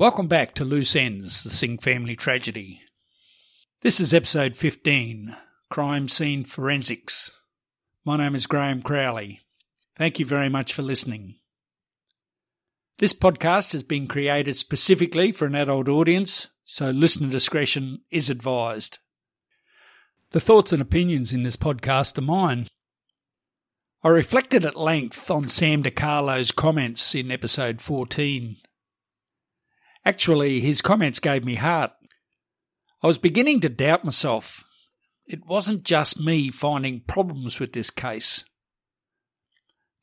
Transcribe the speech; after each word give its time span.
Welcome 0.00 0.28
back 0.28 0.54
to 0.54 0.64
Loose 0.64 0.96
Ends, 0.96 1.42
the 1.42 1.50
Singh 1.50 1.76
family 1.76 2.16
tragedy. 2.16 2.80
This 3.82 4.00
is 4.00 4.14
episode 4.14 4.56
15 4.56 5.36
Crime 5.68 6.08
Scene 6.08 6.42
Forensics. 6.42 7.30
My 8.02 8.16
name 8.16 8.34
is 8.34 8.46
Graeme 8.46 8.80
Crowley. 8.80 9.42
Thank 9.98 10.18
you 10.18 10.24
very 10.24 10.48
much 10.48 10.72
for 10.72 10.80
listening. 10.80 11.34
This 12.96 13.12
podcast 13.12 13.74
has 13.74 13.82
been 13.82 14.06
created 14.06 14.56
specifically 14.56 15.32
for 15.32 15.44
an 15.44 15.54
adult 15.54 15.86
audience, 15.86 16.48
so 16.64 16.88
listener 16.88 17.28
discretion 17.28 18.00
is 18.10 18.30
advised. 18.30 19.00
The 20.30 20.40
thoughts 20.40 20.72
and 20.72 20.80
opinions 20.80 21.34
in 21.34 21.42
this 21.42 21.56
podcast 21.56 22.16
are 22.16 22.22
mine. 22.22 22.68
I 24.02 24.08
reflected 24.08 24.64
at 24.64 24.76
length 24.76 25.30
on 25.30 25.50
Sam 25.50 25.82
DiCarlo's 25.82 26.52
comments 26.52 27.14
in 27.14 27.30
episode 27.30 27.82
14 27.82 28.56
Actually, 30.04 30.60
his 30.60 30.80
comments 30.80 31.18
gave 31.18 31.44
me 31.44 31.56
heart. 31.56 31.92
I 33.02 33.06
was 33.06 33.18
beginning 33.18 33.60
to 33.60 33.68
doubt 33.68 34.04
myself. 34.04 34.64
It 35.26 35.46
wasn't 35.46 35.84
just 35.84 36.20
me 36.20 36.50
finding 36.50 37.00
problems 37.00 37.58
with 37.58 37.72
this 37.72 37.90
case. 37.90 38.44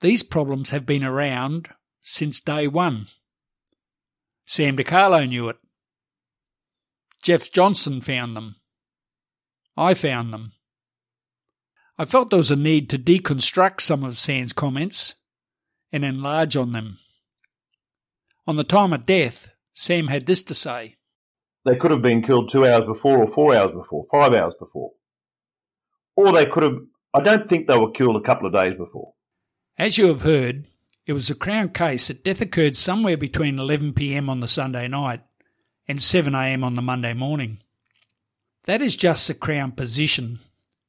These 0.02 0.24
problems 0.24 0.70
have 0.70 0.86
been 0.86 1.04
around 1.04 1.70
since 2.04 2.40
day 2.40 2.68
one. 2.68 3.08
Sam 4.46 4.78
DiCarlo 4.78 5.28
knew 5.28 5.50
it. 5.50 5.58
Jeff 7.24 7.52
Johnson 7.52 8.00
found 8.00 8.36
them. 8.36 8.56
I 9.76 9.94
found 9.94 10.32
them. 10.32 10.54
I 11.98 12.06
felt 12.06 12.30
there 12.30 12.38
was 12.38 12.52
a 12.52 12.56
need 12.56 12.90
to 12.92 13.00
deconstruct 13.00 13.82
some 13.82 14.04
of 14.04 14.20
Sam's 14.20 14.54
comments 14.54 15.16
and 15.92 16.06
enlarge 16.06 16.56
on 16.56 16.72
them. 16.72 17.00
On 18.46 18.56
the 18.56 18.64
time 18.64 18.94
of 18.94 19.06
death, 19.06 19.50
Sam 19.80 20.08
had 20.08 20.26
this 20.26 20.42
to 20.42 20.56
say. 20.56 20.96
They 21.64 21.76
could 21.76 21.92
have 21.92 22.02
been 22.02 22.24
killed 22.24 22.50
two 22.50 22.66
hours 22.66 22.86
before, 22.86 23.20
or 23.20 23.28
four 23.28 23.56
hours 23.56 23.72
before, 23.72 24.04
five 24.10 24.34
hours 24.34 24.56
before. 24.56 24.94
Or 26.16 26.32
they 26.32 26.48
could 26.48 26.64
have, 26.64 26.80
I 27.14 27.22
don't 27.22 27.48
think 27.48 27.68
they 27.68 27.78
were 27.78 27.92
killed 27.92 28.16
a 28.16 28.22
couple 28.22 28.48
of 28.48 28.54
days 28.54 28.74
before. 28.74 29.14
As 29.78 30.00
you 30.00 30.08
have 30.08 30.22
heard, 30.22 30.66
it 31.06 31.14
was 31.14 31.30
a 31.30 31.36
Crown 31.36 31.70
case 31.70 32.08
that 32.08 32.24
death 32.24 32.42
occurred 32.42 32.76
somewhere 32.76 33.18
between 33.18 33.58
11pm 33.58 34.30
on 34.30 34.40
the 34.40 34.48
Sunday 34.48 34.88
night 34.88 35.22
and 35.88 36.00
7am 36.00 36.64
on 36.64 36.74
the 36.74 36.82
Monday 36.82 37.14
morning. 37.14 37.60
That 38.64 38.82
is 38.82 38.96
just 38.96 39.28
the 39.28 39.36
Crown 39.36 39.74
position. 39.74 40.40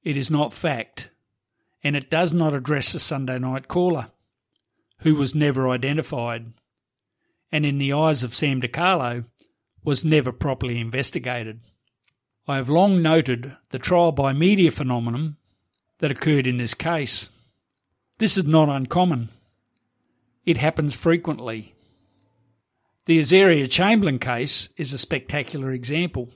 It 0.03 0.17
is 0.17 0.31
not 0.31 0.55
fact. 0.55 1.11
And 1.85 1.95
it 1.95 2.09
does 2.09 2.33
not 2.33 2.55
address 2.55 2.95
the 2.95 3.01
Sunday 3.01 3.39
night 3.39 3.69
caller, 3.69 4.13
who 5.01 5.15
was 5.15 5.35
never 5.35 5.69
identified 5.69 6.55
and 7.51 7.65
in 7.65 7.79
the 7.79 7.93
eyes 7.93 8.23
of 8.23 8.35
Sam 8.35 8.61
DiCarlo, 8.61 9.25
was 9.85 10.05
never 10.05 10.33
properly 10.33 10.79
investigated. 10.79 11.61
I 12.47 12.57
have 12.57 12.69
long 12.69 13.03
noted 13.03 13.57
the 13.71 13.79
trial 13.79 14.13
by 14.13 14.33
media 14.33 14.71
phenomenon 14.71 15.37
that 15.99 16.11
occurred 16.11 16.47
in 16.47 16.59
this 16.59 16.75
case. 16.75 17.31
This 18.19 18.37
is 18.37 18.45
not 18.45 18.69
uncommon. 18.69 19.31
It 20.45 20.57
happens 20.57 20.95
frequently. 20.95 21.75
The 23.07 23.19
Azaria 23.19 23.71
Chamberlain 23.71 24.19
case 24.19 24.69
is 24.77 24.93
a 24.93 24.99
spectacular 24.99 25.73
example. 25.73 26.31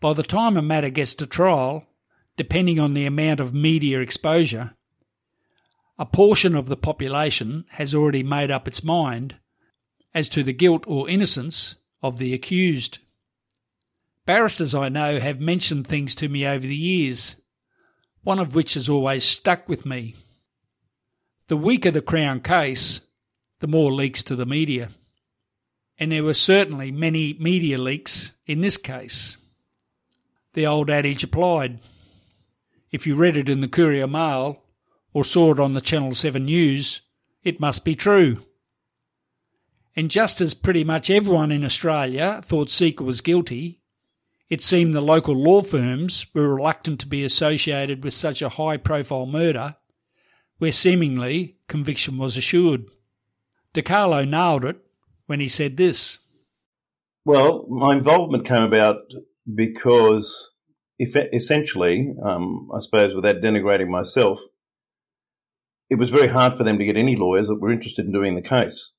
By 0.00 0.12
the 0.12 0.22
time 0.22 0.56
a 0.56 0.62
matter 0.62 0.90
gets 0.90 1.14
to 1.16 1.26
trial, 1.26 1.86
depending 2.36 2.80
on 2.80 2.94
the 2.94 3.06
amount 3.06 3.40
of 3.40 3.54
media 3.54 4.00
exposure, 4.00 4.74
a 5.98 6.06
portion 6.06 6.56
of 6.56 6.66
the 6.66 6.76
population 6.76 7.64
has 7.70 7.94
already 7.94 8.22
made 8.22 8.50
up 8.50 8.66
its 8.66 8.82
mind 8.82 9.36
as 10.14 10.28
to 10.30 10.42
the 10.42 10.52
guilt 10.52 10.84
or 10.86 11.08
innocence 11.08 11.74
of 12.02 12.18
the 12.18 12.32
accused. 12.32 12.98
Barristers 14.26 14.74
I 14.74 14.88
know 14.88 15.18
have 15.18 15.40
mentioned 15.40 15.86
things 15.86 16.14
to 16.14 16.28
me 16.28 16.46
over 16.46 16.66
the 16.66 16.76
years, 16.76 17.36
one 18.22 18.38
of 18.38 18.54
which 18.54 18.74
has 18.74 18.88
always 18.88 19.24
stuck 19.24 19.68
with 19.68 19.84
me. 19.84 20.14
The 21.48 21.56
weaker 21.56 21.90
the 21.90 22.00
Crown 22.00 22.40
case, 22.40 23.02
the 23.60 23.66
more 23.66 23.92
leaks 23.92 24.22
to 24.24 24.36
the 24.36 24.46
media. 24.46 24.90
And 25.98 26.10
there 26.10 26.24
were 26.24 26.34
certainly 26.34 26.90
many 26.90 27.36
media 27.38 27.76
leaks 27.76 28.32
in 28.46 28.60
this 28.60 28.76
case. 28.76 29.36
The 30.54 30.66
old 30.66 30.88
adage 30.88 31.24
applied. 31.24 31.80
If 32.90 33.06
you 33.06 33.16
read 33.16 33.36
it 33.36 33.48
in 33.48 33.60
the 33.60 33.68
Courier 33.68 34.06
Mail 34.06 34.62
or 35.12 35.24
saw 35.24 35.52
it 35.52 35.60
on 35.60 35.74
the 35.74 35.80
Channel 35.80 36.14
7 36.14 36.44
News, 36.44 37.02
it 37.42 37.60
must 37.60 37.84
be 37.84 37.94
true. 37.94 38.42
And 39.96 40.10
just 40.10 40.40
as 40.40 40.54
pretty 40.54 40.82
much 40.82 41.08
everyone 41.08 41.52
in 41.52 41.64
Australia 41.64 42.40
thought 42.44 42.68
Sica 42.68 43.02
was 43.02 43.20
guilty, 43.20 43.80
it 44.50 44.60
seemed 44.60 44.92
the 44.92 45.00
local 45.00 45.36
law 45.36 45.62
firms 45.62 46.26
were 46.34 46.54
reluctant 46.54 47.00
to 47.00 47.06
be 47.06 47.22
associated 47.22 48.02
with 48.02 48.12
such 48.12 48.42
a 48.42 48.48
high 48.48 48.76
profile 48.76 49.26
murder, 49.26 49.76
where 50.58 50.72
seemingly 50.72 51.56
conviction 51.68 52.18
was 52.18 52.36
assured. 52.36 52.86
DiCarlo 53.72 54.28
nailed 54.28 54.64
it 54.64 54.76
when 55.26 55.40
he 55.40 55.48
said 55.48 55.76
this. 55.76 56.18
Well, 57.24 57.66
my 57.68 57.94
involvement 57.94 58.44
came 58.44 58.62
about 58.62 59.02
because, 59.54 60.50
if 60.98 61.16
essentially, 61.16 62.14
um, 62.22 62.68
I 62.74 62.80
suppose 62.80 63.14
without 63.14 63.36
denigrating 63.36 63.88
myself, 63.88 64.40
it 65.88 65.96
was 65.96 66.10
very 66.10 66.28
hard 66.28 66.54
for 66.54 66.64
them 66.64 66.78
to 66.78 66.84
get 66.84 66.96
any 66.96 67.16
lawyers 67.16 67.48
that 67.48 67.60
were 67.60 67.72
interested 67.72 68.04
in 68.04 68.12
doing 68.12 68.34
the 68.34 68.42
case 68.42 68.90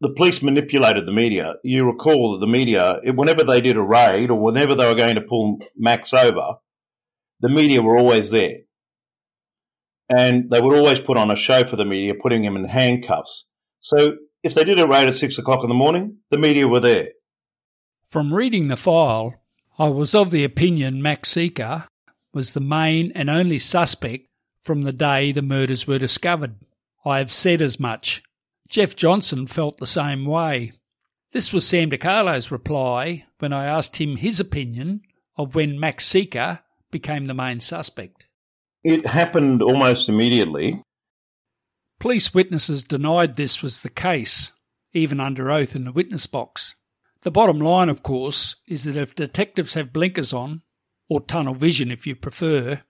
the 0.00 0.10
police 0.10 0.42
manipulated 0.42 1.06
the 1.06 1.12
media. 1.12 1.54
You 1.64 1.84
recall 1.84 2.32
that 2.32 2.40
the 2.40 2.50
media, 2.50 3.00
whenever 3.04 3.44
they 3.44 3.60
did 3.60 3.76
a 3.76 3.82
raid 3.82 4.30
or 4.30 4.38
whenever 4.38 4.74
they 4.74 4.86
were 4.86 4.94
going 4.94 5.16
to 5.16 5.22
pull 5.22 5.60
Max 5.76 6.12
over, 6.12 6.56
the 7.40 7.48
media 7.48 7.82
were 7.82 7.98
always 7.98 8.30
there. 8.30 8.58
And 10.08 10.50
they 10.50 10.60
would 10.60 10.76
always 10.76 11.00
put 11.00 11.16
on 11.18 11.30
a 11.30 11.36
show 11.36 11.64
for 11.64 11.76
the 11.76 11.84
media, 11.84 12.14
putting 12.14 12.44
him 12.44 12.56
in 12.56 12.64
handcuffs. 12.64 13.46
So 13.80 14.16
if 14.42 14.54
they 14.54 14.64
did 14.64 14.80
a 14.80 14.86
raid 14.86 15.08
at 15.08 15.16
six 15.16 15.36
o'clock 15.36 15.62
in 15.62 15.68
the 15.68 15.74
morning, 15.74 16.18
the 16.30 16.38
media 16.38 16.66
were 16.66 16.80
there. 16.80 17.08
From 18.06 18.32
reading 18.32 18.68
the 18.68 18.76
file, 18.76 19.34
I 19.78 19.88
was 19.88 20.14
of 20.14 20.30
the 20.30 20.44
opinion 20.44 21.02
Max 21.02 21.34
Sica 21.34 21.86
was 22.32 22.52
the 22.52 22.60
main 22.60 23.12
and 23.14 23.28
only 23.28 23.58
suspect 23.58 24.26
from 24.62 24.82
the 24.82 24.92
day 24.92 25.32
the 25.32 25.42
murders 25.42 25.86
were 25.86 25.98
discovered. 25.98 26.54
I 27.04 27.18
have 27.18 27.32
said 27.32 27.60
as 27.60 27.78
much 27.78 28.22
Jeff 28.68 28.94
Johnson 28.94 29.46
felt 29.46 29.78
the 29.78 29.86
same 29.86 30.24
way. 30.24 30.72
This 31.32 31.52
was 31.52 31.66
Sam 31.66 31.90
DiCarlo's 31.90 32.50
reply 32.50 33.26
when 33.38 33.52
I 33.52 33.66
asked 33.66 33.96
him 33.96 34.16
his 34.16 34.40
opinion 34.40 35.02
of 35.36 35.54
when 35.54 35.80
Max 35.80 36.06
Sica 36.06 36.60
became 36.90 37.26
the 37.26 37.34
main 37.34 37.60
suspect. 37.60 38.26
It 38.84 39.06
happened 39.06 39.62
almost 39.62 40.08
immediately. 40.08 40.82
Police 41.98 42.32
witnesses 42.32 42.82
denied 42.82 43.34
this 43.34 43.62
was 43.62 43.80
the 43.80 43.90
case, 43.90 44.52
even 44.92 45.20
under 45.20 45.50
oath 45.50 45.74
in 45.74 45.84
the 45.84 45.92
witness 45.92 46.26
box. 46.26 46.74
The 47.22 47.30
bottom 47.30 47.58
line, 47.58 47.88
of 47.88 48.02
course, 48.02 48.56
is 48.66 48.84
that 48.84 48.96
if 48.96 49.14
detectives 49.14 49.74
have 49.74 49.92
blinkers 49.92 50.32
on, 50.32 50.62
or 51.08 51.20
tunnel 51.20 51.54
vision 51.54 51.90
if 51.90 52.06
you 52.06 52.14
prefer, 52.14 52.82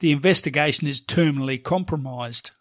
the 0.00 0.12
investigation 0.12 0.86
is 0.86 1.00
terminally 1.00 1.60
compromised. 1.62 2.52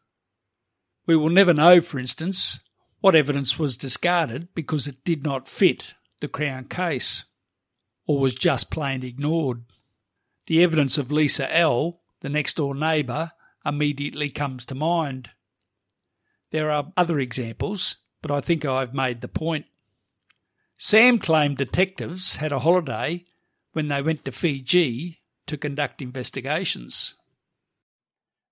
We 1.06 1.16
will 1.16 1.30
never 1.30 1.54
know, 1.54 1.82
for 1.82 2.00
instance, 2.00 2.60
what 3.02 3.16
evidence 3.16 3.60
was 3.60 3.76
discarded 3.76 4.48
because 4.56 4.88
it 4.88 5.04
did 5.04 5.24
not 5.24 5.48
fit 5.48 5.94
the 6.22 6.28
Crown 6.28 6.66
case 6.66 7.26
or 8.06 8.20
was 8.20 8.36
just 8.36 8.72
plain 8.72 9.04
ignored. 9.04 9.64
The 10.48 10.64
evidence 10.64 10.98
of 10.98 11.12
Lisa 11.12 11.54
L., 11.56 12.02
the 12.22 12.30
next 12.30 12.56
door 12.56 12.76
neighbour, 12.76 13.32
immediately 13.66 14.30
comes 14.30 14.66
to 14.68 14.76
mind. 14.76 15.30
There 16.52 16.70
are 16.70 16.92
other 16.96 17.20
examples, 17.20 17.98
but 18.22 18.32
I 18.32 18.42
think 18.42 18.64
I've 18.64 18.94
made 18.94 19.22
the 19.22 19.28
point. 19.28 19.66
Sam 20.78 21.20
claimed 21.20 21.58
detectives 21.58 22.38
had 22.38 22.52
a 22.52 22.60
holiday 22.60 23.26
when 23.74 23.88
they 23.88 24.02
went 24.02 24.26
to 24.26 24.32
Fiji 24.32 25.22
to 25.48 25.58
conduct 25.58 26.02
investigations. 26.02 27.16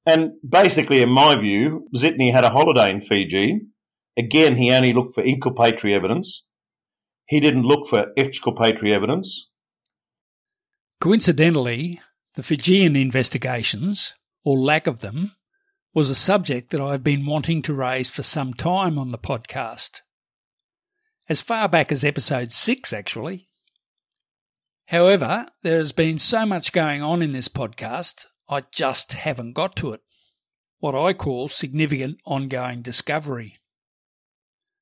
And 0.06 0.31
basically, 0.48 1.01
in 1.01 1.09
my 1.09 1.36
view, 1.36 1.88
Zitney 1.95 2.31
had 2.31 2.44
a 2.44 2.50
holiday 2.50 2.89
in 2.89 3.01
Fiji. 3.01 3.62
Again, 4.18 4.56
he 4.56 4.71
only 4.71 4.94
looked 4.94 5.13
for 5.13 5.24
inculpatory 5.24 5.94
evidence. 5.94 6.44
He 7.25 7.39
didn't 7.39 7.63
look 7.63 7.88
for 7.88 8.12
exculpatory 8.18 8.94
evidence. 8.94 9.48
Coincidentally, 11.00 12.01
the 12.36 12.44
Fijian 12.44 12.95
investigations, 12.95 14.13
or 14.44 14.57
lack 14.57 14.88
of 14.88 15.00
them, 15.00 15.33
was 15.94 16.09
a 16.09 16.15
subject 16.15 16.71
that 16.71 16.81
I've 16.81 17.03
been 17.03 17.25
wanting 17.25 17.62
to 17.63 17.74
raise 17.74 18.09
for 18.09 18.24
some 18.24 18.53
time 18.53 18.98
on 18.98 19.12
the 19.12 19.18
podcast. 19.18 20.01
As 21.30 21.42
far 21.42 21.69
back 21.69 21.92
as 21.92 22.03
episode 22.03 22.53
6, 22.53 22.94
actually. 22.94 23.48
However, 24.88 25.45
there 25.63 25.77
has 25.77 25.92
been 25.92 26.18
so 26.18 26.45
much 26.45 26.74
going 26.74 27.01
on 27.01 27.21
in 27.21 27.31
this 27.31 27.48
podcast, 27.48 28.25
I 28.51 28.63
just 28.71 29.13
haven't 29.13 29.53
got 29.53 29.75
to 29.77 29.94
it. 29.94 30.01
What 30.80 30.95
I 30.95 31.13
call 31.13 31.48
significant 31.48 32.19
ongoing 32.25 32.81
discovery. 32.81 33.59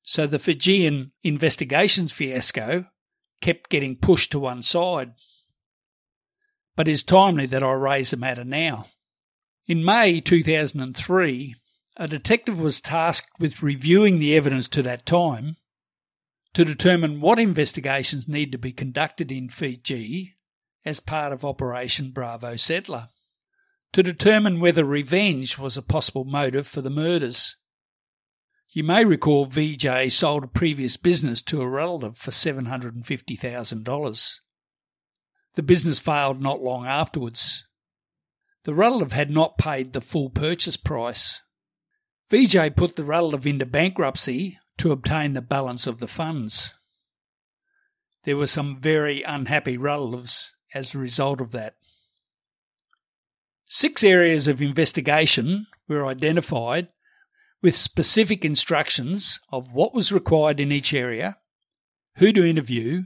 So 0.02 0.26
the 0.26 0.38
Fijian 0.38 1.12
investigations 1.22 2.10
fiasco 2.10 2.86
kept 3.40 3.70
getting 3.70 3.96
pushed 3.96 4.32
to 4.32 4.38
one 4.38 4.62
side. 4.62 5.12
But 6.74 6.88
it's 6.88 7.02
timely 7.02 7.46
that 7.46 7.62
I 7.62 7.72
raise 7.72 8.10
the 8.10 8.16
matter 8.16 8.44
now. 8.44 8.86
In 9.66 9.84
May 9.84 10.20
2003, 10.20 11.54
a 11.96 12.08
detective 12.08 12.58
was 12.58 12.80
tasked 12.80 13.38
with 13.38 13.62
reviewing 13.62 14.18
the 14.18 14.36
evidence 14.36 14.68
to 14.68 14.82
that 14.82 15.06
time 15.06 15.56
to 16.54 16.64
determine 16.64 17.20
what 17.20 17.38
investigations 17.38 18.26
need 18.26 18.50
to 18.52 18.58
be 18.58 18.72
conducted 18.72 19.30
in 19.30 19.48
Fiji 19.48 20.34
as 20.84 20.98
part 20.98 21.32
of 21.32 21.44
Operation 21.44 22.10
Bravo 22.10 22.56
Settler, 22.56 23.08
to 23.92 24.02
determine 24.02 24.60
whether 24.60 24.84
revenge 24.84 25.58
was 25.58 25.76
a 25.76 25.82
possible 25.82 26.24
motive 26.24 26.66
for 26.66 26.80
the 26.80 26.90
murders. 26.90 27.56
You 28.72 28.84
may 28.84 29.04
recall 29.04 29.46
VJ 29.46 30.12
sold 30.12 30.44
a 30.44 30.48
previous 30.48 30.96
business 30.96 31.42
to 31.42 31.60
a 31.60 31.68
relative 31.68 32.16
for 32.16 32.30
$750,000. 32.30 34.34
The 35.54 35.62
business 35.62 35.98
failed 35.98 36.40
not 36.40 36.62
long 36.62 36.86
afterwards. 36.86 37.66
The 38.64 38.74
relative 38.74 39.12
had 39.12 39.30
not 39.30 39.58
paid 39.58 39.92
the 39.92 40.00
full 40.00 40.30
purchase 40.30 40.76
price. 40.76 41.40
VJ 42.30 42.76
put 42.76 42.94
the 42.94 43.02
relative 43.02 43.46
into 43.46 43.66
bankruptcy 43.66 44.58
to 44.78 44.92
obtain 44.92 45.32
the 45.32 45.42
balance 45.42 45.88
of 45.88 45.98
the 45.98 46.06
funds. 46.06 46.74
There 48.24 48.36
were 48.36 48.46
some 48.46 48.76
very 48.76 49.22
unhappy 49.22 49.76
relatives 49.76 50.52
as 50.72 50.94
a 50.94 50.98
result 50.98 51.40
of 51.40 51.50
that. 51.50 51.74
Six 53.72 54.02
areas 54.02 54.48
of 54.48 54.60
investigation 54.60 55.68
were 55.86 56.04
identified 56.04 56.88
with 57.62 57.76
specific 57.76 58.44
instructions 58.44 59.38
of 59.52 59.72
what 59.72 59.94
was 59.94 60.10
required 60.10 60.58
in 60.58 60.72
each 60.72 60.92
area, 60.92 61.38
who 62.16 62.32
to 62.32 62.44
interview, 62.44 63.04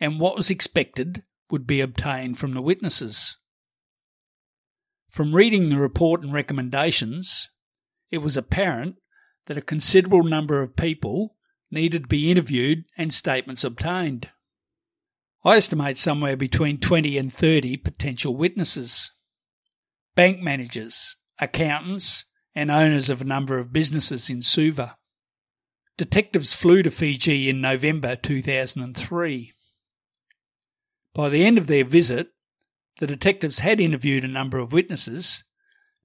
and 0.00 0.18
what 0.18 0.34
was 0.34 0.50
expected 0.50 1.22
would 1.48 1.64
be 1.64 1.80
obtained 1.80 2.40
from 2.40 2.54
the 2.54 2.60
witnesses. 2.60 3.36
From 5.08 5.32
reading 5.32 5.68
the 5.68 5.78
report 5.78 6.22
and 6.22 6.32
recommendations, 6.32 7.48
it 8.10 8.18
was 8.18 8.36
apparent 8.36 8.96
that 9.46 9.58
a 9.58 9.62
considerable 9.62 10.24
number 10.24 10.60
of 10.60 10.74
people 10.74 11.36
needed 11.70 12.02
to 12.02 12.08
be 12.08 12.32
interviewed 12.32 12.82
and 12.98 13.14
statements 13.14 13.62
obtained. 13.62 14.30
I 15.44 15.58
estimate 15.58 15.98
somewhere 15.98 16.36
between 16.36 16.80
20 16.80 17.16
and 17.16 17.32
30 17.32 17.76
potential 17.76 18.34
witnesses. 18.34 19.12
Bank 20.14 20.40
managers, 20.40 21.16
accountants, 21.38 22.24
and 22.54 22.70
owners 22.70 23.08
of 23.10 23.20
a 23.20 23.24
number 23.24 23.58
of 23.58 23.72
businesses 23.72 24.28
in 24.28 24.42
Suva. 24.42 24.96
Detectives 25.96 26.54
flew 26.54 26.82
to 26.82 26.90
Fiji 26.90 27.48
in 27.48 27.60
November 27.60 28.16
2003. 28.16 29.52
By 31.14 31.28
the 31.28 31.44
end 31.44 31.58
of 31.58 31.66
their 31.66 31.84
visit, 31.84 32.28
the 32.98 33.06
detectives 33.06 33.60
had 33.60 33.80
interviewed 33.80 34.24
a 34.24 34.28
number 34.28 34.58
of 34.58 34.72
witnesses 34.72 35.44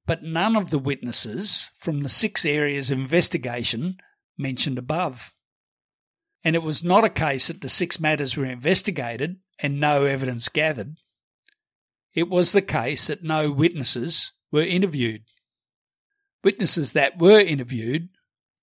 but 0.06 0.24
none 0.24 0.56
of 0.56 0.70
the 0.70 0.80
witnesses 0.80 1.72
from 1.78 2.02
the 2.02 2.10
six 2.10 2.46
areas 2.46 2.92
of 2.92 3.00
investigation 3.00 3.98
mentioned 4.38 4.78
above. 4.78 5.34
And 6.44 6.56
it 6.56 6.62
was 6.62 6.84
not 6.84 7.04
a 7.04 7.10
case 7.10 7.48
that 7.48 7.62
the 7.62 7.70
six 7.70 8.00
matters 8.00 8.38
were 8.38 8.46
investigated 8.46 9.38
and 9.60 9.80
no 9.80 10.06
evidence 10.06 10.48
gathered. 10.50 10.96
It 12.16 12.30
was 12.30 12.54
the 12.54 12.62
case 12.62 13.08
that 13.08 13.24
no 13.24 13.52
witnesses 13.52 14.32
were 14.52 14.64
interviewed. 14.64 15.24
Witnesses 16.44 16.94
that 16.94 17.20
were 17.20 17.40
interviewed 17.40 18.08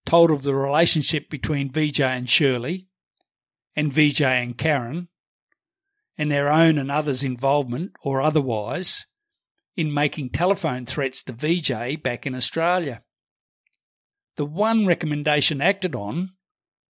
told 0.06 0.30
of 0.30 0.42
the 0.42 0.54
relationship 0.54 1.28
between 1.28 1.70
VJ 1.70 2.00
and 2.00 2.28
Shirley, 2.28 2.88
and 3.76 3.92
VJ 3.92 4.22
and 4.22 4.56
Karen, 4.56 5.08
and 6.16 6.30
their 6.30 6.50
own 6.50 6.78
and 6.78 6.90
others' 6.90 7.22
involvement 7.22 7.92
or 8.02 8.20
otherwise 8.20 9.06
in 9.76 9.92
making 9.92 10.30
telephone 10.30 10.86
threats 10.86 11.22
to 11.22 11.32
VJ 11.32 12.02
back 12.02 12.26
in 12.26 12.34
Australia. 12.34 13.02
The 14.36 14.44
one 14.44 14.86
recommendation 14.86 15.60
acted 15.60 15.94
on 15.94 16.30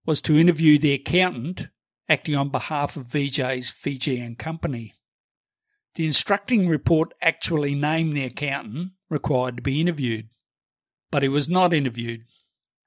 was 0.05 0.21
to 0.21 0.37
interview 0.37 0.79
the 0.79 0.93
accountant 0.93 1.67
acting 2.09 2.35
on 2.35 2.49
behalf 2.49 2.97
of 2.97 3.07
VJ's 3.07 3.69
Fijian 3.69 4.35
company. 4.35 4.93
The 5.95 6.05
instructing 6.05 6.67
report 6.67 7.13
actually 7.21 7.75
named 7.75 8.15
the 8.15 8.25
accountant 8.25 8.93
required 9.09 9.57
to 9.57 9.61
be 9.61 9.79
interviewed, 9.79 10.29
but 11.11 11.23
he 11.23 11.29
was 11.29 11.47
not 11.47 11.73
interviewed. 11.73 12.25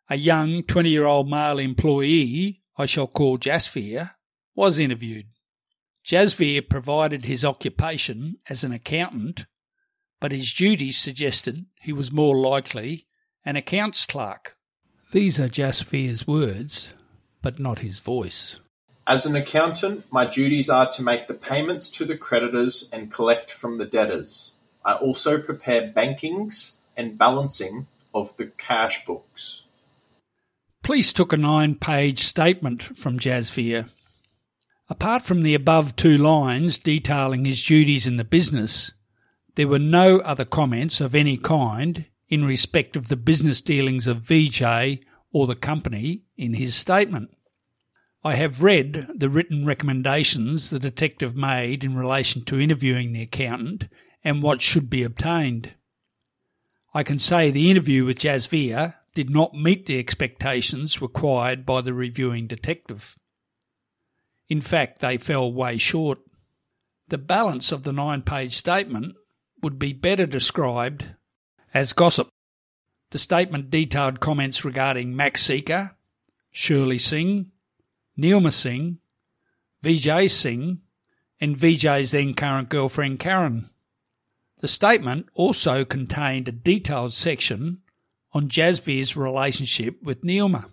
A 0.08 0.16
young 0.16 0.62
20 0.62 0.90
year 0.90 1.04
old 1.04 1.28
male 1.28 1.58
employee, 1.58 2.60
I 2.76 2.86
shall 2.86 3.06
call 3.06 3.38
Jasvir, 3.38 4.12
was 4.54 4.78
interviewed. 4.78 5.26
Jasvir 6.04 6.68
provided 6.68 7.24
his 7.24 7.44
occupation 7.44 8.36
as 8.48 8.64
an 8.64 8.72
accountant 8.72 9.46
but 10.20 10.32
his 10.32 10.52
duties 10.52 10.98
suggested 10.98 11.66
he 11.80 11.92
was 11.92 12.12
more 12.12 12.36
likely 12.36 13.06
an 13.44 13.56
accounts 13.56 14.06
clerk. 14.06 14.56
These 15.12 15.38
are 15.38 15.48
Jasvir's 15.48 16.26
words, 16.26 16.94
but 17.42 17.58
not 17.58 17.80
his 17.80 18.00
voice. 18.00 18.60
As 19.08 19.24
an 19.24 19.36
accountant, 19.36 20.04
my 20.10 20.24
duties 20.24 20.68
are 20.68 20.90
to 20.90 21.02
make 21.02 21.28
the 21.28 21.34
payments 21.34 21.88
to 21.90 22.04
the 22.04 22.18
creditors 22.18 22.88
and 22.92 23.12
collect 23.12 23.52
from 23.52 23.76
the 23.78 23.84
debtors. 23.84 24.54
I 24.84 24.94
also 24.94 25.40
prepare 25.40 25.92
bankings 25.92 26.74
and 26.96 27.16
balancing 27.16 27.86
of 28.12 28.36
the 28.36 28.46
cash 28.46 29.04
books. 29.04 29.62
Police 30.82 31.12
took 31.12 31.32
a 31.32 31.36
nine 31.36 31.76
page 31.76 32.24
statement 32.24 32.82
from 32.82 33.18
Jasvir. 33.18 33.90
Apart 34.88 35.22
from 35.22 35.44
the 35.44 35.54
above 35.54 35.94
two 35.94 36.18
lines 36.18 36.78
detailing 36.78 37.44
his 37.44 37.62
duties 37.62 38.08
in 38.08 38.16
the 38.16 38.24
business, 38.24 38.90
there 39.54 39.68
were 39.68 39.78
no 39.78 40.18
other 40.18 40.44
comments 40.44 41.00
of 41.00 41.14
any 41.14 41.36
kind 41.36 42.06
in 42.28 42.44
respect 42.44 42.96
of 42.96 43.06
the 43.06 43.16
business 43.16 43.60
dealings 43.60 44.08
of 44.08 44.18
VJ 44.18 44.62
or 45.32 45.46
the 45.46 45.56
company 45.56 46.22
in 46.36 46.54
his 46.54 46.74
statement. 46.74 47.30
I 48.26 48.34
have 48.34 48.60
read 48.60 49.06
the 49.14 49.28
written 49.28 49.64
recommendations 49.64 50.70
the 50.70 50.80
detective 50.80 51.36
made 51.36 51.84
in 51.84 51.94
relation 51.94 52.44
to 52.46 52.58
interviewing 52.58 53.12
the 53.12 53.22
accountant 53.22 53.84
and 54.24 54.42
what 54.42 54.60
should 54.60 54.90
be 54.90 55.04
obtained. 55.04 55.74
I 56.92 57.04
can 57.04 57.20
say 57.20 57.52
the 57.52 57.70
interview 57.70 58.04
with 58.04 58.18
Jasvir 58.18 58.96
did 59.14 59.30
not 59.30 59.54
meet 59.54 59.86
the 59.86 60.00
expectations 60.00 61.00
required 61.00 61.64
by 61.64 61.82
the 61.82 61.94
reviewing 61.94 62.48
detective. 62.48 63.16
In 64.48 64.60
fact, 64.60 64.98
they 64.98 65.18
fell 65.18 65.52
way 65.52 65.78
short. 65.78 66.18
The 67.06 67.18
balance 67.18 67.70
of 67.70 67.84
the 67.84 67.92
nine 67.92 68.22
page 68.22 68.56
statement 68.56 69.14
would 69.62 69.78
be 69.78 69.92
better 69.92 70.26
described 70.26 71.14
as 71.72 71.92
gossip. 71.92 72.28
The 73.10 73.20
statement 73.20 73.70
detailed 73.70 74.18
comments 74.18 74.64
regarding 74.64 75.14
Max 75.14 75.46
Sica, 75.46 75.94
Shirley 76.50 76.98
Singh, 76.98 77.52
Neelma 78.18 78.52
Singh, 78.52 78.98
Vijay 79.82 80.30
Singh, 80.30 80.80
and 81.40 81.56
Vijay's 81.56 82.10
then 82.10 82.34
current 82.34 82.68
girlfriend 82.68 83.20
Karen. 83.20 83.68
The 84.60 84.68
statement 84.68 85.28
also 85.34 85.84
contained 85.84 86.48
a 86.48 86.52
detailed 86.52 87.12
section 87.12 87.82
on 88.32 88.48
Jasvir's 88.48 89.16
relationship 89.16 90.02
with 90.02 90.22
Neelma. 90.22 90.70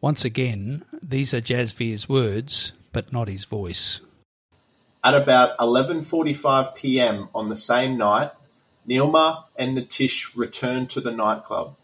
Once 0.00 0.24
again, 0.24 0.84
these 1.02 1.32
are 1.32 1.40
Jasvir's 1.40 2.08
words, 2.08 2.72
but 2.92 3.12
not 3.12 3.28
his 3.28 3.44
voice. 3.44 4.00
At 5.04 5.14
about 5.14 5.56
11:45 5.58 6.74
p.m. 6.74 7.28
on 7.34 7.48
the 7.48 7.56
same 7.56 7.96
night, 7.96 8.32
Neelma 8.88 9.44
and 9.56 9.76
Nitish 9.76 10.36
returned 10.36 10.90
to 10.90 11.00
the 11.00 11.12
nightclub. 11.12 11.76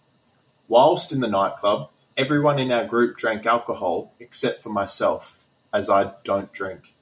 Whilst 0.69 1.12
in 1.12 1.21
the 1.21 1.28
nightclub, 1.28 1.90
everyone 2.21 2.59
in 2.59 2.71
our 2.71 2.85
group 2.85 3.17
drank 3.17 3.47
alcohol 3.47 4.12
except 4.21 4.61
for 4.61 4.69
myself, 4.69 5.39
as 5.73 5.89
I 5.89 6.12
don't 6.23 6.53
drink. 6.53 6.93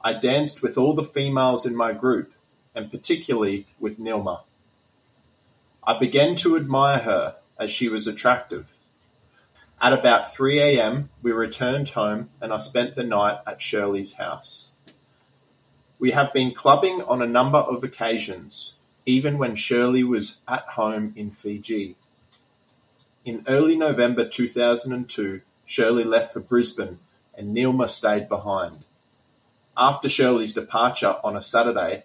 I 0.00 0.12
danced 0.12 0.62
with 0.62 0.78
all 0.78 0.94
the 0.94 1.02
females 1.02 1.66
in 1.66 1.74
my 1.74 1.92
group, 1.94 2.32
and 2.76 2.92
particularly 2.92 3.66
with 3.80 3.98
Neelma. 3.98 4.42
I 5.84 5.98
began 5.98 6.36
to 6.36 6.56
admire 6.56 7.00
her 7.00 7.34
as 7.58 7.72
she 7.72 7.88
was 7.88 8.06
attractive. 8.06 8.68
At 9.82 9.92
about 9.92 10.32
3 10.32 10.60
a.m., 10.60 11.08
we 11.20 11.32
returned 11.32 11.88
home 11.88 12.30
and 12.40 12.52
I 12.52 12.58
spent 12.58 12.94
the 12.94 13.02
night 13.02 13.38
at 13.48 13.60
Shirley's 13.60 14.12
house. 14.12 14.70
We 15.98 16.12
have 16.12 16.32
been 16.32 16.54
clubbing 16.54 17.02
on 17.02 17.20
a 17.20 17.26
number 17.26 17.58
of 17.58 17.82
occasions, 17.82 18.74
even 19.06 19.38
when 19.38 19.56
Shirley 19.56 20.04
was 20.04 20.38
at 20.46 20.62
home 20.78 21.14
in 21.16 21.32
Fiji. 21.32 21.96
In 23.28 23.44
early 23.46 23.76
November 23.76 24.26
2002, 24.26 25.42
Shirley 25.66 26.02
left 26.02 26.32
for 26.32 26.40
Brisbane 26.40 26.98
and 27.36 27.54
Neelma 27.54 27.90
stayed 27.90 28.26
behind. 28.26 28.86
After 29.76 30.08
Shirley's 30.08 30.54
departure 30.54 31.16
on 31.22 31.36
a 31.36 31.42
Saturday, 31.42 32.04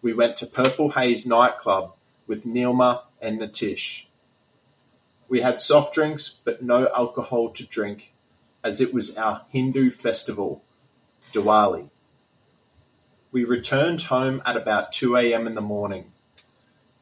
we 0.00 0.14
went 0.14 0.38
to 0.38 0.46
Purple 0.46 0.92
Haze 0.92 1.26
nightclub 1.26 1.92
with 2.26 2.46
Neelma 2.46 3.02
and 3.20 3.38
Nitish. 3.38 4.06
We 5.28 5.42
had 5.42 5.60
soft 5.60 5.92
drinks 5.92 6.38
but 6.42 6.62
no 6.62 6.88
alcohol 6.96 7.50
to 7.50 7.66
drink 7.66 8.10
as 8.64 8.80
it 8.80 8.94
was 8.94 9.14
our 9.18 9.42
Hindu 9.50 9.90
festival, 9.90 10.62
Diwali. 11.34 11.90
We 13.30 13.44
returned 13.44 14.04
home 14.04 14.40
at 14.46 14.56
about 14.56 14.92
2 14.92 15.18
a.m. 15.18 15.46
in 15.46 15.54
the 15.54 15.60
morning. 15.60 16.12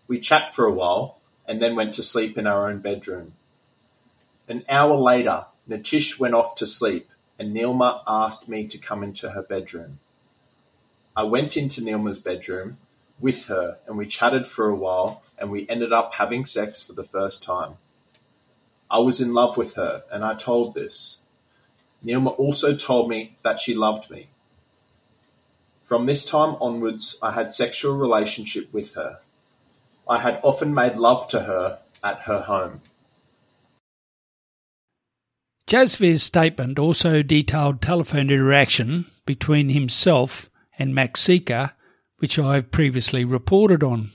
We 0.09 0.19
chat 0.19 0.57
for 0.57 0.65
a 0.65 0.73
while 0.73 1.19
and 1.47 1.63
then 1.63 1.77
went 1.77 1.95
to 1.95 2.03
sleep 2.03 2.37
in 2.37 2.49
our 2.49 2.69
own 2.69 2.81
bedroom. 2.81 3.35
An 4.51 4.65
hour 4.69 4.97
later, 4.97 5.47
Nitish 5.69 6.19
went 6.19 6.35
off 6.35 6.57
to 6.57 6.67
sleep 6.67 7.09
and 7.39 7.55
Neelma 7.55 8.03
asked 8.05 8.49
me 8.49 8.67
to 8.67 8.79
come 8.79 9.05
into 9.05 9.31
her 9.31 9.43
bedroom. 9.43 10.01
I 11.17 11.23
went 11.23 11.57
into 11.57 11.81
Neelma's 11.81 12.19
bedroom 12.19 12.79
with 13.21 13.47
her 13.47 13.79
and 13.87 13.97
we 13.97 14.07
chatted 14.07 14.49
for 14.49 14.69
a 14.69 14.75
while 14.75 15.23
and 15.39 15.53
we 15.53 15.69
ended 15.69 15.93
up 15.93 16.15
having 16.15 16.45
sex 16.45 16.83
for 16.83 16.95
the 16.95 17.05
first 17.05 17.45
time. 17.45 17.75
I 18.91 18.99
was 18.99 19.21
in 19.21 19.35
love 19.35 19.57
with 19.57 19.75
her 19.75 20.03
and 20.11 20.25
I 20.25 20.35
told 20.35 20.75
this. 20.75 21.19
Neelma 22.05 22.37
also 22.37 22.75
told 22.75 23.09
me 23.09 23.37
that 23.45 23.61
she 23.61 23.73
loved 23.77 24.11
me. 24.11 24.27
From 25.85 26.07
this 26.07 26.25
time 26.25 26.57
onwards, 26.61 27.17
I 27.23 27.31
had 27.31 27.53
sexual 27.53 27.97
relationship 27.97 28.73
with 28.73 28.95
her. 28.95 29.21
I 30.09 30.19
had 30.19 30.41
often 30.43 30.75
made 30.75 30.97
love 30.97 31.29
to 31.29 31.43
her 31.43 31.79
at 32.03 32.23
her 32.23 32.41
home. 32.41 32.81
Jasvir's 35.71 36.23
statement 36.23 36.79
also 36.79 37.23
detailed 37.23 37.81
telephone 37.81 38.31
interaction 38.31 39.07
between 39.25 39.69
himself 39.69 40.51
and 40.79 40.95
Max 40.95 41.23
Sica, 41.23 41.73
which 42.19 42.39
I 42.39 42.57
have 42.57 42.71
previously 42.71 43.25
reported 43.25 43.85
on. 43.85 44.11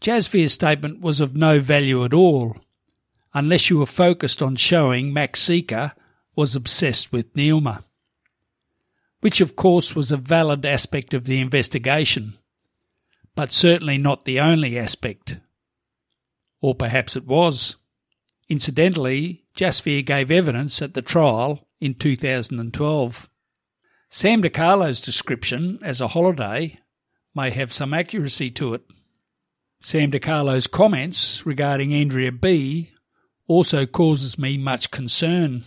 Jasvir's 0.00 0.52
statement 0.52 1.00
was 1.00 1.20
of 1.20 1.36
no 1.36 1.60
value 1.60 2.04
at 2.04 2.14
all, 2.14 2.56
unless 3.34 3.68
you 3.68 3.78
were 3.78 3.86
focused 3.86 4.40
on 4.40 4.56
showing 4.56 5.12
Max 5.12 5.42
Sica 5.42 5.92
was 6.36 6.54
obsessed 6.54 7.12
with 7.12 7.34
Neelma 7.34 7.82
which 9.22 9.40
of 9.40 9.54
course 9.54 9.94
was 9.94 10.10
a 10.10 10.16
valid 10.16 10.66
aspect 10.66 11.14
of 11.14 11.24
the 11.24 11.40
investigation, 11.40 12.36
but 13.36 13.52
certainly 13.52 13.96
not 13.96 14.24
the 14.24 14.40
only 14.40 14.76
aspect. 14.76 15.38
Or 16.60 16.74
perhaps 16.74 17.14
it 17.14 17.24
was. 17.24 17.76
Incidentally, 18.48 19.41
Jasvir 19.54 20.04
gave 20.04 20.30
evidence 20.30 20.80
at 20.80 20.94
the 20.94 21.02
trial 21.02 21.66
in 21.80 21.94
2012. 21.94 23.28
Sam 24.10 24.42
DiCarlo's 24.42 25.00
description 25.00 25.78
as 25.82 26.00
a 26.00 26.08
holiday 26.08 26.78
may 27.34 27.50
have 27.50 27.72
some 27.72 27.94
accuracy 27.94 28.50
to 28.52 28.74
it. 28.74 28.82
Sam 29.80 30.10
DiCarlo's 30.10 30.66
comments 30.66 31.44
regarding 31.44 31.92
Andrea 31.92 32.32
B 32.32 32.92
also 33.46 33.84
causes 33.84 34.38
me 34.38 34.56
much 34.56 34.90
concern. 34.90 35.64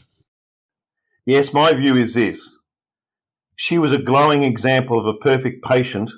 Yes, 1.26 1.54
my 1.54 1.74
view 1.74 1.96
is 1.96 2.14
this. 2.14 2.60
She 3.56 3.78
was 3.78 3.92
a 3.92 3.98
glowing 3.98 4.44
example 4.44 5.00
of 5.00 5.06
a 5.06 5.18
perfect 5.18 5.64
patient 5.64 6.12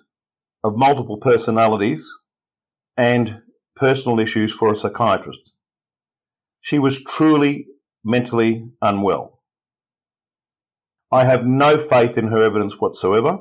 of 0.64 0.76
multiple 0.76 1.18
personalities 1.18 2.08
and 2.96 3.42
personal 3.76 4.20
issues 4.20 4.52
for 4.52 4.72
a 4.72 4.76
psychiatrist. 4.76 5.52
She 6.68 6.80
was 6.80 7.02
truly 7.02 7.68
mentally 8.04 8.70
unwell. 8.82 9.42
I 11.10 11.24
have 11.24 11.46
no 11.46 11.78
faith 11.78 12.18
in 12.18 12.28
her 12.28 12.42
evidence 12.42 12.78
whatsoever. 12.78 13.38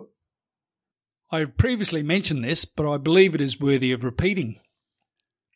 I 1.32 1.40
have 1.40 1.56
previously 1.56 2.04
mentioned 2.04 2.44
this, 2.44 2.64
but 2.64 2.88
I 2.88 2.98
believe 2.98 3.34
it 3.34 3.40
is 3.40 3.58
worthy 3.58 3.90
of 3.90 4.04
repeating. 4.04 4.60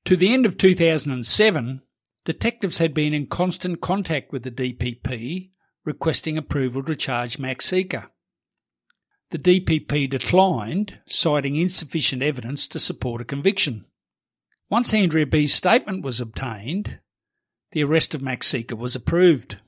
To 0.06 0.16
the 0.16 0.34
end 0.34 0.46
of 0.46 0.58
2007, 0.58 1.82
detectives 2.24 2.78
had 2.78 2.92
been 2.92 3.14
in 3.14 3.28
constant 3.28 3.80
contact 3.80 4.32
with 4.32 4.42
the 4.42 4.50
DPP 4.50 5.52
requesting 5.84 6.36
approval 6.36 6.82
to 6.82 6.96
charge 6.96 7.38
Max 7.38 7.70
Sica. 7.70 8.08
The 9.30 9.38
DPP 9.38 10.10
declined, 10.10 10.98
citing 11.06 11.54
insufficient 11.54 12.20
evidence 12.20 12.66
to 12.66 12.80
support 12.80 13.20
a 13.20 13.24
conviction. 13.24 13.84
Once 14.68 14.92
Andrea 14.92 15.24
B's 15.24 15.54
statement 15.54 16.02
was 16.02 16.20
obtained, 16.20 16.98
the 17.72 17.84
arrest 17.84 18.14
of 18.14 18.22
Max 18.22 18.50
Sica 18.50 18.76
was 18.76 18.96
approved. 18.96 19.58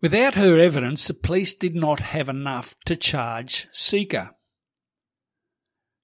Without 0.00 0.34
her 0.34 0.58
evidence, 0.58 1.06
the 1.06 1.14
police 1.14 1.54
did 1.54 1.74
not 1.74 2.00
have 2.00 2.28
enough 2.28 2.74
to 2.86 2.96
charge 2.96 3.68
Sica. 3.72 4.34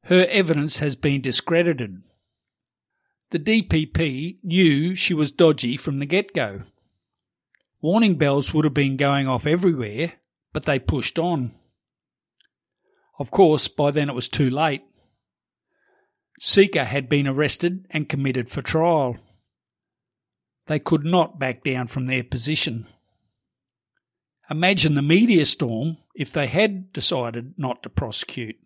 Her 0.04 0.26
evidence 0.28 0.78
has 0.78 0.96
been 0.96 1.20
discredited. 1.20 2.02
The 3.30 3.38
DPP 3.38 4.38
knew 4.42 4.94
she 4.94 5.14
was 5.14 5.32
dodgy 5.32 5.76
from 5.76 5.98
the 5.98 6.06
get 6.06 6.34
go. 6.34 6.62
Warning 7.80 8.16
bells 8.16 8.52
would 8.52 8.64
have 8.64 8.74
been 8.74 8.96
going 8.96 9.28
off 9.28 9.46
everywhere, 9.46 10.14
but 10.52 10.64
they 10.64 10.78
pushed 10.78 11.18
on. 11.18 11.54
Of 13.18 13.30
course, 13.30 13.68
by 13.68 13.90
then 13.90 14.08
it 14.08 14.14
was 14.14 14.28
too 14.28 14.50
late. 14.50 14.82
Sica 16.40 16.84
had 16.84 17.08
been 17.08 17.28
arrested 17.28 17.86
and 17.90 18.08
committed 18.08 18.48
for 18.48 18.60
trial. 18.60 19.16
They 20.66 20.78
could 20.78 21.04
not 21.04 21.38
back 21.38 21.62
down 21.62 21.88
from 21.88 22.06
their 22.06 22.24
position. 22.24 22.86
Imagine 24.50 24.94
the 24.94 25.02
media 25.02 25.44
storm 25.46 25.98
if 26.14 26.32
they 26.32 26.46
had 26.46 26.92
decided 26.92 27.54
not 27.56 27.82
to 27.82 27.88
prosecute. 27.90 28.56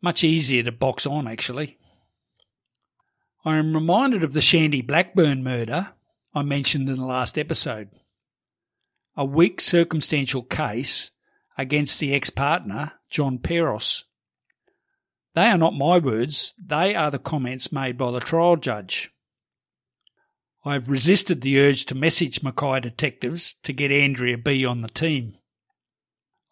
Much 0.00 0.22
easier 0.22 0.62
to 0.62 0.72
box 0.72 1.06
on, 1.06 1.26
actually. 1.26 1.78
I 3.44 3.56
am 3.56 3.74
reminded 3.74 4.24
of 4.24 4.32
the 4.32 4.40
Shandee 4.40 4.86
Blackburn 4.86 5.42
murder 5.42 5.94
I 6.34 6.42
mentioned 6.42 6.88
in 6.88 6.96
the 6.96 7.04
last 7.04 7.38
episode. 7.38 7.90
A 9.16 9.24
weak 9.24 9.60
circumstantial 9.60 10.42
case 10.42 11.10
against 11.56 11.98
the 11.98 12.14
ex 12.14 12.30
partner, 12.30 12.92
John 13.10 13.38
Peros. 13.38 14.04
They 15.34 15.46
are 15.46 15.58
not 15.58 15.74
my 15.74 15.98
words, 15.98 16.54
they 16.62 16.94
are 16.94 17.10
the 17.10 17.18
comments 17.18 17.72
made 17.72 17.98
by 17.98 18.10
the 18.12 18.20
trial 18.20 18.56
judge. 18.56 19.12
I 20.68 20.74
have 20.74 20.90
resisted 20.90 21.40
the 21.40 21.58
urge 21.60 21.86
to 21.86 21.94
message 21.94 22.42
Mackay 22.42 22.80
detectives 22.80 23.54
to 23.62 23.72
get 23.72 23.90
Andrea 23.90 24.36
B 24.36 24.66
on 24.66 24.82
the 24.82 24.88
team. 24.88 25.38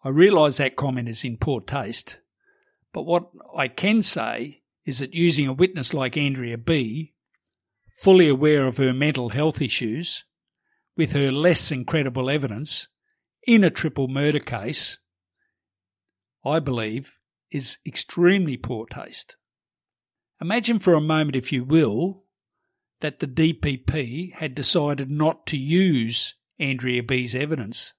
I 0.03 0.09
realise 0.09 0.57
that 0.57 0.75
comment 0.75 1.07
is 1.07 1.23
in 1.23 1.37
poor 1.37 1.61
taste, 1.61 2.19
but 2.91 3.03
what 3.03 3.29
I 3.55 3.67
can 3.67 4.01
say 4.01 4.63
is 4.87 4.97
that 4.97 5.13
using 5.13 5.45
a 5.45 5.53
witness 5.53 5.93
like 5.93 6.17
Andrea 6.17 6.57
B, 6.57 7.13
fully 7.95 8.27
aware 8.27 8.65
of 8.65 8.77
her 8.77 8.91
mental 8.91 9.29
health 9.29 9.61
issues, 9.61 10.25
with 10.95 11.11
her 11.11 11.31
less 11.31 11.69
than 11.69 11.85
credible 11.85 12.27
evidence, 12.27 12.87
in 13.45 13.63
a 13.63 13.69
triple 13.69 14.07
murder 14.07 14.39
case, 14.39 14.97
I 16.43 16.57
believe, 16.57 17.13
is 17.51 17.77
extremely 17.85 18.57
poor 18.57 18.87
taste. 18.87 19.35
Imagine 20.41 20.79
for 20.79 20.95
a 20.95 21.01
moment, 21.01 21.35
if 21.35 21.51
you 21.51 21.63
will, 21.63 22.23
that 22.99 23.19
the 23.19 23.27
DPP 23.27 24.33
had 24.33 24.55
decided 24.55 25.09
not 25.09 25.45
to 25.47 25.57
use 25.57 26.35
Andrea 26.59 27.03
B's 27.03 27.35
evidence. 27.35 27.93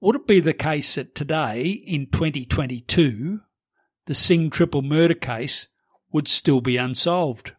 Would 0.00 0.16
it 0.16 0.26
be 0.26 0.40
the 0.40 0.54
case 0.54 0.94
that 0.96 1.14
today, 1.14 1.62
in 1.68 2.06
2022, 2.06 3.40
the 4.06 4.14
Singh 4.14 4.50
triple 4.50 4.82
murder 4.82 5.14
case 5.14 5.68
would 6.10 6.26
still 6.26 6.60
be 6.60 6.76
unsolved? 6.76 7.54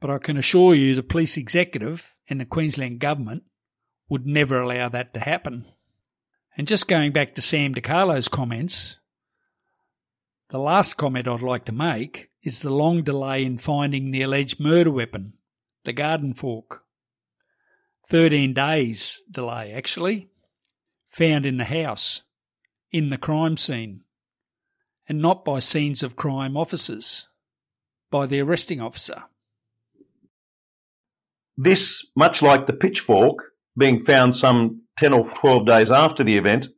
But 0.00 0.10
I 0.10 0.18
can 0.18 0.36
assure 0.36 0.74
you 0.74 0.94
the 0.94 1.02
police 1.02 1.36
executive 1.36 2.18
and 2.28 2.40
the 2.40 2.44
Queensland 2.44 3.00
government 3.00 3.44
would 4.08 4.26
never 4.26 4.60
allow 4.60 4.88
that 4.90 5.14
to 5.14 5.20
happen. 5.20 5.66
And 6.56 6.68
just 6.68 6.86
going 6.86 7.10
back 7.10 7.34
to 7.34 7.42
Sam 7.42 7.74
DiCarlo's 7.74 8.28
comments, 8.28 8.98
the 10.54 10.60
last 10.60 10.96
comment 10.96 11.26
I'd 11.26 11.42
like 11.42 11.64
to 11.64 11.72
make 11.72 12.30
is 12.44 12.60
the 12.60 12.70
long 12.70 13.02
delay 13.02 13.44
in 13.44 13.58
finding 13.58 14.12
the 14.12 14.22
alleged 14.22 14.60
murder 14.60 14.92
weapon, 14.92 15.32
the 15.82 15.92
garden 15.92 16.32
fork. 16.32 16.84
13 18.08 18.54
days 18.54 19.20
delay, 19.28 19.72
actually, 19.72 20.28
found 21.08 21.44
in 21.44 21.56
the 21.56 21.64
house, 21.64 22.22
in 22.92 23.10
the 23.10 23.18
crime 23.18 23.56
scene, 23.56 24.02
and 25.08 25.20
not 25.20 25.44
by 25.44 25.58
scenes 25.58 26.04
of 26.04 26.14
crime 26.14 26.56
officers, 26.56 27.26
by 28.12 28.24
the 28.24 28.38
arresting 28.38 28.80
officer. 28.80 29.24
This, 31.56 32.06
much 32.14 32.42
like 32.42 32.68
the 32.68 32.74
pitchfork 32.74 33.38
being 33.76 34.04
found 34.04 34.36
some 34.36 34.82
10 34.98 35.14
or 35.14 35.28
12 35.30 35.66
days 35.66 35.90
after 35.90 36.22
the 36.22 36.36
event 36.36 36.68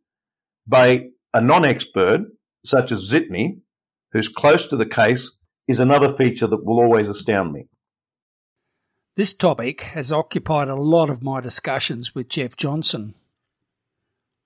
by 0.66 1.08
a 1.34 1.42
non-expert 1.42 2.22
such 2.64 2.90
as 2.90 3.10
Zitney, 3.10 3.60
who's 4.16 4.28
close 4.28 4.66
to 4.68 4.76
the 4.76 4.86
case, 4.86 5.32
is 5.68 5.78
another 5.78 6.12
feature 6.12 6.46
that 6.46 6.64
will 6.64 6.78
always 6.78 7.08
astound 7.08 7.52
me. 7.52 7.66
This 9.14 9.34
topic 9.34 9.82
has 9.82 10.12
occupied 10.12 10.68
a 10.68 10.74
lot 10.74 11.10
of 11.10 11.22
my 11.22 11.40
discussions 11.40 12.14
with 12.14 12.28
Jeff 12.28 12.56
Johnson. 12.56 13.14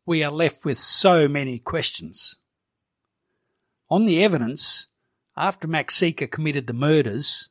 We 0.07 0.25
are 0.25 0.33
left 0.33 0.65
with 0.65 0.79
so 0.79 1.29
many 1.29 1.59
questions. 1.59 2.37
On 3.89 4.05
the 4.05 4.25
evidence, 4.25 4.89
after 5.37 5.69
Max 5.69 5.99
Sica 5.99 6.31
committed 6.31 6.67
the 6.67 6.73
murders, 6.73 7.49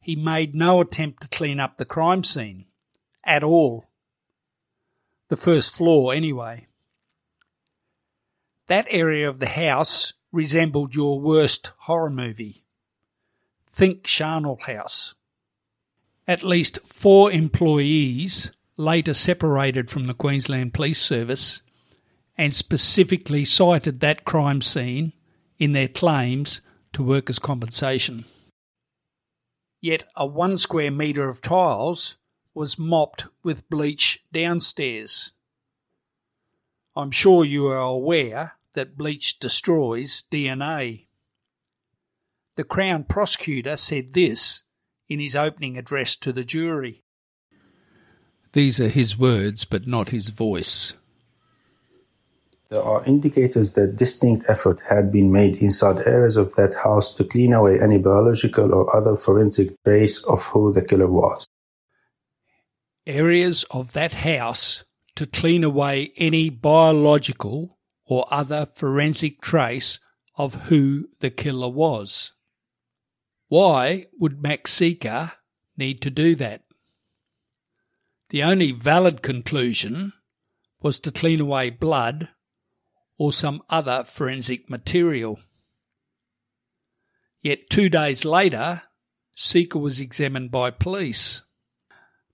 he 0.00 0.16
made 0.16 0.54
no 0.54 0.80
attempt 0.80 1.22
to 1.22 1.28
clean 1.28 1.60
up 1.60 1.76
the 1.76 1.84
crime 1.84 2.24
scene 2.24 2.66
at 3.24 3.42
all. 3.42 3.86
The 5.28 5.36
first 5.36 5.72
floor, 5.72 6.14
anyway. 6.14 6.68
That 8.66 8.86
area 8.88 9.28
of 9.28 9.40
the 9.40 9.46
house 9.46 10.12
resembled 10.34 10.94
your 10.94 11.20
worst 11.20 11.72
horror 11.78 12.10
movie. 12.10 12.64
Think 13.70 14.04
Charnel 14.04 14.58
House. 14.66 15.14
At 16.26 16.42
least 16.42 16.80
four 16.84 17.30
employees 17.30 18.50
later 18.76 19.14
separated 19.14 19.90
from 19.90 20.06
the 20.06 20.14
Queensland 20.14 20.74
Police 20.74 21.00
Service 21.00 21.62
and 22.36 22.52
specifically 22.52 23.44
cited 23.44 24.00
that 24.00 24.24
crime 24.24 24.60
scene 24.60 25.12
in 25.58 25.72
their 25.72 25.88
claims 25.88 26.60
to 26.92 27.02
workers' 27.02 27.38
compensation. 27.38 28.24
Yet 29.80 30.04
a 30.16 30.26
one 30.26 30.56
square 30.56 30.90
metre 30.90 31.28
of 31.28 31.40
tiles 31.40 32.16
was 32.54 32.78
mopped 32.78 33.26
with 33.42 33.68
bleach 33.68 34.24
downstairs. 34.32 35.32
I'm 36.96 37.10
sure 37.10 37.44
you 37.44 37.66
are 37.66 37.76
aware 37.76 38.54
that 38.74 38.96
bleach 38.96 39.38
destroys 39.38 40.22
DNA. 40.30 41.06
The 42.56 42.64
Crown 42.64 43.04
prosecutor 43.04 43.76
said 43.76 44.12
this 44.12 44.64
in 45.08 45.18
his 45.18 45.34
opening 45.34 45.76
address 45.76 46.16
to 46.16 46.32
the 46.32 46.44
jury. 46.44 47.02
These 48.52 48.80
are 48.80 48.88
his 48.88 49.18
words, 49.18 49.64
but 49.64 49.86
not 49.86 50.10
his 50.10 50.28
voice. 50.28 50.94
There 52.70 52.82
are 52.82 53.04
indicators 53.04 53.72
that 53.72 53.96
distinct 53.96 54.46
effort 54.48 54.80
had 54.88 55.12
been 55.12 55.30
made 55.30 55.56
inside 55.56 56.06
areas 56.06 56.36
of 56.36 56.54
that 56.54 56.74
house 56.74 57.12
to 57.14 57.24
clean 57.24 57.52
away 57.52 57.80
any 57.80 57.98
biological 57.98 58.72
or 58.72 58.94
other 58.96 59.16
forensic 59.16 59.74
trace 59.84 60.22
of 60.24 60.46
who 60.46 60.72
the 60.72 60.82
killer 60.82 61.08
was. 61.08 61.46
Areas 63.06 63.64
of 63.70 63.92
that 63.92 64.12
house 64.12 64.84
to 65.16 65.26
clean 65.26 65.62
away 65.62 66.12
any 66.16 66.48
biological 66.48 67.73
or 68.06 68.26
other 68.30 68.66
forensic 68.66 69.40
trace 69.40 69.98
of 70.36 70.54
who 70.66 71.08
the 71.20 71.30
killer 71.30 71.68
was. 71.68 72.32
Why 73.48 74.06
would 74.18 74.42
Max 74.42 74.74
Sica 74.74 75.32
need 75.76 76.00
to 76.02 76.10
do 76.10 76.34
that? 76.36 76.64
The 78.30 78.42
only 78.42 78.72
valid 78.72 79.22
conclusion 79.22 80.12
was 80.80 80.98
to 81.00 81.12
clean 81.12 81.40
away 81.40 81.70
blood 81.70 82.28
or 83.16 83.32
some 83.32 83.62
other 83.70 84.04
forensic 84.04 84.68
material. 84.68 85.38
Yet 87.40 87.70
two 87.70 87.88
days 87.88 88.24
later, 88.24 88.82
Sica 89.36 89.80
was 89.80 90.00
examined 90.00 90.50
by 90.50 90.70
police. 90.70 91.42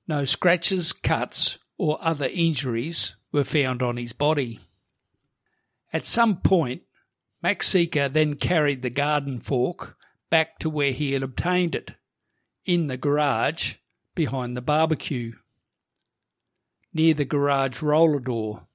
No 0.06 0.24
scratches, 0.24 0.92
cuts, 0.92 1.58
or 1.76 1.98
other 2.00 2.28
injuries 2.32 3.16
were 3.32 3.44
found 3.44 3.82
on 3.82 3.96
his 3.96 4.12
body. 4.12 4.60
At 5.92 6.06
some 6.06 6.36
point, 6.40 6.82
Max 7.42 7.68
Sica 7.68 8.12
then 8.12 8.36
carried 8.36 8.82
the 8.82 8.90
garden 8.90 9.40
fork 9.40 9.96
back 10.28 10.58
to 10.60 10.70
where 10.70 10.92
he 10.92 11.12
had 11.12 11.22
obtained 11.22 11.74
it, 11.74 11.92
in 12.64 12.86
the 12.86 12.96
garage 12.96 13.76
behind 14.14 14.56
the 14.56 14.62
barbecue, 14.62 15.32
near 16.92 17.14
the 17.14 17.24
garage 17.24 17.82
roller 17.82 18.20
door. 18.20 18.68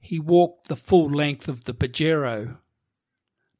He 0.00 0.18
walked 0.18 0.68
the 0.68 0.76
full 0.76 1.08
length 1.08 1.48
of 1.48 1.64
the 1.64 1.74
Pajero, 1.74 2.58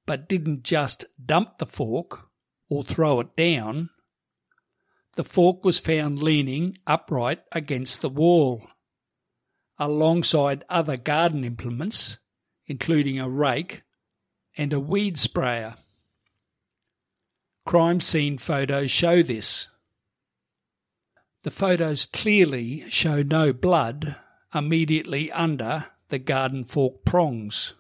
but 0.06 0.28
didn't 0.28 0.64
just 0.64 1.04
dump 1.24 1.58
the 1.58 1.66
fork 1.66 2.28
or 2.68 2.82
throw 2.82 3.20
it 3.20 3.36
down. 3.36 3.90
The 5.16 5.24
fork 5.24 5.64
was 5.64 5.78
found 5.78 6.22
leaning 6.22 6.78
upright 6.86 7.42
against 7.52 8.02
the 8.02 8.08
wall, 8.08 8.66
alongside 9.78 10.64
other 10.68 10.96
garden 10.96 11.44
implements, 11.44 12.18
including 12.66 13.18
a 13.18 13.28
rake 13.28 13.82
and 14.56 14.72
a 14.72 14.80
weed 14.80 15.18
sprayer. 15.18 15.76
Crime 17.66 18.00
scene 18.00 18.38
photos 18.38 18.90
show 18.90 19.22
this. 19.22 19.68
The 21.42 21.50
photos 21.50 22.06
clearly 22.06 22.88
show 22.88 23.22
no 23.22 23.52
blood 23.52 24.16
immediately 24.54 25.30
under 25.32 25.86
the 26.08 26.18
garden 26.18 26.64
fork 26.64 27.04
prongs, 27.04 27.74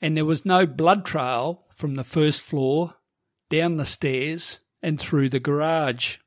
and 0.00 0.16
there 0.16 0.24
was 0.24 0.46
no 0.46 0.66
blood 0.66 1.04
trail 1.04 1.66
from 1.74 1.96
the 1.96 2.04
first 2.04 2.40
floor, 2.40 2.94
down 3.50 3.76
the 3.76 3.86
stairs, 3.86 4.60
and 4.82 5.00
through 5.00 5.28
the 5.28 5.40
garage. 5.40 6.18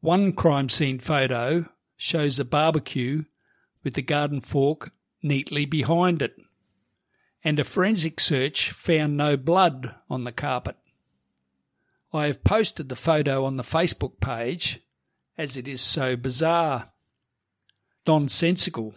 One 0.00 0.32
crime 0.32 0.68
scene 0.68 0.98
photo 0.98 1.66
shows 1.96 2.38
a 2.38 2.44
barbecue 2.44 3.24
with 3.82 3.94
the 3.94 4.02
garden 4.02 4.40
fork 4.40 4.92
neatly 5.22 5.64
behind 5.64 6.20
it, 6.20 6.36
and 7.44 7.60
a 7.60 7.64
forensic 7.64 8.18
search 8.18 8.70
found 8.70 9.16
no 9.16 9.36
blood 9.36 9.94
on 10.08 10.24
the 10.24 10.32
carpet. 10.32 10.76
I 12.12 12.26
have 12.26 12.42
posted 12.42 12.88
the 12.88 12.96
photo 12.96 13.44
on 13.44 13.56
the 13.56 13.62
Facebook 13.62 14.18
page 14.20 14.80
as 15.36 15.56
it 15.56 15.68
is 15.68 15.82
so 15.82 16.16
bizarre. 16.16 16.92
Nonsensical. 18.06 18.94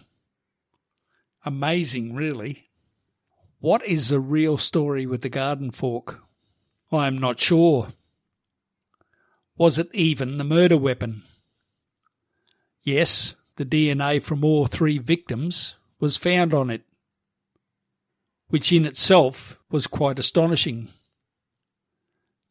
Amazing, 1.45 2.15
really. 2.15 2.69
What 3.59 3.85
is 3.85 4.09
the 4.09 4.19
real 4.19 4.57
story 4.57 5.05
with 5.05 5.21
the 5.21 5.29
garden 5.29 5.71
fork? 5.71 6.23
I 6.91 7.07
am 7.07 7.17
not 7.17 7.39
sure. 7.39 7.89
Was 9.57 9.79
it 9.79 9.89
even 9.93 10.37
the 10.37 10.43
murder 10.43 10.77
weapon? 10.77 11.23
Yes, 12.83 13.35
the 13.55 13.65
DNA 13.65 14.23
from 14.23 14.45
all 14.45 14.67
three 14.67 14.99
victims 14.99 15.75
was 15.99 16.15
found 16.15 16.53
on 16.53 16.69
it, 16.69 16.83
which 18.49 18.71
in 18.71 18.85
itself 18.85 19.59
was 19.69 19.87
quite 19.87 20.19
astonishing 20.19 20.89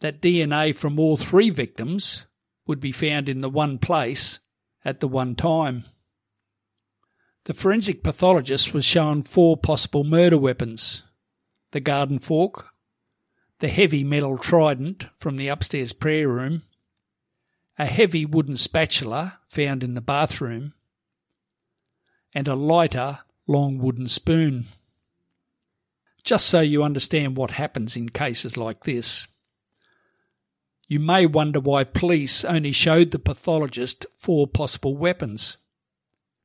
that 0.01 0.21
DNA 0.21 0.77
from 0.77 0.99
all 0.99 1.17
three 1.17 1.51
victims 1.51 2.27
would 2.67 2.81
be 2.81 2.93
found 2.93 3.29
in 3.29 3.41
the 3.41 3.49
one 3.49 3.79
place 3.79 4.41
at 4.85 5.01
the 5.01 5.09
one 5.09 5.35
time. 5.35 5.85
The 7.45 7.55
forensic 7.55 8.03
pathologist 8.03 8.75
was 8.75 8.85
shown 8.85 9.23
four 9.23 9.57
possible 9.57 10.05
murder 10.05 10.39
weapons 10.39 11.03
the 11.73 11.81
garden 11.81 12.19
fork, 12.19 12.69
the 13.59 13.69
heavy 13.69 14.03
metal 14.03 14.39
trident 14.39 15.07
from 15.15 15.37
the 15.37 15.49
upstairs 15.49 15.93
prayer 15.93 16.29
room, 16.29 16.63
a 17.79 17.87
heavy 17.87 18.25
wooden 18.25 18.57
spatula 18.57 19.39
found 19.49 19.85
in 19.85 19.95
the 19.95 20.01
bathroom, 20.01 20.73
and 22.33 22.49
a 22.49 22.55
lighter, 22.55 23.19
long 23.47 23.79
wooden 23.79 24.09
spoon. 24.09 24.67
Just 26.27 26.47
so 26.47 26.61
you 26.61 26.83
understand 26.83 27.37
what 27.37 27.53
happens 27.53 27.95
in 27.95 28.09
cases 28.09 28.57
like 28.57 28.83
this. 28.83 29.29
You 30.89 30.99
may 30.99 31.25
wonder 31.25 31.61
why 31.61 31.85
police 31.85 32.45
only 32.45 32.73
showed 32.73 33.12
the 33.12 33.21
pathologist 33.21 34.07
four 34.19 34.49
possible 34.49 34.97
weapons. 34.97 35.57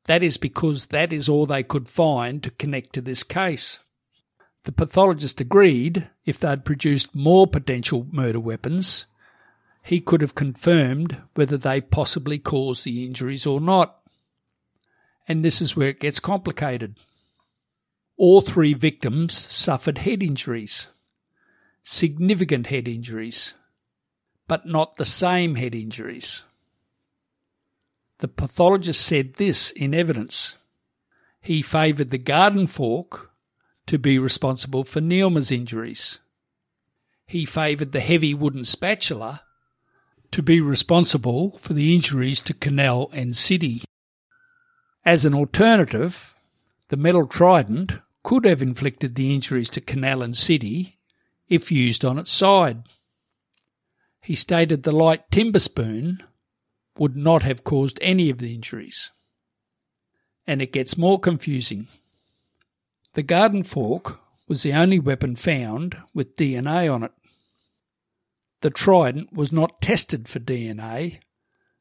That 0.05 0.21
is 0.21 0.37
because 0.37 0.85
that 0.87 1.11
is 1.11 1.27
all 1.27 1.47
they 1.47 1.63
could 1.63 1.89
find 1.89 2.43
to 2.43 2.51
connect 2.51 2.93
to 2.93 3.01
this 3.01 3.23
case. 3.23 3.79
The 4.65 4.71
pathologist 4.71 5.41
agreed 5.41 6.07
if 6.25 6.39
they'd 6.39 6.63
produced 6.63 7.15
more 7.15 7.47
potential 7.47 8.05
murder 8.11 8.39
weapons, 8.39 9.07
he 9.83 9.99
could 9.99 10.21
have 10.21 10.35
confirmed 10.35 11.17
whether 11.33 11.57
they 11.57 11.81
possibly 11.81 12.37
caused 12.37 12.85
the 12.85 13.03
injuries 13.03 13.47
or 13.47 13.59
not. 13.59 13.97
And 15.27 15.43
this 15.43 15.59
is 15.59 15.75
where 15.75 15.89
it 15.89 15.99
gets 15.99 16.19
complicated. 16.19 16.97
All 18.21 18.41
three 18.41 18.75
victims 18.75 19.47
suffered 19.49 19.97
head 19.97 20.21
injuries, 20.21 20.89
significant 21.81 22.67
head 22.67 22.87
injuries, 22.87 23.55
but 24.47 24.63
not 24.63 24.93
the 24.97 25.05
same 25.05 25.55
head 25.55 25.73
injuries. 25.73 26.43
The 28.19 28.27
pathologist 28.27 29.01
said 29.01 29.37
this 29.37 29.71
in 29.71 29.95
evidence. 29.95 30.55
He 31.41 31.63
favoured 31.63 32.11
the 32.11 32.19
garden 32.19 32.67
fork 32.67 33.31
to 33.87 33.97
be 33.97 34.19
responsible 34.19 34.83
for 34.83 35.01
Neelma's 35.01 35.49
injuries. 35.49 36.19
He 37.25 37.43
favoured 37.43 37.91
the 37.91 38.01
heavy 38.01 38.35
wooden 38.35 38.65
spatula 38.65 39.41
to 40.29 40.43
be 40.43 40.61
responsible 40.61 41.57
for 41.57 41.73
the 41.73 41.95
injuries 41.95 42.39
to 42.41 42.53
Kunal 42.53 43.09
and 43.13 43.33
Sidhi. 43.33 43.83
As 45.03 45.25
an 45.25 45.33
alternative, 45.33 46.35
the 46.89 46.97
metal 46.97 47.27
trident 47.27 47.93
could 48.23 48.45
have 48.45 48.61
inflicted 48.61 49.15
the 49.15 49.33
injuries 49.33 49.69
to 49.71 49.81
Kunal 49.81 50.23
and 50.23 50.33
Sidhi 50.33 50.95
if 51.47 51.71
used 51.71 52.05
on 52.05 52.17
its 52.17 52.31
side. 52.31 52.83
He 54.21 54.35
stated 54.35 54.83
the 54.83 54.91
light 54.91 55.29
timber 55.31 55.59
spoon 55.59 56.23
would 56.97 57.15
not 57.15 57.41
have 57.41 57.63
caused 57.63 57.97
any 58.01 58.29
of 58.29 58.37
the 58.37 58.53
injuries. 58.53 59.11
And 60.45 60.61
it 60.61 60.73
gets 60.73 60.97
more 60.97 61.19
confusing. 61.19 61.87
The 63.13 63.23
garden 63.23 63.63
fork 63.63 64.19
was 64.47 64.63
the 64.63 64.73
only 64.73 64.99
weapon 64.99 65.35
found 65.35 65.97
with 66.13 66.35
DNA 66.35 66.93
on 66.93 67.03
it. 67.03 67.11
The 68.61 68.69
trident 68.69 69.33
was 69.33 69.51
not 69.51 69.81
tested 69.81 70.27
for 70.27 70.39
DNA, 70.39 71.19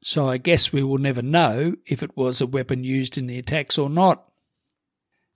so 0.02 0.28
I 0.28 0.38
guess 0.38 0.72
we 0.72 0.82
will 0.82 0.98
never 0.98 1.20
know 1.20 1.74
if 1.86 2.02
it 2.02 2.16
was 2.16 2.40
a 2.40 2.46
weapon 2.46 2.84
used 2.84 3.18
in 3.18 3.26
the 3.26 3.38
attacks 3.38 3.76
or 3.76 3.90
not. 3.90 4.29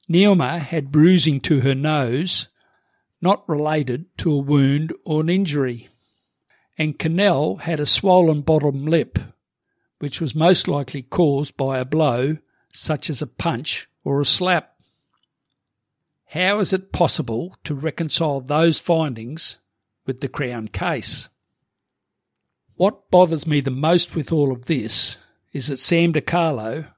Neelma 0.09 0.59
had 0.59 0.93
bruising 0.93 1.41
to 1.41 1.61
her 1.61 1.75
nose, 1.75 2.49
not 3.21 3.49
related 3.49 4.07
to 4.19 4.33
a 4.33 4.39
wound 4.39 4.93
or 5.05 5.23
an 5.23 5.31
injury. 5.31 5.89
And 6.77 6.99
Kunal 6.99 7.61
had 7.61 7.81
a 7.81 7.87
swollen 7.87 8.43
bottom 8.43 8.85
lip, 8.87 9.19
which 9.99 10.21
was 10.21 10.35
most 10.35 10.69
likely 10.69 11.03
caused 11.03 11.57
by 11.57 11.79
a 11.79 11.85
blow 11.85 12.39
such 12.73 13.09
as 13.09 13.23
a 13.23 13.27
punch 13.27 13.89
or 14.05 14.21
a 14.21 14.25
slap. 14.25 14.75
How 16.27 16.59
is 16.59 16.73
it 16.73 16.93
possible 16.93 17.57
to 17.65 17.75
reconcile 17.75 18.41
those 18.41 18.81
findings 18.81 19.59
with 20.05 20.21
the 20.21 20.29
Crown 20.29 20.69
case? 20.69 21.29
What 22.75 23.09
bothers 23.11 23.47
me 23.47 23.61
the 23.61 23.71
most 23.71 24.17
with 24.17 24.33
all 24.33 24.53
of 24.53 24.67
this 24.67 25.17
is 25.53 25.69
that 25.69 25.79
Sam 25.79 26.13
DiCarlo, 26.13 26.93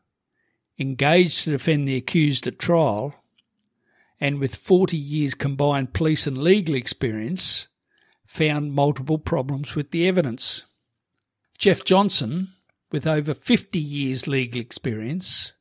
engaged 0.79 1.45
to 1.45 1.51
defend 1.51 1.87
the 1.87 1.97
accused 1.97 2.47
at 2.47 2.59
trial, 2.59 3.15
and 4.21 4.39
with 4.39 4.55
40 4.55 4.97
years 4.97 5.35
combined 5.35 5.93
police 5.93 6.27
and 6.27 6.39
legal 6.39 6.75
experience, 6.75 7.69
found 8.25 8.73
multiple 8.73 9.19
problems 9.19 9.75
with 9.75 9.91
the 9.91 10.07
evidence. 10.09 10.65
Jeff 11.59 11.85
Johnson, 11.85 12.53
with 12.91 13.07
over 13.07 13.35
50 13.35 13.79
years 13.79 14.27
legal 14.27 14.61
experience, 14.61 15.53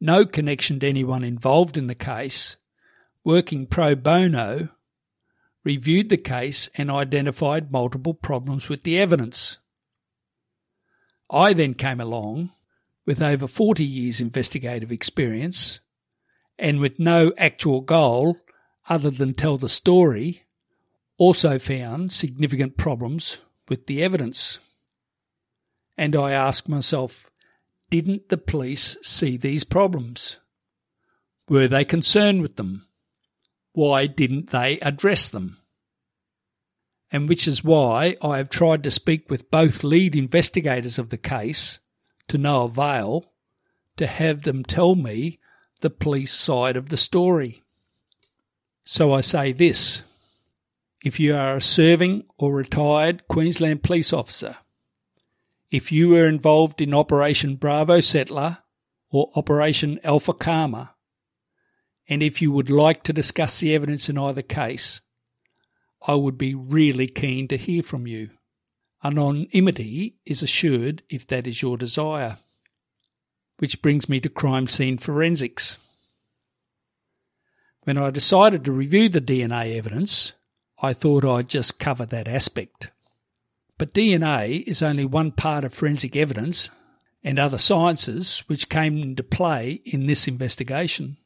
no 0.00 0.26
connection 0.26 0.80
to 0.80 0.88
anyone 0.88 1.24
involved 1.24 1.76
in 1.76 1.86
the 1.86 1.94
case, 1.94 2.56
working 3.24 3.66
pro 3.66 3.94
bono, 3.94 4.68
reviewed 5.64 6.10
the 6.10 6.16
case 6.16 6.68
and 6.76 6.90
identified 6.90 7.72
multiple 7.72 8.14
problems 8.14 8.68
with 8.68 8.82
the 8.82 8.98
evidence. 8.98 9.58
I 11.30 11.54
then 11.54 11.74
came 11.74 12.00
along 12.00 12.50
with 13.06 13.20
over 13.20 13.46
40 13.46 13.84
years 13.84 14.20
investigative 14.20 14.90
experience 14.90 15.80
and 16.58 16.80
with 16.80 16.98
no 16.98 17.32
actual 17.36 17.80
goal 17.80 18.38
other 18.88 19.10
than 19.10 19.34
tell 19.34 19.56
the 19.56 19.68
story, 19.68 20.44
also 21.16 21.58
found 21.58 22.12
significant 22.12 22.76
problems 22.76 23.38
with 23.68 23.86
the 23.86 24.02
evidence. 24.02 24.58
And 25.96 26.14
I 26.16 26.32
ask 26.32 26.68
myself, 26.68 27.30
didn't 27.90 28.28
the 28.28 28.36
police 28.36 28.96
see 29.02 29.36
these 29.36 29.64
problems? 29.64 30.38
Were 31.48 31.68
they 31.68 31.84
concerned 31.84 32.42
with 32.42 32.56
them? 32.56 32.86
Why 33.72 34.06
didn't 34.06 34.50
they 34.50 34.78
address 34.80 35.28
them? 35.28 35.58
And 37.10 37.28
which 37.28 37.46
is 37.46 37.62
why 37.62 38.16
I 38.22 38.38
have 38.38 38.48
tried 38.48 38.82
to 38.84 38.90
speak 38.90 39.30
with 39.30 39.50
both 39.50 39.84
lead 39.84 40.16
investigators 40.16 40.98
of 40.98 41.10
the 41.10 41.18
case 41.18 41.78
to 42.28 42.38
no 42.38 42.64
avail 42.64 43.32
to 43.96 44.06
have 44.06 44.42
them 44.42 44.64
tell 44.64 44.94
me 44.94 45.38
the 45.80 45.90
police 45.90 46.32
side 46.32 46.76
of 46.76 46.88
the 46.88 46.96
story. 46.96 47.62
So 48.84 49.12
I 49.12 49.20
say 49.20 49.52
this 49.52 50.02
if 51.04 51.20
you 51.20 51.34
are 51.34 51.56
a 51.56 51.60
serving 51.60 52.24
or 52.38 52.54
retired 52.54 53.28
Queensland 53.28 53.82
police 53.82 54.12
officer, 54.12 54.56
if 55.70 55.92
you 55.92 56.08
were 56.08 56.26
involved 56.26 56.80
in 56.80 56.94
Operation 56.94 57.56
Bravo 57.56 58.00
Settler 58.00 58.58
or 59.10 59.30
Operation 59.36 60.00
Alpha 60.02 60.32
Karma, 60.32 60.94
and 62.08 62.22
if 62.22 62.40
you 62.40 62.50
would 62.52 62.70
like 62.70 63.02
to 63.04 63.12
discuss 63.12 63.60
the 63.60 63.74
evidence 63.74 64.08
in 64.08 64.18
either 64.18 64.42
case, 64.42 65.00
I 66.06 66.14
would 66.14 66.36
be 66.36 66.54
really 66.54 67.06
keen 67.06 67.48
to 67.48 67.56
hear 67.56 67.82
from 67.82 68.06
you. 68.06 68.30
Anonymity 69.04 70.16
is 70.24 70.42
assured 70.42 71.02
if 71.10 71.26
that 71.26 71.46
is 71.46 71.60
your 71.60 71.76
desire. 71.76 72.38
Which 73.58 73.82
brings 73.82 74.08
me 74.08 74.18
to 74.20 74.30
crime 74.30 74.66
scene 74.66 74.96
forensics. 74.96 75.76
When 77.82 77.98
I 77.98 78.08
decided 78.10 78.64
to 78.64 78.72
review 78.72 79.10
the 79.10 79.20
DNA 79.20 79.76
evidence, 79.76 80.32
I 80.80 80.94
thought 80.94 81.24
I'd 81.24 81.48
just 81.48 81.78
cover 81.78 82.06
that 82.06 82.28
aspect. 82.28 82.90
But 83.76 83.92
DNA 83.92 84.62
is 84.66 84.82
only 84.82 85.04
one 85.04 85.32
part 85.32 85.64
of 85.64 85.74
forensic 85.74 86.16
evidence 86.16 86.70
and 87.22 87.38
other 87.38 87.58
sciences 87.58 88.42
which 88.46 88.70
came 88.70 88.98
into 88.98 89.22
play 89.22 89.82
in 89.84 90.06
this 90.06 90.26
investigation. 90.26 91.18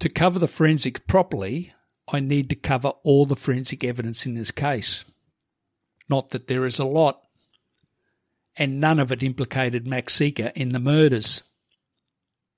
To 0.00 0.10
cover 0.10 0.38
the 0.38 0.48
forensics 0.48 1.00
properly, 1.06 1.72
I 2.12 2.20
need 2.20 2.50
to 2.50 2.56
cover 2.56 2.88
all 3.02 3.24
the 3.24 3.36
forensic 3.36 3.82
evidence 3.82 4.26
in 4.26 4.34
this 4.34 4.50
case. 4.50 5.06
Not 6.08 6.30
that 6.30 6.46
there 6.46 6.66
is 6.66 6.78
a 6.78 6.84
lot, 6.84 7.20
and 8.56 8.80
none 8.80 8.98
of 8.98 9.10
it 9.10 9.22
implicated 9.22 9.86
Max 9.86 10.16
Sica 10.16 10.52
in 10.54 10.70
the 10.70 10.78
murders. 10.78 11.42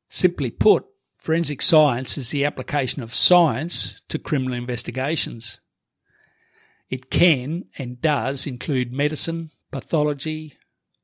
Simply 0.09 0.51
put, 0.51 0.85
forensic 1.15 1.63
science 1.63 2.19
is 2.19 2.31
the 2.31 2.45
application 2.45 3.03
of 3.03 3.15
science 3.15 4.01
to 4.09 4.19
criminal 4.19 4.55
investigations. 4.55 5.61
It 6.89 7.11
can 7.11 7.65
and 7.79 8.01
does 8.01 8.47
include 8.47 8.93
medicine, 8.93 9.51
pathology, 9.73 10.57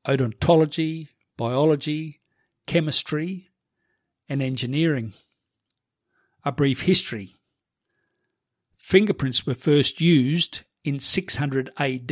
odontology, 0.07 1.09
biology, 1.37 2.21
chemistry, 2.65 3.49
and 4.29 4.41
engineering 4.41 5.13
a 6.45 6.51
brief 6.51 6.81
history. 6.81 7.35
Fingerprints 8.75 9.45
were 9.45 9.53
first 9.53 10.01
used 10.01 10.61
in 10.83 10.99
600 10.99 11.71
AD. 11.77 12.11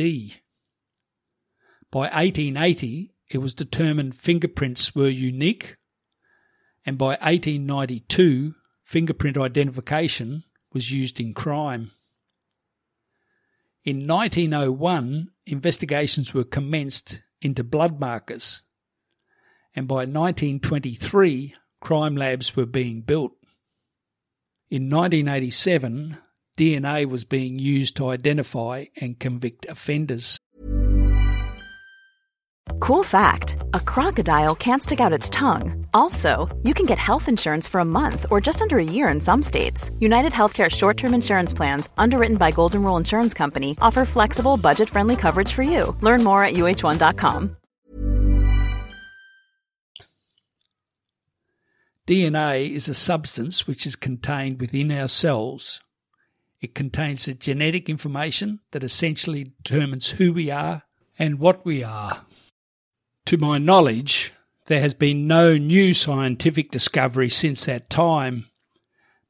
By 1.90 2.08
1880, 2.08 3.14
it 3.28 3.38
was 3.38 3.54
determined 3.54 4.16
fingerprints 4.16 4.94
were 4.94 5.08
unique, 5.08 5.76
and 6.84 6.98
by 6.98 7.16
1892, 7.20 8.54
fingerprint 8.84 9.36
identification 9.36 10.44
was 10.72 10.90
used 10.90 11.20
in 11.20 11.34
crime. 11.34 11.92
In 13.84 14.06
1901, 14.06 15.30
investigations 15.46 16.32
were 16.32 16.44
commenced 16.44 17.20
into 17.40 17.64
blood 17.64 18.00
markers, 18.00 18.62
and 19.74 19.88
by 19.88 20.04
1923, 20.04 21.54
crime 21.80 22.16
labs 22.16 22.54
were 22.54 22.66
being 22.66 23.00
built. 23.00 23.32
In 24.70 24.88
1987, 24.88 26.16
DNA 26.58 27.06
was 27.06 27.24
being 27.24 27.58
used 27.58 27.96
to 27.96 28.08
identify 28.08 28.86
and 29.00 29.18
convict 29.18 29.66
offenders. 29.68 30.38
Cool 32.80 33.02
fact 33.02 33.56
a 33.74 33.80
crocodile 33.80 34.54
can't 34.54 34.82
stick 34.82 35.00
out 35.00 35.12
its 35.12 35.30
tongue. 35.30 35.86
Also, 35.94 36.48
you 36.62 36.74
can 36.74 36.86
get 36.86 36.98
health 36.98 37.28
insurance 37.28 37.68
for 37.68 37.80
a 37.80 37.84
month 37.84 38.26
or 38.30 38.40
just 38.40 38.60
under 38.60 38.78
a 38.78 38.84
year 38.84 39.08
in 39.08 39.20
some 39.20 39.42
states. 39.42 39.90
United 39.98 40.32
Healthcare 40.32 40.70
short 40.70 40.96
term 40.96 41.14
insurance 41.14 41.54
plans, 41.54 41.88
underwritten 41.96 42.36
by 42.36 42.50
Golden 42.50 42.82
Rule 42.82 42.96
Insurance 42.96 43.34
Company, 43.34 43.76
offer 43.80 44.04
flexible, 44.04 44.56
budget 44.56 44.90
friendly 44.90 45.16
coverage 45.16 45.52
for 45.52 45.62
you. 45.62 45.96
Learn 46.00 46.22
more 46.24 46.44
at 46.44 46.54
uh1.com. 46.54 47.56
DNA 52.06 52.68
is 52.68 52.88
a 52.88 52.94
substance 52.94 53.68
which 53.68 53.86
is 53.86 53.94
contained 53.94 54.60
within 54.60 54.90
our 54.90 55.06
cells. 55.06 55.80
It 56.62 56.76
contains 56.76 57.24
the 57.24 57.34
genetic 57.34 57.88
information 57.88 58.60
that 58.70 58.84
essentially 58.84 59.52
determines 59.62 60.10
who 60.10 60.32
we 60.32 60.48
are, 60.48 60.84
and 61.18 61.40
what 61.40 61.66
we 61.66 61.82
are. 61.82 62.24
To 63.26 63.36
my 63.36 63.58
knowledge, 63.58 64.32
there 64.66 64.80
has 64.80 64.94
been 64.94 65.26
no 65.26 65.58
new 65.58 65.92
scientific 65.92 66.70
discovery 66.70 67.28
since 67.28 67.66
that 67.66 67.90
time, 67.90 68.46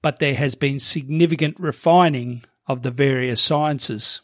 but 0.02 0.18
there 0.18 0.34
has 0.34 0.54
been 0.54 0.78
significant 0.78 1.58
refining 1.58 2.44
of 2.66 2.82
the 2.82 2.90
various 2.90 3.40
sciences. 3.40 4.20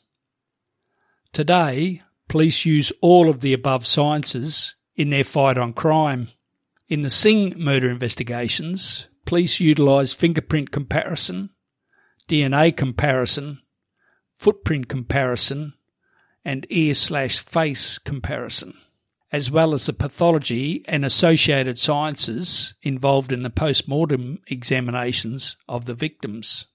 Today, 1.32 2.02
police 2.28 2.66
use 2.66 2.92
all 3.00 3.30
of 3.30 3.40
the 3.40 3.54
above 3.54 3.86
sciences 3.86 4.74
in 4.96 5.08
their 5.08 5.24
fight 5.24 5.56
on 5.56 5.72
crime. 5.72 6.28
In 6.88 7.02
the 7.02 7.10
Singh 7.10 7.54
murder 7.56 7.88
investigations, 7.88 9.08
police 9.24 9.60
utilised 9.60 10.18
fingerprint 10.18 10.70
comparison, 10.70 11.50
DNA 12.28 12.76
comparison, 12.76 13.60
footprint 14.36 14.88
comparison, 14.88 15.72
and 16.44 16.66
ear 16.68 16.94
slash 16.94 17.38
face 17.38 17.98
comparison, 17.98 18.74
as 19.32 19.50
well 19.50 19.72
as 19.72 19.86
the 19.86 19.92
pathology 19.92 20.84
and 20.86 21.04
associated 21.04 21.78
sciences 21.78 22.74
involved 22.82 23.32
in 23.32 23.42
the 23.42 23.50
post 23.50 23.88
mortem 23.88 24.40
examinations 24.46 25.56
of 25.68 25.86
the 25.86 25.94
victims. 25.94 26.66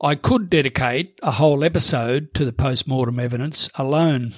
I 0.00 0.14
could 0.14 0.50
dedicate 0.50 1.20
a 1.22 1.32
whole 1.32 1.62
episode 1.62 2.34
to 2.34 2.44
the 2.44 2.52
post 2.52 2.88
mortem 2.88 3.20
evidence 3.20 3.68
alone. 3.74 4.34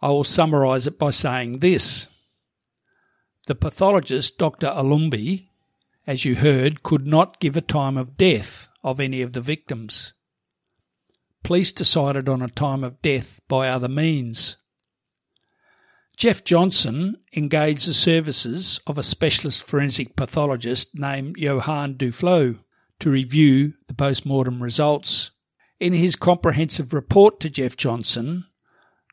I 0.00 0.08
will 0.08 0.22
summarise 0.22 0.86
it 0.86 0.98
by 0.98 1.10
saying 1.10 1.58
this. 1.58 2.06
The 3.46 3.54
pathologist, 3.54 4.38
Dr. 4.38 4.68
Olumbe, 4.68 5.48
as 6.06 6.24
you 6.24 6.36
heard, 6.36 6.82
could 6.82 7.06
not 7.06 7.40
give 7.40 7.56
a 7.56 7.62
time 7.62 7.96
of 7.96 8.16
death 8.16 8.68
of 8.84 9.00
any 9.00 9.22
of 9.22 9.32
the 9.32 9.40
victims. 9.40 10.12
Police 11.42 11.72
decided 11.72 12.28
on 12.28 12.42
a 12.42 12.48
time 12.48 12.84
of 12.84 13.02
death 13.02 13.40
by 13.48 13.68
other 13.68 13.88
means. 13.88 14.56
Jeff 16.16 16.44
Johnson 16.44 17.16
engaged 17.34 17.88
the 17.88 17.94
services 17.94 18.80
of 18.86 18.96
a 18.96 19.02
specialist 19.02 19.64
forensic 19.64 20.14
pathologist 20.14 20.90
named 20.94 21.36
Johan 21.36 21.96
Duflou 21.96 22.60
to 23.00 23.10
review 23.10 23.74
the 23.88 23.94
post 23.94 24.24
mortem 24.24 24.62
results. 24.62 25.32
In 25.80 25.92
his 25.92 26.14
comprehensive 26.14 26.94
report 26.94 27.40
to 27.40 27.50
Jeff 27.50 27.76
Johnson, 27.76 28.44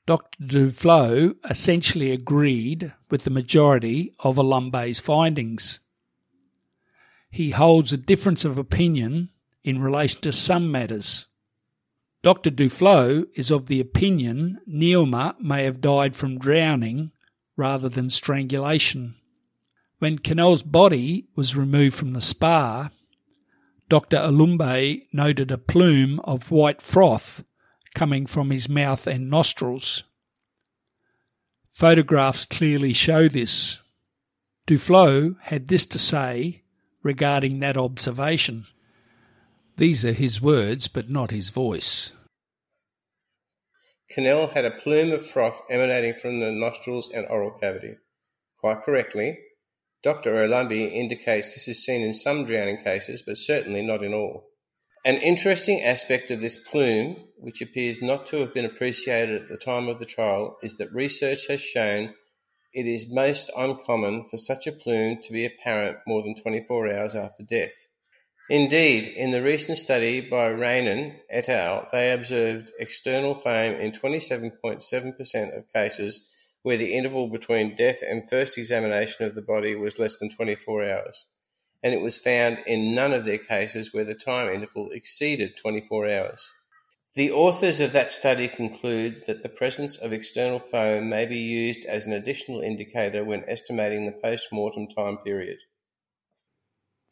Dr. 0.06 0.44
Duflou 0.44 1.36
essentially 1.50 2.12
agreed 2.12 2.94
with 3.10 3.24
the 3.24 3.30
majority 3.30 4.14
of 4.20 4.38
Olumbe's 4.38 5.00
findings. 5.00 5.80
He 7.32 7.52
holds 7.52 7.92
a 7.92 7.98
difference 7.98 8.46
of 8.46 8.58
opinion 8.58 9.30
in 9.64 9.82
relation 9.82 10.22
to 10.22 10.32
some 10.32 10.72
matters. 10.72 11.26
Dr. 12.24 12.52
Duflou 12.52 13.28
is 13.34 13.50
of 13.50 13.68
the 13.68 13.80
opinion 13.80 14.60
Neelma 14.68 15.36
may 15.40 15.64
have 15.64 15.82
died 15.82 16.16
from 16.16 16.38
drowning 16.38 17.12
rather 17.58 17.90
than 17.90 18.10
strangulation. 18.10 19.16
When 20.00 20.20
Kunal's 20.20 20.64
body 20.64 21.28
was 21.36 21.56
removed 21.56 21.96
from 21.96 22.14
the 22.14 22.22
spa, 22.22 22.92
Dr. 23.90 24.18
Olumbe 24.18 25.04
noted 25.12 25.52
a 25.52 25.58
plume 25.58 26.20
of 26.22 26.50
white 26.50 26.82
froth 26.82 27.44
coming 27.94 28.26
from 28.26 28.50
his 28.50 28.70
mouth 28.70 29.06
and 29.06 29.30
nostrils. 29.30 30.04
Photographs 31.68 32.46
clearly 32.46 32.94
show 32.94 33.28
this. 33.28 33.80
Duflou 34.68 35.38
had 35.42 35.68
this 35.68 35.86
to 35.88 36.00
say 36.00 36.62
regarding 37.04 37.60
that 37.60 37.78
observation. 37.78 38.68
These 39.78 40.06
are 40.06 40.14
his 40.14 40.42
words, 40.42 40.88
but 40.88 41.10
not 41.10 41.32
his 41.32 41.50
voice. 41.50 42.12
Kunal 44.16 44.54
had 44.54 44.66
a 44.66 44.72
plume 44.72 45.12
of 45.12 45.26
froth 45.26 45.62
emanating 45.70 46.14
from 46.14 46.40
the 46.40 46.52
nostrils 46.52 47.10
and 47.10 47.26
oral 47.28 47.52
cavity. 47.52 47.96
Quite 48.58 48.84
correctly, 48.84 49.40
Dr. 50.04 50.34
Olumbe 50.34 50.92
indicates 50.92 51.54
this 51.54 51.68
is 51.68 51.86
seen 51.86 52.04
in 52.04 52.14
some 52.14 52.46
drowning 52.46 52.84
cases, 52.84 53.24
but 53.26 53.38
certainly 53.38 53.82
not 53.82 54.04
in 54.04 54.14
all. 54.14 54.50
An 55.06 55.16
interesting 55.16 55.82
aspect 55.82 56.30
of 56.30 56.42
this 56.42 56.68
plume, 56.70 57.16
which 57.38 57.62
appears 57.62 58.02
not 58.02 58.28
to 58.28 58.38
have 58.38 58.54
been 58.54 58.66
appreciated 58.66 59.44
at 59.44 59.50
the 59.50 59.58
time 59.58 59.88
of 59.88 60.00
the 60.00 60.06
trial, 60.06 60.58
is 60.62 60.78
that 60.78 60.94
research 60.94 61.48
has 61.48 61.62
shown 61.62 62.14
it 62.74 62.86
is 62.86 63.06
most 63.10 63.50
uncommon 63.58 64.28
for 64.30 64.38
such 64.38 64.68
a 64.68 64.72
plume 64.72 65.20
to 65.24 65.34
be 65.34 65.46
apparent 65.46 65.98
more 66.06 66.22
than 66.22 66.36
24 66.36 66.94
hours 66.94 67.16
after 67.16 67.44
death. 67.44 67.88
Indeed, 68.50 69.08
in 69.08 69.32
the 69.32 69.42
recent 69.42 69.78
study 69.78 70.22
by 70.22 70.50
Raanan 70.50 71.20
et 71.30 71.48
al., 71.48 71.88
they 71.92 72.12
observed 72.12 72.72
external 72.80 73.36
foam 73.36 73.76
in 73.76 73.92
27.7% 73.92 75.58
of 75.58 75.74
cases 75.74 76.28
where 76.64 76.78
the 76.78 76.94
interval 76.94 77.30
between 77.30 77.76
death 77.76 78.00
and 78.08 78.30
first 78.30 78.58
examination 78.58 79.26
of 79.26 79.36
the 79.36 79.42
body 79.42 79.76
was 79.76 80.00
less 80.00 80.18
than 80.20 80.30
24 80.30 80.90
hours 80.90 81.26
and 81.84 81.94
it 81.94 82.02
was 82.02 82.18
found 82.18 82.60
in 82.68 82.94
none 82.94 83.14
of 83.14 83.26
their 83.26 83.38
cases 83.38 83.94
where 83.94 84.06
the 84.06 84.16
time 84.16 84.50
interval 84.50 84.90
exceeded 84.92 85.58
24 85.58 86.10
hours. 86.10 86.52
The 87.16 87.32
authors 87.32 87.80
of 87.80 87.92
that 87.92 88.12
study 88.12 88.48
conclude 88.48 89.24
that 89.28 89.44
the 89.44 89.50
presence 89.50 89.98
of 89.98 90.14
external 90.14 90.60
foam 90.60 91.10
may 91.10 91.26
be 91.26 91.40
used 91.40 91.86
as 91.86 92.06
an 92.06 92.14
additional 92.14 92.62
indicator 92.62 93.24
when 93.24 93.44
estimating 93.48 94.06
the 94.06 94.14
post 94.14 94.48
mortem 94.52 94.88
time 94.88 95.18
period. 95.18 95.58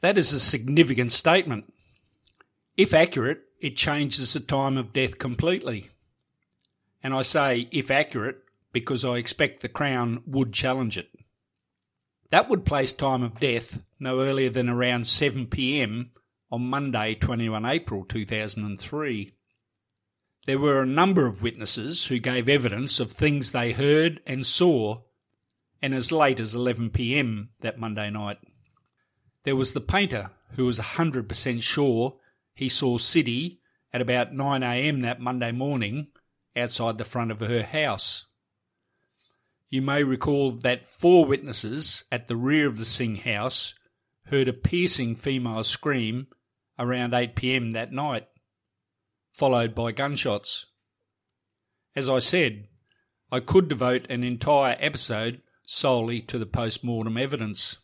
That 0.02 0.18
is 0.18 0.34
a 0.34 0.40
significant 0.40 1.12
statement. 1.12 1.74
If 2.78 2.94
accurate, 2.94 3.42
it 3.60 3.76
changes 3.76 4.34
the 4.34 4.40
time 4.40 4.78
of 4.78 4.94
death 4.94 5.18
completely. 5.18 5.90
And 7.04 7.14
I 7.14 7.22
say 7.22 7.68
if 7.72 7.92
accurate 7.92 8.38
because 8.72 9.04
I 9.04 9.18
expect 9.18 9.62
the 9.62 9.70
Crown 9.70 10.24
would 10.26 10.54
challenge 10.54 10.98
it. 10.98 11.10
That 12.30 12.50
would 12.50 12.66
place 12.66 12.94
time 12.94 13.24
of 13.24 13.40
death 13.40 13.84
no 14.00 14.22
earlier 14.22 14.50
than 14.50 14.70
around 14.70 15.08
7 15.08 15.48
pm 15.48 16.12
on 16.52 16.70
Monday, 16.70 17.16
21 17.16 17.66
April 17.66 18.06
2003. 18.06 19.32
There 20.46 20.60
were 20.60 20.82
a 20.82 20.86
number 20.86 21.26
of 21.26 21.42
witnesses 21.42 22.06
who 22.06 22.20
gave 22.20 22.48
evidence 22.48 23.00
of 23.00 23.12
things 23.12 23.52
they 23.52 23.74
heard 23.74 24.22
and 24.26 24.46
saw, 24.46 25.02
and 25.82 25.94
as 25.94 26.12
late 26.12 26.40
as 26.40 26.56
11 26.56 26.92
pm 26.92 27.50
that 27.62 27.80
Monday 27.80 28.10
night. 28.10 28.38
There 29.50 29.56
was 29.56 29.74
the 29.74 29.82
painter 29.82 30.30
who 30.58 30.66
was 30.68 30.78
100% 30.78 31.64
sure 31.64 32.20
he 32.54 32.70
saw 32.70 33.00
Sidhi 33.00 33.58
at 33.92 34.00
about 34.00 34.32
9am 34.32 35.02
that 35.02 35.20
Monday 35.20 35.52
morning 35.52 36.10
outside 36.56 37.00
the 37.00 37.04
front 37.04 37.32
of 37.32 37.40
her 37.40 37.64
house. 37.64 38.28
You 39.68 39.82
may 39.82 40.04
recall 40.04 40.52
that 40.52 40.86
four 40.86 41.26
witnesses 41.26 42.04
at 42.12 42.28
the 42.28 42.36
rear 42.36 42.68
of 42.68 42.78
the 42.78 42.86
Singh 42.86 43.16
house 43.16 43.74
heard 44.26 44.48
a 44.48 44.54
piercing 44.54 45.16
female 45.16 45.64
scream 45.64 46.28
around 46.78 47.16
8 47.16 47.36
pm 47.36 47.72
that 47.72 47.92
night, 47.92 48.28
followed 49.32 49.74
by 49.74 49.94
gunshots. 49.94 50.68
As 51.96 52.08
I 52.08 52.20
said, 52.20 52.68
I 53.32 53.40
could 53.40 53.68
devote 53.68 54.06
an 54.12 54.24
entire 54.24 54.78
episode 54.80 55.42
solely 55.66 56.22
to 56.22 56.38
the 56.38 56.46
post 56.46 56.84
mortem 56.84 57.18
evidence. 57.18 57.80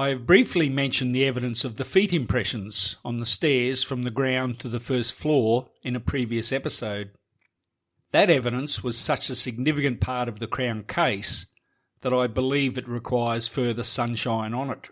I 0.00 0.08
have 0.08 0.24
briefly 0.24 0.70
mentioned 0.70 1.14
the 1.14 1.26
evidence 1.26 1.62
of 1.62 1.76
the 1.76 1.84
feet 1.84 2.14
impressions 2.14 2.96
on 3.04 3.18
the 3.18 3.26
stairs 3.26 3.82
from 3.82 4.00
the 4.00 4.10
ground 4.10 4.58
to 4.60 4.68
the 4.70 4.80
first 4.80 5.12
floor 5.12 5.68
in 5.82 5.94
a 5.94 6.00
previous 6.00 6.52
episode. 6.52 7.10
That 8.10 8.30
evidence 8.30 8.82
was 8.82 8.96
such 8.96 9.28
a 9.28 9.34
significant 9.34 10.00
part 10.00 10.26
of 10.26 10.38
the 10.38 10.46
Crown 10.46 10.84
case 10.84 11.44
that 12.00 12.14
I 12.14 12.28
believe 12.28 12.78
it 12.78 12.88
requires 12.88 13.46
further 13.46 13.82
sunshine 13.84 14.54
on 14.54 14.70
it. 14.70 14.88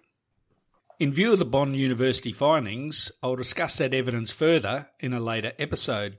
In 0.98 1.14
view 1.14 1.32
of 1.32 1.38
the 1.38 1.46
Bond 1.46 1.74
University 1.74 2.34
findings, 2.34 3.10
I'll 3.22 3.34
discuss 3.34 3.78
that 3.78 3.94
evidence 3.94 4.30
further 4.30 4.90
in 5.00 5.14
a 5.14 5.20
later 5.20 5.54
episode. 5.58 6.18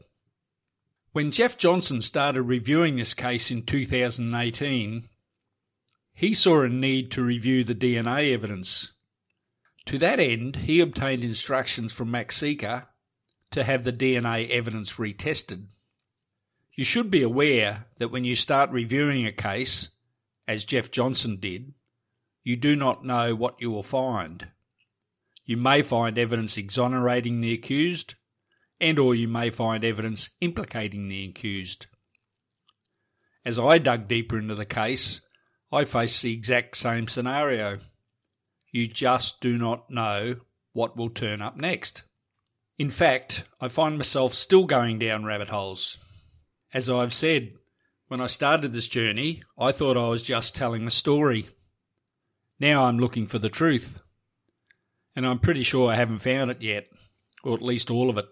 When 1.12 1.30
Jeff 1.30 1.60
Johnson 1.60 2.02
started 2.02 2.42
reviewing 2.42 2.96
this 2.96 3.14
case 3.14 3.52
in 3.52 3.68
2018, 3.68 5.10
he 6.20 6.34
saw 6.34 6.64
a 6.64 6.68
need 6.68 7.10
to 7.10 7.24
review 7.24 7.64
the 7.64 7.74
DNA 7.74 8.34
evidence. 8.34 8.92
To 9.86 9.98
that 10.00 10.20
end, 10.20 10.58
he 10.58 10.82
obtained 10.82 11.24
instructions 11.24 11.94
from 11.94 12.12
Max 12.12 12.42
Maxika 12.42 12.88
to 13.52 13.64
have 13.64 13.86
the 13.86 13.94
DNA 13.94 14.50
evidence 14.50 14.96
retested. 14.96 15.68
You 16.76 16.84
should 16.84 17.10
be 17.10 17.24
aware 17.24 17.86
that 18.00 18.12
when 18.12 18.26
you 18.26 18.36
start 18.36 18.70
reviewing 18.70 19.26
a 19.26 19.32
case, 19.32 19.92
as 20.46 20.66
Jeff 20.66 20.92
Johnson 20.92 21.38
did, 21.38 21.74
you 22.44 22.58
do 22.58 22.76
not 22.76 23.06
know 23.06 23.34
what 23.34 23.56
you 23.62 23.72
will 23.72 23.82
find. 23.82 24.50
You 25.46 25.56
may 25.56 25.82
find 25.82 26.18
evidence 26.18 26.58
exonerating 26.58 27.40
the 27.40 27.54
accused, 27.54 28.16
and 28.82 29.00
or 29.00 29.16
you 29.16 29.30
may 29.30 29.52
find 29.52 29.86
evidence 29.86 30.32
implicating 30.42 31.08
the 31.08 31.30
accused. 31.30 31.86
As 33.46 33.58
I 33.58 33.78
dug 33.78 34.10
deeper 34.10 34.38
into 34.38 34.56
the 34.56 34.66
case, 34.66 35.22
I 35.72 35.86
face 35.86 36.22
the 36.22 36.34
exact 36.34 36.78
same 36.78 37.08
scenario. 37.08 37.80
You 38.72 38.88
just 38.88 39.40
do 39.40 39.58
not 39.58 39.90
know 39.90 40.38
what 40.74 40.98
will 40.98 41.10
turn 41.10 41.42
up 41.42 41.58
next. 41.58 42.04
In 42.78 42.90
fact, 42.90 43.44
I 43.60 43.68
find 43.68 43.98
myself 43.98 44.34
still 44.34 44.66
going 44.66 45.00
down 45.00 45.26
rabbit 45.26 45.50
holes. 45.50 45.98
As 46.74 46.90
I've 46.90 47.14
said, 47.14 47.54
When 48.08 48.22
I 48.22 48.28
started 48.28 48.74
this 48.74 48.88
journey, 48.88 49.44
I 49.58 49.72
thought 49.72 49.98
I 49.98 50.08
was 50.10 50.24
just 50.24 50.56
telling 50.56 50.88
a 50.88 50.92
story. 50.92 51.50
Now 52.60 52.86
I'm 52.86 52.98
looking 52.98 53.28
for 53.28 53.38
the 53.38 53.50
truth. 53.50 54.00
And 55.16 55.28
I'm 55.28 55.40
pretty 55.40 55.62
sure 55.64 55.92
I 55.92 55.96
haven't 55.96 56.20
found 56.20 56.50
it 56.50 56.62
yet, 56.62 56.88
or 57.44 57.54
at 57.54 57.62
least 57.62 57.92
all 57.92 58.10
of 58.10 58.18
it. 58.18 58.26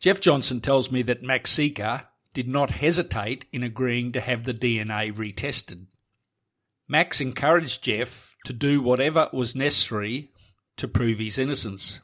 Jeff 0.00 0.20
Johnson 0.20 0.60
tells 0.60 0.92
me 0.92 1.02
that 1.02 1.22
Max 1.22 1.52
Sica 1.52 2.06
did 2.32 2.46
not 2.46 2.70
hesitate 2.70 3.46
in 3.52 3.62
agreeing 3.62 4.12
to 4.12 4.20
have 4.20 4.44
the 4.44 4.54
DNA 4.54 5.12
retested. 5.12 5.86
Max 6.88 7.20
encouraged 7.20 7.82
Jeff 7.82 8.34
to 8.44 8.52
do 8.52 8.82
whatever 8.82 9.28
was 9.32 9.54
necessary 9.54 10.30
to 10.76 10.86
prove 10.86 11.18
his 11.18 11.38
innocence. 11.38 12.00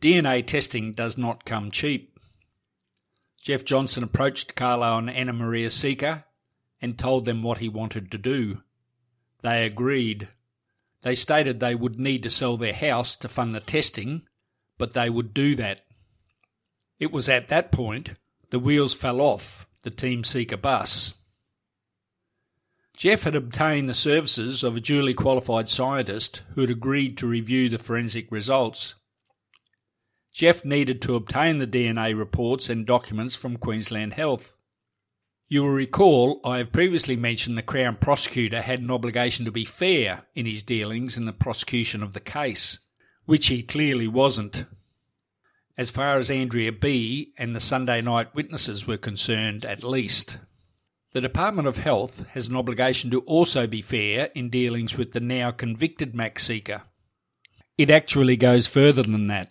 DNA 0.00 0.44
testing 0.44 0.92
does 0.92 1.16
not 1.16 1.44
come 1.44 1.70
cheap. 1.70 2.18
Jeff 3.40 3.64
Johnson 3.64 4.02
approached 4.02 4.56
Carlo 4.56 4.98
and 4.98 5.08
Anna 5.08 5.32
Maria 5.32 5.68
Sica 5.68 6.24
and 6.80 6.98
told 6.98 7.24
them 7.24 7.42
what 7.42 7.58
he 7.58 7.68
wanted 7.68 8.10
to 8.10 8.18
do. 8.18 8.62
They 9.42 9.64
agreed. 9.64 10.28
They 11.02 11.14
stated 11.14 11.60
they 11.60 11.74
would 11.74 11.98
need 11.98 12.22
to 12.24 12.30
sell 12.30 12.56
their 12.56 12.72
house 12.72 13.14
to 13.16 13.28
fund 13.28 13.54
the 13.54 13.60
testing, 13.60 14.22
but 14.78 14.94
they 14.94 15.08
would 15.10 15.34
do 15.34 15.54
that. 15.56 15.84
It 16.98 17.12
was 17.12 17.28
at 17.28 17.48
that 17.48 17.72
point 17.72 18.10
the 18.50 18.58
wheels 18.58 18.94
fell 18.94 19.20
off 19.20 19.66
the 19.82 19.90
Team 19.90 20.22
Sica 20.22 20.60
bus. 20.60 21.14
Jeff 22.96 23.22
had 23.22 23.34
obtained 23.34 23.88
the 23.88 23.94
services 23.94 24.62
of 24.62 24.76
a 24.76 24.80
duly 24.80 25.14
qualified 25.14 25.68
scientist 25.68 26.42
who 26.54 26.60
had 26.60 26.70
agreed 26.70 27.16
to 27.18 27.26
review 27.26 27.68
the 27.68 27.78
forensic 27.78 28.30
results. 28.30 28.94
Jeff 30.32 30.64
needed 30.64 31.02
to 31.02 31.14
obtain 31.14 31.58
the 31.58 31.66
DNA 31.66 32.16
reports 32.16 32.68
and 32.68 32.86
documents 32.86 33.34
from 33.34 33.56
Queensland 33.56 34.14
Health. 34.14 34.58
You 35.48 35.62
will 35.62 35.70
recall 35.70 36.40
I 36.44 36.58
have 36.58 36.72
previously 36.72 37.16
mentioned 37.16 37.58
the 37.58 37.62
Crown 37.62 37.96
prosecutor 37.96 38.62
had 38.62 38.80
an 38.80 38.90
obligation 38.90 39.44
to 39.44 39.50
be 39.50 39.66
fair 39.66 40.24
in 40.34 40.46
his 40.46 40.62
dealings 40.62 41.16
in 41.16 41.26
the 41.26 41.32
prosecution 41.32 42.02
of 42.02 42.14
the 42.14 42.20
case, 42.20 42.78
which 43.26 43.48
he 43.48 43.62
clearly 43.62 44.08
wasn't. 44.08 44.64
As 45.76 45.90
far 45.90 46.18
as 46.18 46.30
Andrea 46.30 46.72
B. 46.72 47.34
and 47.36 47.54
the 47.54 47.60
Sunday 47.60 48.00
night 48.00 48.34
witnesses 48.34 48.86
were 48.86 48.96
concerned, 48.96 49.64
at 49.64 49.82
least. 49.82 50.38
The 51.14 51.20
Department 51.20 51.68
of 51.68 51.76
Health 51.76 52.26
has 52.28 52.48
an 52.48 52.56
obligation 52.56 53.10
to 53.10 53.20
also 53.20 53.66
be 53.66 53.82
fair 53.82 54.30
in 54.34 54.48
dealings 54.48 54.96
with 54.96 55.12
the 55.12 55.20
now 55.20 55.50
convicted 55.50 56.14
Max 56.14 56.48
Sica. 56.48 56.84
It 57.76 57.90
actually 57.90 58.36
goes 58.36 58.66
further 58.66 59.02
than 59.02 59.26
that. 59.26 59.50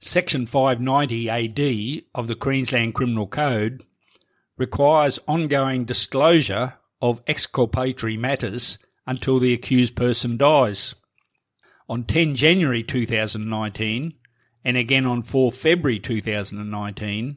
Section 0.00 0.46
590 0.46 1.28
AD 1.28 2.04
of 2.14 2.28
the 2.28 2.34
Queensland 2.34 2.94
Criminal 2.94 3.26
Code 3.26 3.82
requires 4.56 5.18
ongoing 5.28 5.84
disclosure 5.84 6.74
of 7.02 7.20
exculpatory 7.26 8.16
matters 8.16 8.78
until 9.06 9.38
the 9.38 9.52
accused 9.52 9.96
person 9.96 10.38
dies. 10.38 10.94
On 11.90 12.04
10 12.04 12.34
January 12.36 12.82
2019 12.82 14.14
and 14.64 14.76
again 14.78 15.04
on 15.04 15.22
4 15.22 15.52
February 15.52 15.98
2019, 15.98 17.36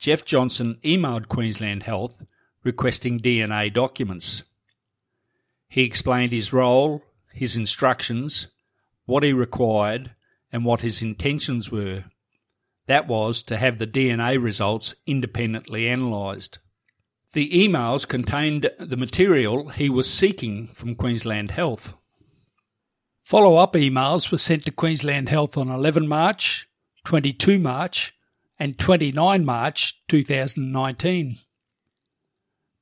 Jeff 0.00 0.24
Johnson 0.24 0.78
emailed 0.82 1.28
Queensland 1.28 1.84
Health 1.84 2.24
requesting 2.68 3.18
DNA 3.18 3.72
documents. 3.72 4.42
He 5.70 5.84
explained 5.84 6.32
his 6.32 6.52
role, 6.52 7.02
his 7.32 7.56
instructions, 7.56 8.48
what 9.06 9.22
he 9.22 9.32
required, 9.32 10.10
and 10.52 10.66
what 10.66 10.82
his 10.82 11.00
intentions 11.00 11.70
were. 11.70 12.04
That 12.86 13.08
was 13.08 13.42
to 13.44 13.56
have 13.56 13.78
the 13.78 13.86
DNA 13.86 14.42
results 14.42 14.94
independently 15.06 15.88
analysed. 15.88 16.58
The 17.32 17.48
emails 17.48 18.06
contained 18.06 18.70
the 18.78 18.98
material 18.98 19.70
he 19.70 19.88
was 19.88 20.12
seeking 20.12 20.68
from 20.74 20.94
Queensland 20.94 21.52
Health. 21.52 21.94
Follow 23.22 23.56
up 23.56 23.72
emails 23.72 24.30
were 24.30 24.36
sent 24.36 24.66
to 24.66 24.70
Queensland 24.70 25.30
Health 25.30 25.56
on 25.56 25.70
11 25.70 26.06
March, 26.06 26.68
22 27.04 27.58
March, 27.58 28.14
and 28.58 28.78
29 28.78 29.42
March 29.42 30.02
2019. 30.08 31.38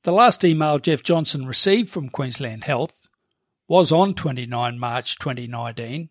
The 0.07 0.13
last 0.13 0.45
email 0.45 0.79
Jeff 0.79 1.03
Johnson 1.03 1.45
received 1.45 1.89
from 1.89 2.07
Queensland 2.07 2.63
Health 2.63 3.09
was 3.67 3.91
on 3.91 4.13
29 4.13 4.79
March 4.79 5.19
2019 5.19 6.07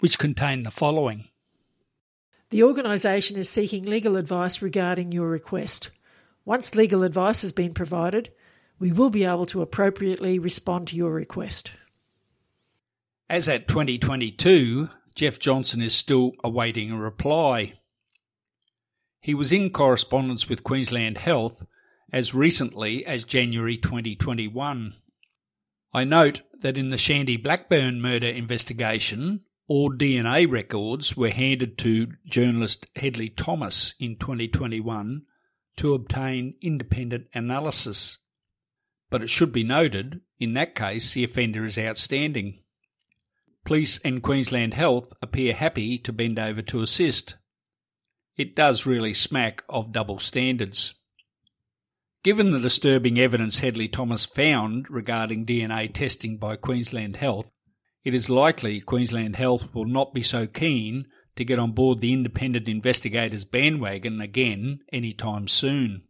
which 0.00 0.18
contained 0.18 0.66
the 0.66 0.72
following. 0.72 1.28
The 2.50 2.64
organisation 2.64 3.36
is 3.36 3.48
seeking 3.48 3.84
legal 3.84 4.16
advice 4.16 4.60
regarding 4.60 5.12
your 5.12 5.28
request. 5.28 5.90
Once 6.44 6.74
legal 6.74 7.04
advice 7.04 7.42
has 7.42 7.52
been 7.52 7.72
provided, 7.72 8.32
we 8.80 8.90
will 8.90 9.10
be 9.10 9.22
able 9.22 9.46
to 9.46 9.62
appropriately 9.62 10.40
respond 10.40 10.88
to 10.88 10.96
your 10.96 11.12
request. 11.12 11.70
As 13.30 13.48
at 13.48 13.68
2022, 13.68 14.88
Jeff 15.14 15.38
Johnson 15.38 15.82
is 15.82 15.94
still 15.94 16.32
awaiting 16.42 16.90
a 16.90 16.98
reply. 16.98 17.74
He 19.20 19.34
was 19.34 19.52
in 19.52 19.70
correspondence 19.70 20.48
with 20.48 20.64
Queensland 20.64 21.18
Health 21.18 21.64
as 22.14 22.32
recently 22.32 23.04
as 23.04 23.24
January 23.24 23.76
2021. 23.76 24.94
I 25.92 26.04
note 26.04 26.42
that 26.60 26.78
in 26.78 26.90
the 26.90 26.96
Shandee 26.96 27.42
Blackburn 27.42 28.00
murder 28.00 28.28
investigation, 28.28 29.40
all 29.66 29.90
DNA 29.90 30.48
records 30.48 31.16
were 31.16 31.30
handed 31.30 31.76
to 31.78 32.12
journalist 32.24 32.86
Hedley 32.94 33.30
Thomas 33.30 33.94
in 33.98 34.14
2021 34.14 35.22
to 35.78 35.94
obtain 35.94 36.54
independent 36.62 37.26
analysis. 37.34 38.18
But 39.10 39.22
it 39.22 39.28
should 39.28 39.50
be 39.50 39.64
noted, 39.64 40.20
in 40.38 40.54
that 40.54 40.76
case, 40.76 41.14
the 41.14 41.24
offender 41.24 41.64
is 41.64 41.76
outstanding. 41.76 42.60
Police 43.64 43.98
and 44.04 44.22
Queensland 44.22 44.74
Health 44.74 45.12
appear 45.20 45.52
happy 45.52 45.98
to 45.98 46.12
bend 46.12 46.38
over 46.38 46.62
to 46.62 46.82
assist. 46.82 47.34
It 48.36 48.54
does 48.54 48.86
really 48.86 49.14
smack 49.14 49.64
of 49.68 49.90
double 49.90 50.20
standards. 50.20 50.94
Given 52.24 52.52
the 52.52 52.58
disturbing 52.58 53.20
evidence 53.20 53.58
Hedley 53.58 53.86
Thomas 53.86 54.24
found 54.24 54.88
regarding 54.88 55.44
DNA 55.44 55.92
testing 55.92 56.38
by 56.38 56.56
Queensland 56.56 57.16
Health, 57.16 57.52
it 58.02 58.14
is 58.14 58.30
likely 58.30 58.80
Queensland 58.80 59.36
Health 59.36 59.74
will 59.74 59.84
not 59.84 60.14
be 60.14 60.22
so 60.22 60.46
keen 60.46 61.06
to 61.36 61.44
get 61.44 61.58
on 61.58 61.72
board 61.72 62.00
the 62.00 62.14
independent 62.14 62.66
investigators 62.66 63.44
bandwagon 63.44 64.22
again 64.22 64.78
any 64.90 65.12
time 65.12 65.48
soon. 65.48 66.04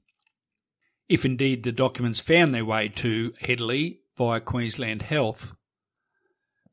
If 1.09 1.25
indeed 1.25 1.65
the 1.65 1.73
documents 1.73 2.21
found 2.21 2.55
their 2.55 2.65
way 2.65 2.91
to 2.91 3.33
Hedley 3.41 4.03
via 4.17 4.39
Queensland 4.39 5.03
Health. 5.03 5.53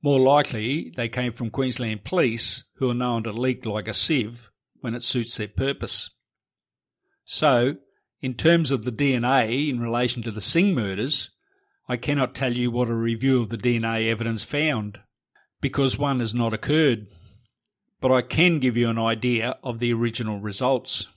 More 0.04 0.20
likely 0.20 0.94
they 0.96 1.10
came 1.10 1.34
from 1.34 1.50
Queensland 1.50 2.04
Police, 2.04 2.66
who 2.76 2.92
are 2.92 2.96
known 2.96 3.24
to 3.24 3.32
leak 3.32 3.66
like 3.66 3.88
a 3.88 3.94
sieve 3.96 4.52
when 4.82 4.94
it 4.94 5.02
suits 5.02 5.36
their 5.38 5.48
purpose. 5.48 6.12
So, 7.26 7.78
in 8.22 8.36
terms 8.36 8.70
of 8.72 8.86
the 8.86 8.92
DNA 8.92 9.70
in 9.70 9.80
relation 9.80 10.22
to 10.24 10.32
the 10.32 10.42
Singh 10.42 10.74
murders, 10.76 11.32
I 11.88 11.98
cannot 11.98 12.36
tell 12.36 12.54
you 12.54 12.70
what 12.70 12.88
a 12.88 12.94
review 12.94 13.42
of 13.42 13.50
the 13.50 13.58
DNA 13.58 14.10
evidence 14.10 14.44
found 14.44 15.00
because 15.60 15.98
one 15.98 16.20
has 16.20 16.34
not 16.34 16.54
occurred, 16.54 17.08
but 18.00 18.12
I 18.12 18.22
can 18.22 18.60
give 18.60 18.76
you 18.76 18.90
an 18.90 18.98
idea 18.98 19.58
of 19.64 19.80
the 19.80 19.94
original 19.94 20.40
results. 20.40 21.08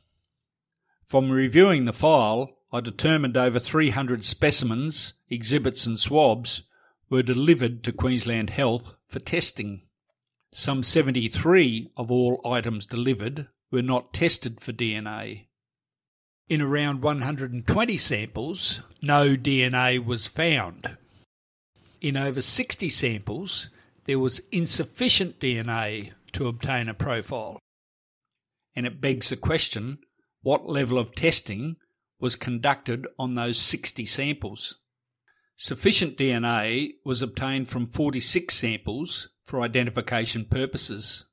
From 1.06 1.30
reviewing 1.30 1.84
the 1.84 1.92
file, 1.92 2.50
I 2.72 2.80
determined 2.80 3.36
over 3.36 3.58
300 3.58 4.24
specimens, 4.24 5.14
exhibits, 5.30 5.86
and 5.86 5.98
swabs 5.98 6.62
were 7.08 7.22
delivered 7.22 7.84
to 7.84 7.92
Queensland 7.92 8.50
Health 8.50 8.96
for 9.06 9.20
testing. 9.20 9.82
Some 10.52 10.82
73 10.82 11.90
of 11.96 12.10
all 12.10 12.40
items 12.44 12.86
delivered 12.86 13.48
were 13.70 13.82
not 13.82 14.12
tested 14.12 14.60
for 14.60 14.72
DNA. 14.72 15.46
In 16.48 16.60
around 16.60 17.02
120 17.02 17.96
samples, 17.96 18.80
no 19.00 19.34
DNA 19.34 20.04
was 20.04 20.26
found. 20.26 20.98
In 22.02 22.18
over 22.18 22.42
60 22.42 22.90
samples, 22.90 23.70
there 24.04 24.18
was 24.18 24.42
insufficient 24.52 25.40
DNA 25.40 26.12
to 26.32 26.46
obtain 26.46 26.88
a 26.88 26.94
profile. 26.94 27.58
And 28.76 28.86
it 28.86 29.00
begs 29.00 29.30
the 29.30 29.36
question 29.36 29.98
what 30.42 30.68
level 30.68 30.98
of 30.98 31.14
testing 31.14 31.76
was 32.20 32.36
conducted 32.36 33.06
on 33.18 33.34
those 33.34 33.58
60 33.58 34.04
samples? 34.04 34.76
Sufficient 35.56 36.18
DNA 36.18 36.94
was 37.04 37.22
obtained 37.22 37.68
from 37.68 37.86
46 37.86 38.54
samples 38.54 39.28
for 39.42 39.62
identification 39.62 40.44
purposes. 40.44 41.24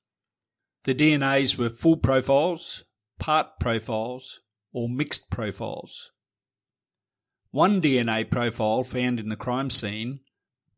The 0.83 0.95
DNAs 0.95 1.57
were 1.57 1.69
full 1.69 1.97
profiles, 1.97 2.83
part 3.19 3.59
profiles, 3.59 4.40
or 4.73 4.89
mixed 4.89 5.29
profiles. 5.29 6.11
One 7.51 7.81
DNA 7.81 8.29
profile 8.29 8.83
found 8.83 9.19
in 9.19 9.29
the 9.29 9.35
crime 9.35 9.69
scene 9.69 10.21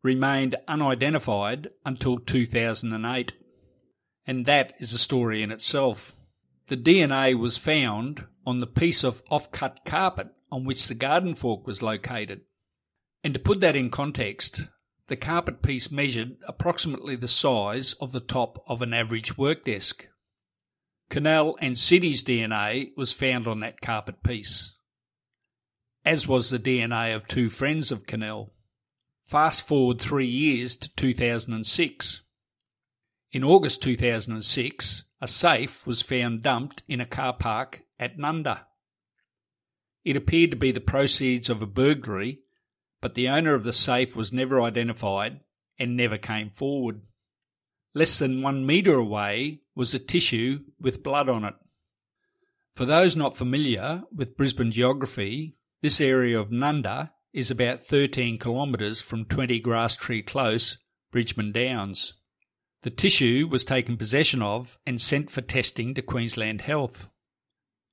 remained 0.01 0.55
unidentified 0.67 1.69
until 1.85 2.17
2008. 2.17 3.33
And 4.25 4.45
that 4.45 4.73
is 4.79 4.93
a 4.93 4.99
story 4.99 5.43
in 5.43 5.51
itself. 5.51 6.15
The 6.67 6.77
DNA 6.77 7.37
was 7.37 7.57
found 7.57 8.25
on 8.45 8.59
the 8.59 8.67
piece 8.67 9.03
of 9.03 9.21
off-cut 9.29 9.81
carpet 9.85 10.29
on 10.51 10.65
which 10.65 10.87
the 10.87 10.95
garden 10.95 11.35
fork 11.35 11.67
was 11.67 11.81
located. 11.81 12.41
And 13.23 13.33
to 13.33 13.39
put 13.39 13.61
that 13.61 13.75
in 13.75 13.89
context, 13.89 14.67
the 15.07 15.15
carpet 15.15 15.61
piece 15.61 15.91
measured 15.91 16.37
approximately 16.47 17.15
the 17.15 17.27
size 17.27 17.93
of 17.93 18.11
the 18.11 18.19
top 18.19 18.63
of 18.67 18.81
an 18.81 18.93
average 18.93 19.37
work 19.37 19.65
desk. 19.65 20.07
Kunal 21.10 21.56
and 21.60 21.76
Sidhi's 21.76 22.24
DNA 22.24 22.91
was 22.97 23.14
found 23.14 23.47
on 23.47 23.60
that 23.60 23.82
carpet 23.82 24.24
piece, 24.24 24.76
as 26.04 26.28
was 26.28 26.49
the 26.49 26.60
DNA 26.60 27.16
of 27.16 27.28
two 27.28 27.49
friends 27.49 27.91
of 27.91 28.06
Kunal. 28.06 28.49
Fast 29.26 29.66
forward 29.66 30.01
three 30.01 30.26
years 30.26 30.76
to 30.78 30.93
2006. 30.95 32.22
In 33.32 33.43
August 33.43 33.82
2006, 33.82 35.04
a 35.22 35.28
safe 35.28 35.88
was 35.88 36.01
found 36.01 36.43
dumped 36.43 36.84
in 36.88 36.99
a 36.99 37.06
car 37.06 37.34
park 37.34 37.84
at 37.97 38.18
Nunda. 38.18 38.66
It 40.04 40.18
appeared 40.18 40.51
to 40.51 40.58
be 40.58 40.72
the 40.72 40.82
proceeds 40.82 41.49
of 41.49 41.62
a 41.62 41.66
burglary, 41.66 42.41
but 43.01 43.16
the 43.16 43.30
owner 43.30 43.54
of 43.54 43.64
the 43.64 43.74
safe 43.74 44.16
was 44.16 44.34
never 44.34 44.62
identified 44.62 45.39
and 45.80 45.95
never 45.95 46.18
came 46.18 46.49
forward. 46.49 47.01
Less 47.93 48.20
than 48.20 48.41
one 48.41 48.66
metre 48.66 48.95
away 48.95 49.62
was 49.76 49.93
a 49.93 49.99
tissue 49.99 50.59
with 50.80 51.03
blood 51.03 51.30
on 51.30 51.45
it. 51.45 51.55
For 52.76 52.86
those 52.86 53.15
not 53.15 53.38
familiar 53.38 54.03
with 54.11 54.36
Brisbane 54.38 54.71
geography, 54.71 55.55
this 55.82 56.01
area 56.01 56.39
of 56.39 56.49
Nunda 56.49 57.11
is 57.34 57.51
about 57.51 57.80
13 57.80 58.38
kilometres 58.38 59.01
from 59.01 59.26
20 59.26 59.59
Grass 59.59 59.95
Tree 59.95 60.21
Close, 60.21 60.78
Bridgeman 61.11 61.51
Downs. 61.51 62.13
The 62.84 62.89
tissue 62.89 63.47
was 63.49 63.63
taken 63.65 63.97
possession 63.97 64.41
of 64.41 64.78
and 64.86 64.99
sent 64.99 65.30
for 65.30 65.41
testing 65.41 65.93
to 65.93 66.01
Queensland 66.01 66.61
Health. 66.61 67.07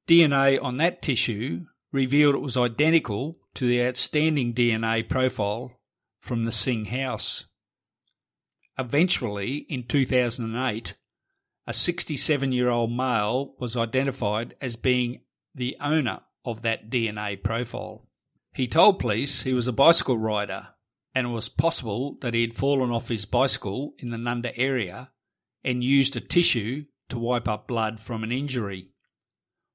DNA 0.08 0.62
on 0.62 0.78
that 0.78 1.02
tissue 1.02 1.66
revealed 1.92 2.34
it 2.34 2.40
was 2.40 2.56
identical 2.56 3.38
to 3.54 3.66
the 3.66 3.84
outstanding 3.84 4.54
DNA 4.54 5.08
profile 5.08 5.80
from 6.18 6.44
the 6.44 6.52
Singh 6.52 6.86
house. 6.86 7.46
Eventually, 8.78 9.66
in 9.68 9.84
2008, 9.84 10.94
a 11.66 11.72
67 11.72 12.52
year 12.52 12.68
old 12.68 12.92
male 12.92 13.54
was 13.58 13.76
identified 13.76 14.54
as 14.60 14.76
being 14.76 15.20
the 15.54 15.76
owner 15.80 16.20
of 16.44 16.62
that 16.62 16.90
DNA 16.90 17.42
profile. 17.42 18.08
He 18.52 18.66
told 18.66 18.98
police 18.98 19.42
he 19.42 19.52
was 19.52 19.68
a 19.68 19.72
bicycle 19.72 20.18
rider 20.18 20.68
and 21.14 21.26
it 21.26 21.30
was 21.30 21.48
possible 21.48 22.16
that 22.20 22.34
he 22.34 22.40
had 22.40 22.56
fallen 22.56 22.90
off 22.90 23.08
his 23.08 23.24
bicycle 23.26 23.94
in 23.98 24.10
the 24.10 24.16
Nunda 24.16 24.52
area 24.56 25.10
and 25.62 25.84
used 25.84 26.16
a 26.16 26.20
tissue 26.20 26.84
to 27.08 27.18
wipe 27.18 27.48
up 27.48 27.68
blood 27.68 28.00
from 28.00 28.24
an 28.24 28.32
injury 28.32 28.90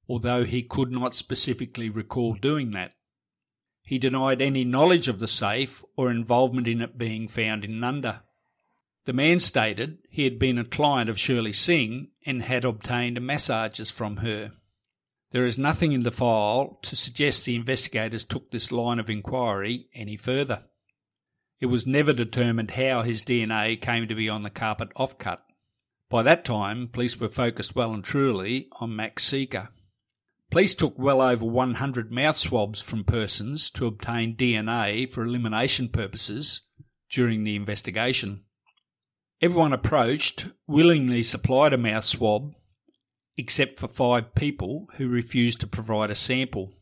although 0.08 0.44
he 0.44 0.62
could 0.62 0.90
not 0.90 1.14
specifically 1.14 1.88
recall 1.88 2.34
doing 2.34 2.72
that. 2.72 2.92
He 3.82 3.98
denied 3.98 4.42
any 4.42 4.64
knowledge 4.64 5.08
of 5.08 5.18
the 5.18 5.28
safe 5.28 5.84
or 5.96 6.10
involvement 6.10 6.66
in 6.66 6.80
it 6.80 6.98
being 6.98 7.28
found 7.28 7.64
in 7.64 7.80
Nunda. 7.80 8.22
The 9.06 9.12
man 9.12 9.38
stated 9.38 9.98
he 10.10 10.24
had 10.24 10.36
been 10.36 10.58
a 10.58 10.64
client 10.64 11.08
of 11.08 11.18
Shirley 11.18 11.52
Singh 11.52 12.08
and 12.26 12.42
had 12.42 12.64
obtained 12.64 13.20
massages 13.20 13.88
from 13.88 14.16
her. 14.16 14.52
There 15.30 15.44
is 15.44 15.56
nothing 15.56 15.92
in 15.92 16.02
the 16.02 16.10
file 16.10 16.80
to 16.82 16.96
suggest 16.96 17.44
the 17.44 17.54
investigators 17.54 18.24
took 18.24 18.50
this 18.50 18.72
line 18.72 18.98
of 18.98 19.08
inquiry 19.08 19.86
any 19.94 20.16
further. 20.16 20.64
It 21.60 21.66
was 21.66 21.86
never 21.86 22.12
determined 22.12 22.72
how 22.72 23.02
his 23.02 23.22
DNA 23.22 23.80
came 23.80 24.08
to 24.08 24.14
be 24.16 24.28
on 24.28 24.42
the 24.42 24.50
carpet 24.50 24.88
offcut. 24.96 25.38
By 26.10 26.24
that 26.24 26.44
time, 26.44 26.88
police 26.88 27.16
were 27.16 27.28
focused 27.28 27.76
well 27.76 27.94
and 27.94 28.02
truly 28.02 28.68
on 28.80 28.96
Max 28.96 29.24
Sica. 29.24 29.68
Police 30.50 30.74
took 30.74 30.98
well 30.98 31.22
over 31.22 31.44
100 31.44 32.10
mouth 32.10 32.36
swabs 32.36 32.82
from 32.82 33.04
persons 33.04 33.70
to 33.70 33.86
obtain 33.86 34.36
DNA 34.36 35.08
for 35.08 35.22
elimination 35.22 35.90
purposes 35.90 36.62
during 37.08 37.44
the 37.44 37.54
investigation. 37.54 38.42
Everyone 39.42 39.74
approached 39.74 40.46
willingly 40.66 41.22
supplied 41.22 41.74
a 41.74 41.78
mouth 41.78 42.04
swab, 42.04 42.54
except 43.36 43.78
for 43.78 43.86
five 43.86 44.34
people 44.34 44.88
who 44.94 45.08
refused 45.08 45.60
to 45.60 45.66
provide 45.66 46.10
a 46.10 46.14
sample. 46.14 46.72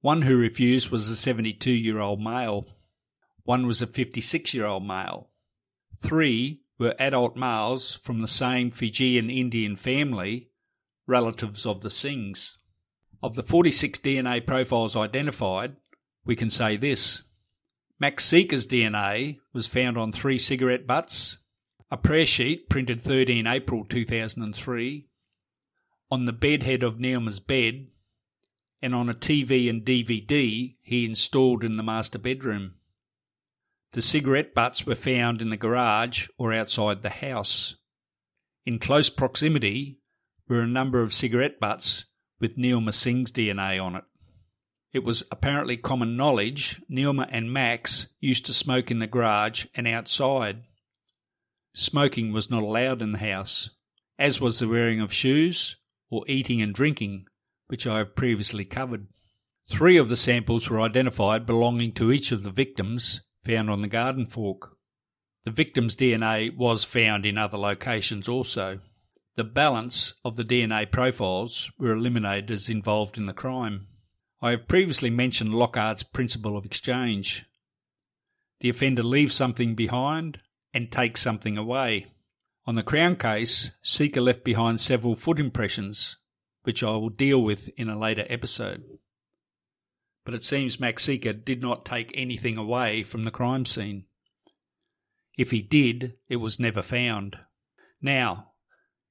One 0.00 0.22
who 0.22 0.38
refused 0.38 0.88
was 0.88 1.10
a 1.10 1.16
72 1.16 1.70
year 1.70 2.00
old 2.00 2.22
male. 2.22 2.66
One 3.42 3.66
was 3.66 3.82
a 3.82 3.86
56 3.86 4.54
year 4.54 4.64
old 4.64 4.86
male. 4.86 5.28
Three 6.00 6.62
were 6.78 6.94
adult 6.98 7.36
males 7.36 7.96
from 8.02 8.22
the 8.22 8.28
same 8.28 8.70
Fijian 8.70 9.28
Indian 9.28 9.76
family, 9.76 10.48
relatives 11.06 11.66
of 11.66 11.82
the 11.82 11.90
Singhs. 11.90 12.52
Of 13.22 13.34
the 13.34 13.42
46 13.42 13.98
DNA 13.98 14.46
profiles 14.46 14.96
identified, 14.96 15.76
we 16.24 16.36
can 16.36 16.48
say 16.48 16.78
this. 16.78 17.22
Max 18.00 18.24
Sica's 18.24 18.66
DNA 18.66 19.40
was 19.52 19.66
found 19.66 19.98
on 19.98 20.10
three 20.10 20.38
cigarette 20.38 20.86
butts, 20.86 21.38
a 21.90 21.96
prayer 21.96 22.26
sheet 22.26 22.68
printed 22.68 23.00
13 23.00 23.46
April 23.46 23.84
2003, 23.84 25.06
on 26.10 26.24
the 26.24 26.32
bedhead 26.32 26.82
of 26.82 26.98
Neelma's 26.98 27.40
bed, 27.40 27.88
and 28.82 28.94
on 28.94 29.08
a 29.08 29.14
TV 29.14 29.68
and 29.70 29.84
DVD 29.84 30.76
he 30.82 31.04
installed 31.04 31.64
in 31.64 31.76
the 31.76 31.82
master 31.82 32.18
bedroom. 32.18 32.74
The 33.92 34.02
cigarette 34.02 34.54
butts 34.54 34.84
were 34.84 34.94
found 34.94 35.40
in 35.40 35.48
the 35.48 35.56
garage 35.56 36.28
or 36.38 36.52
outside 36.52 37.02
the 37.02 37.08
house. 37.08 37.76
In 38.64 38.78
close 38.78 39.08
proximity 39.08 40.00
were 40.48 40.60
a 40.60 40.66
number 40.66 41.02
of 41.02 41.14
cigarette 41.14 41.58
butts 41.60 42.04
with 42.40 42.58
Neelma 42.58 42.92
Singh's 42.92 43.32
DNA 43.32 43.82
on 43.82 43.96
it. 43.96 44.04
It 44.92 45.04
was 45.04 45.24
apparently 45.30 45.76
common 45.76 46.16
knowledge 46.16 46.82
Neelma 46.90 47.28
and 47.30 47.52
Max 47.52 48.08
used 48.20 48.46
to 48.46 48.54
smoke 48.54 48.90
in 48.90 48.98
the 48.98 49.06
garage 49.06 49.66
and 49.74 49.86
outside. 49.86 50.64
Smoking 51.78 52.32
was 52.32 52.48
not 52.48 52.62
allowed 52.62 53.02
in 53.02 53.12
the 53.12 53.18
house, 53.18 53.68
as 54.18 54.40
was 54.40 54.58
the 54.58 54.66
wearing 54.66 54.98
of 54.98 55.12
shoes 55.12 55.76
or 56.08 56.24
eating 56.26 56.62
and 56.62 56.72
drinking, 56.74 57.26
which 57.66 57.86
I 57.86 57.98
have 57.98 58.16
previously 58.16 58.64
covered. 58.64 59.08
Three 59.68 59.98
of 59.98 60.08
the 60.08 60.16
samples 60.16 60.70
were 60.70 60.80
identified 60.80 61.44
belonging 61.44 61.92
to 61.92 62.10
each 62.10 62.32
of 62.32 62.44
the 62.44 62.50
victims 62.50 63.20
found 63.44 63.68
on 63.68 63.82
the 63.82 63.88
garden 63.88 64.24
fork. 64.24 64.78
The 65.44 65.50
victim's 65.50 65.94
DNA 65.94 66.56
was 66.56 66.82
found 66.82 67.26
in 67.26 67.36
other 67.36 67.58
locations 67.58 68.26
also. 68.26 68.80
The 69.34 69.44
balance 69.44 70.14
of 70.24 70.36
the 70.36 70.46
DNA 70.46 70.90
profiles 70.90 71.70
were 71.78 71.92
eliminated 71.92 72.52
as 72.52 72.70
involved 72.70 73.18
in 73.18 73.26
the 73.26 73.34
crime. 73.34 73.88
I 74.40 74.52
have 74.52 74.66
previously 74.66 75.10
mentioned 75.10 75.54
Locard's 75.54 76.04
principle 76.04 76.56
of 76.56 76.64
exchange. 76.64 77.44
The 78.60 78.70
offender 78.70 79.02
leaves 79.02 79.34
something 79.34 79.74
behind 79.74 80.40
and 80.76 80.92
take 80.92 81.16
something 81.16 81.56
away. 81.56 82.04
On 82.66 82.74
the 82.74 82.82
Crown 82.82 83.16
case, 83.16 83.70
Sica 83.82 84.20
left 84.20 84.44
behind 84.44 84.78
several 84.78 85.14
foot 85.14 85.40
impressions, 85.40 86.18
which 86.64 86.82
I 86.82 86.90
will 86.90 87.08
deal 87.08 87.42
with 87.42 87.70
in 87.78 87.88
a 87.88 87.98
later 87.98 88.26
episode. 88.28 88.84
But 90.26 90.34
it 90.34 90.44
seems 90.44 90.78
Max 90.78 91.06
Sica 91.06 91.32
did 91.32 91.62
not 91.62 91.86
take 91.86 92.12
anything 92.14 92.58
away 92.58 93.04
from 93.04 93.24
the 93.24 93.30
crime 93.30 93.64
scene. 93.64 94.04
If 95.38 95.50
he 95.50 95.62
did, 95.62 96.16
it 96.28 96.36
was 96.36 96.60
never 96.60 96.82
found. 96.82 97.38
Now, 98.02 98.52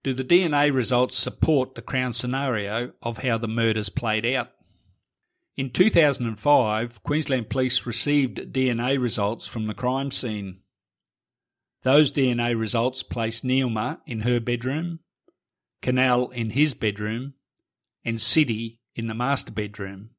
do 0.04 0.14
the 0.14 0.24
DNA 0.24 0.72
results 0.72 1.18
support 1.18 1.74
the 1.74 1.82
Crown 1.82 2.14
scenario 2.14 2.92
of 3.02 3.18
how 3.18 3.40
the 3.40 3.48
murders 3.48 3.90
played 3.90 4.28
out? 4.28 4.52
In 5.58 5.72
2005, 5.72 7.02
Queensland 7.02 7.50
Police 7.50 7.88
received 7.88 8.54
DNA 8.54 9.02
results 9.02 9.48
from 9.48 9.66
the 9.66 9.74
crime 9.74 10.12
scene. 10.12 10.60
Those 11.84 12.12
DNA 12.12 12.58
results 12.58 13.04
placed 13.04 13.44
Neelma 13.44 14.00
in 14.06 14.22
her 14.22 14.40
bedroom, 14.40 15.00
Kunal 15.82 16.34
in 16.34 16.52
his 16.52 16.74
bedroom, 16.74 17.34
and 18.04 18.18
Sidhi 18.18 18.80
in 18.96 19.08
the 19.08 19.14
master 19.14 19.52
bedroom. 19.52 20.12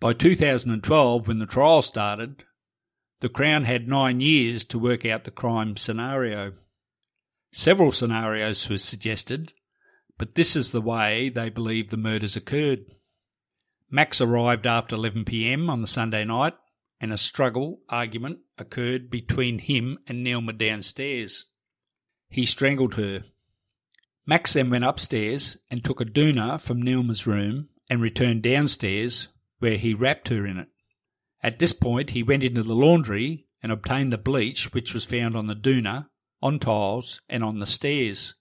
By 0.00 0.12
2012, 0.12 1.26
when 1.26 1.38
the 1.38 1.46
trial 1.46 1.82
started, 1.82 2.44
the 3.20 3.28
Crown 3.28 3.64
had 3.64 3.88
nine 3.88 4.20
years 4.20 4.64
to 4.66 4.78
work 4.78 5.06
out 5.06 5.24
the 5.24 5.30
crime 5.30 5.76
scenario. 5.76 6.52
Several 7.52 7.90
scenarios 7.90 8.68
were 8.68 8.78
suggested, 8.78 9.52
but 10.18 10.34
this 10.34 10.56
is 10.56 10.70
the 10.70 10.82
way 10.82 11.30
they 11.30 11.48
believe 11.48 11.88
the 11.88 11.96
murders 11.96 12.36
occurred. 12.36 12.84
Max 13.90 14.20
arrived 14.20 14.66
after 14.66 14.96
11 14.96 15.24
pm 15.24 15.70
on 15.70 15.80
the 15.80 15.86
Sunday 15.86 16.24
night, 16.24 16.54
and 17.00 17.12
a 17.12 17.18
struggle 17.18 17.80
argument 17.88 18.38
occurred 18.58 19.10
between 19.10 19.58
him 19.58 19.98
and 20.06 20.24
Neelma 20.24 20.52
downstairs. 20.52 21.46
He 22.28 22.46
strangled 22.46 22.94
her. 22.94 23.24
Max 24.26 24.54
then 24.54 24.70
went 24.70 24.84
upstairs 24.84 25.56
and 25.70 25.84
took 25.84 26.00
a 26.00 26.04
doona 26.04 26.60
from 26.60 26.82
Neelma's 26.82 27.26
room 27.26 27.68
and 27.90 28.00
returned 28.00 28.42
downstairs 28.42 29.28
where 29.58 29.76
he 29.76 29.94
wrapped 29.94 30.28
her 30.28 30.46
in 30.46 30.58
it. 30.58 30.68
At 31.42 31.58
this 31.58 31.72
point, 31.72 32.10
he 32.10 32.22
went 32.22 32.42
into 32.42 32.62
the 32.62 32.74
laundry 32.74 33.46
and 33.62 33.70
obtained 33.70 34.12
the 34.12 34.18
bleach 34.18 34.72
which 34.72 34.94
was 34.94 35.04
found 35.04 35.36
on 35.36 35.46
the 35.46 35.54
doona 35.54 36.08
on 36.44 36.58
tiles, 36.58 37.22
and 37.26 37.42
on 37.42 37.58
the 37.58 37.66
stairs. 37.66 38.34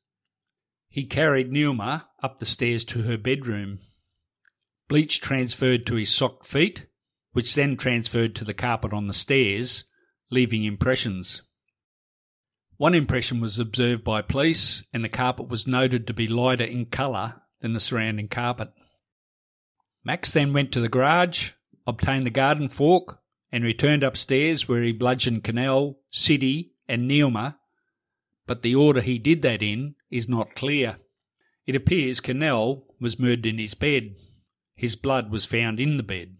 He 0.89 1.05
carried 1.05 1.49
Neelma 1.49 2.09
up 2.21 2.39
the 2.39 2.45
stairs 2.45 2.83
to 2.85 3.03
her 3.03 3.17
bedroom. 3.17 3.79
bleach 4.89 5.21
transferred 5.21 5.85
to 5.87 5.95
his 5.95 6.13
socked 6.13 6.45
feet, 6.45 6.85
which 7.33 7.53
then 7.55 7.75
transferred 7.75 8.33
to 8.35 8.45
the 8.45 8.53
carpet 8.53 8.93
on 8.93 9.07
the 9.07 9.13
stairs, 9.13 9.83
leaving 10.31 10.63
impressions. 10.63 11.41
One 12.77 12.95
impression 12.95 13.39
was 13.39 13.59
observed 13.59 14.03
by 14.03 14.21
police, 14.21 14.83
and 14.93 15.03
the 15.03 15.09
carpet 15.09 15.47
was 15.47 15.67
noted 15.67 16.07
to 16.07 16.13
be 16.13 16.27
lighter 16.27 16.63
in 16.63 16.85
colour 16.85 17.41
than 17.59 17.73
the 17.73 17.79
surrounding 17.79 18.27
carpet. 18.27 18.71
Max 20.03 20.31
then 20.31 20.53
went 20.53 20.71
to 20.71 20.79
the 20.79 20.89
garage, 20.89 21.51
obtained 21.85 22.25
the 22.25 22.31
garden 22.31 22.69
fork, 22.69 23.19
and 23.51 23.63
returned 23.63 24.03
upstairs 24.03 24.67
where 24.67 24.81
he 24.81 24.91
bludgeoned 24.91 25.43
Kunal, 25.43 25.97
Sidhi, 26.11 26.71
and 26.87 27.07
Neelma, 27.07 27.57
but 28.45 28.61
the 28.61 28.75
order 28.75 29.01
he 29.01 29.17
did 29.17 29.41
that 29.43 29.61
in 29.61 29.95
is 30.09 30.27
not 30.27 30.55
clear. 30.55 30.97
It 31.65 31.75
appears 31.75 32.19
Kunal 32.19 32.83
was 32.99 33.19
murdered 33.19 33.45
in 33.45 33.59
his 33.59 33.73
bed. 33.73 34.15
His 34.75 34.95
blood 34.95 35.31
was 35.31 35.45
found 35.45 35.79
in 35.79 35.97
the 35.97 36.03
bed. 36.03 36.35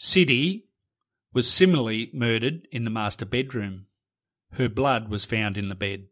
Sidhi 0.00 0.62
was 1.34 1.46
similarly 1.52 2.08
murdered 2.14 2.66
in 2.72 2.84
the 2.84 2.90
master 2.90 3.26
bedroom. 3.26 3.84
Her 4.52 4.66
blood 4.66 5.10
was 5.10 5.26
found 5.26 5.58
in 5.58 5.68
the 5.68 5.74
bed. 5.74 6.06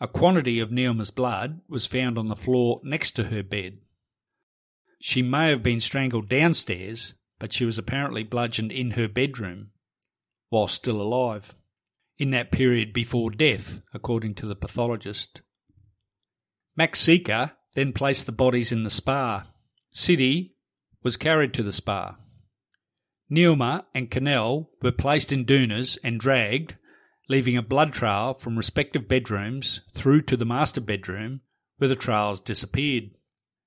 A 0.00 0.08
quantity 0.08 0.58
of 0.58 0.72
Neelma's 0.72 1.12
blood 1.12 1.60
was 1.68 1.86
found 1.86 2.18
on 2.18 2.26
the 2.26 2.34
floor 2.34 2.80
next 2.82 3.12
to 3.12 3.26
her 3.26 3.44
bed. 3.44 3.78
She 4.98 5.22
may 5.22 5.50
have 5.50 5.62
been 5.62 5.78
strangled 5.78 6.28
downstairs, 6.28 7.14
but 7.38 7.52
she 7.52 7.64
was 7.64 7.78
apparently 7.78 8.24
bludgeoned 8.24 8.72
in 8.72 8.90
her 8.92 9.06
bedroom 9.06 9.70
while 10.48 10.66
still 10.66 11.00
alive 11.00 11.54
in 12.18 12.30
that 12.30 12.50
period 12.50 12.92
before 12.92 13.30
death, 13.30 13.80
according 13.92 14.34
to 14.34 14.46
the 14.46 14.56
pathologist. 14.56 15.40
Max 16.76 17.00
Sica 17.00 17.52
then 17.76 17.92
placed 17.92 18.26
the 18.26 18.32
bodies 18.32 18.72
in 18.72 18.82
the 18.82 18.90
spa. 18.90 19.46
Sidhi 19.94 20.54
was 21.04 21.16
carried 21.16 21.54
to 21.54 21.62
the 21.62 21.72
spa. 21.72 22.16
Neelma 23.34 23.84
and 23.94 24.10
Kunal 24.10 24.68
were 24.80 24.92
placed 24.92 25.32
in 25.32 25.44
doonas 25.44 25.98
and 26.04 26.20
dragged, 26.20 26.76
leaving 27.28 27.56
a 27.56 27.62
blood 27.62 27.92
trail 27.92 28.32
from 28.32 28.56
respective 28.56 29.08
bedrooms 29.08 29.80
through 29.92 30.22
to 30.22 30.36
the 30.36 30.44
master 30.44 30.80
bedroom, 30.80 31.40
where 31.78 31.88
the 31.88 31.96
trails 31.96 32.40
disappeared. 32.40 33.10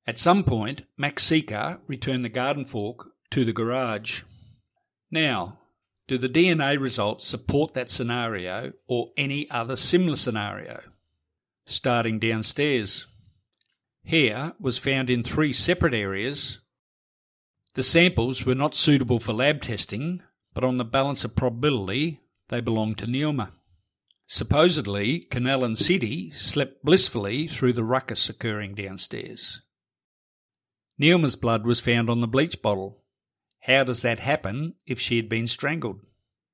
At 0.05 0.19
some 0.19 0.45
point, 0.45 0.83
Max 0.95 1.29
Sica 1.29 1.81
returned 1.85 2.23
the 2.23 2.29
garden 2.29 2.65
fork 2.65 3.09
to 3.31 3.43
the 3.43 3.51
garage. 3.51 4.23
Now, 5.11 5.59
do 6.07 6.17
the 6.17 6.29
DNA 6.29 6.79
results 6.79 7.27
support 7.27 7.73
that 7.73 7.89
scenario 7.89 8.71
or 8.87 9.09
any 9.17 9.49
other 9.51 9.75
similar 9.75 10.15
scenario? 10.15 10.79
Starting 11.65 12.19
downstairs. 12.19 13.05
Hair 14.05 14.53
was 14.57 14.77
found 14.77 15.09
in 15.09 15.23
three 15.23 15.51
separate 15.51 15.93
areas. 15.93 16.59
The 17.73 17.83
samples 17.83 18.45
were 18.45 18.55
not 18.55 18.75
suitable 18.75 19.19
for 19.19 19.33
lab 19.33 19.61
testing, 19.61 20.23
but 20.53 20.63
on 20.63 20.77
the 20.77 20.85
balance 20.85 21.23
of 21.23 21.35
probability, 21.35 22.21
they 22.49 22.61
belonged 22.61 22.97
to 22.99 23.07
Neelma. 23.07 23.51
Supposedly, 24.27 25.21
Kunal 25.21 25.63
and 25.63 25.75
Sidhi 25.75 26.35
slept 26.35 26.83
blissfully 26.83 27.47
through 27.47 27.73
the 27.73 27.83
ruckus 27.83 28.29
occurring 28.29 28.75
downstairs. 28.75 29.61
Neelma's 30.97 31.35
blood 31.35 31.65
was 31.65 31.79
found 31.79 32.09
on 32.09 32.21
the 32.21 32.27
bleach 32.27 32.61
bottle. 32.61 33.03
How 33.61 33.83
does 33.83 34.01
that 34.01 34.19
happen 34.19 34.75
if 34.85 34.99
she 34.99 35.17
had 35.17 35.29
been 35.29 35.47
strangled? 35.47 36.01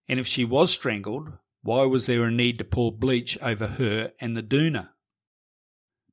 And 0.08 0.20
if 0.20 0.28
she 0.28 0.44
was 0.44 0.72
strangled, 0.72 1.32
why 1.62 1.84
was 1.84 2.06
there 2.06 2.26
a 2.26 2.32
need 2.32 2.58
to 2.58 2.66
pour 2.66 2.92
bleach 2.92 3.38
over 3.42 3.68
her 3.68 4.12
and 4.20 4.36
the 4.36 4.44
doona? 4.44 4.90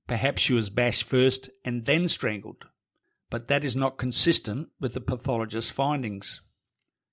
Perhaps 0.07 0.43
she 0.43 0.53
was 0.53 0.71
bashed 0.71 1.03
first 1.03 1.51
and 1.65 1.85
then 1.85 2.07
strangled, 2.09 2.67
but 3.31 3.49
that 3.49 3.65
is 3.65 3.77
not 3.77 3.97
consistent 3.97 4.69
with 4.81 4.93
the 4.93 5.01
pathologist's 5.01 5.71
findings. 5.71 6.43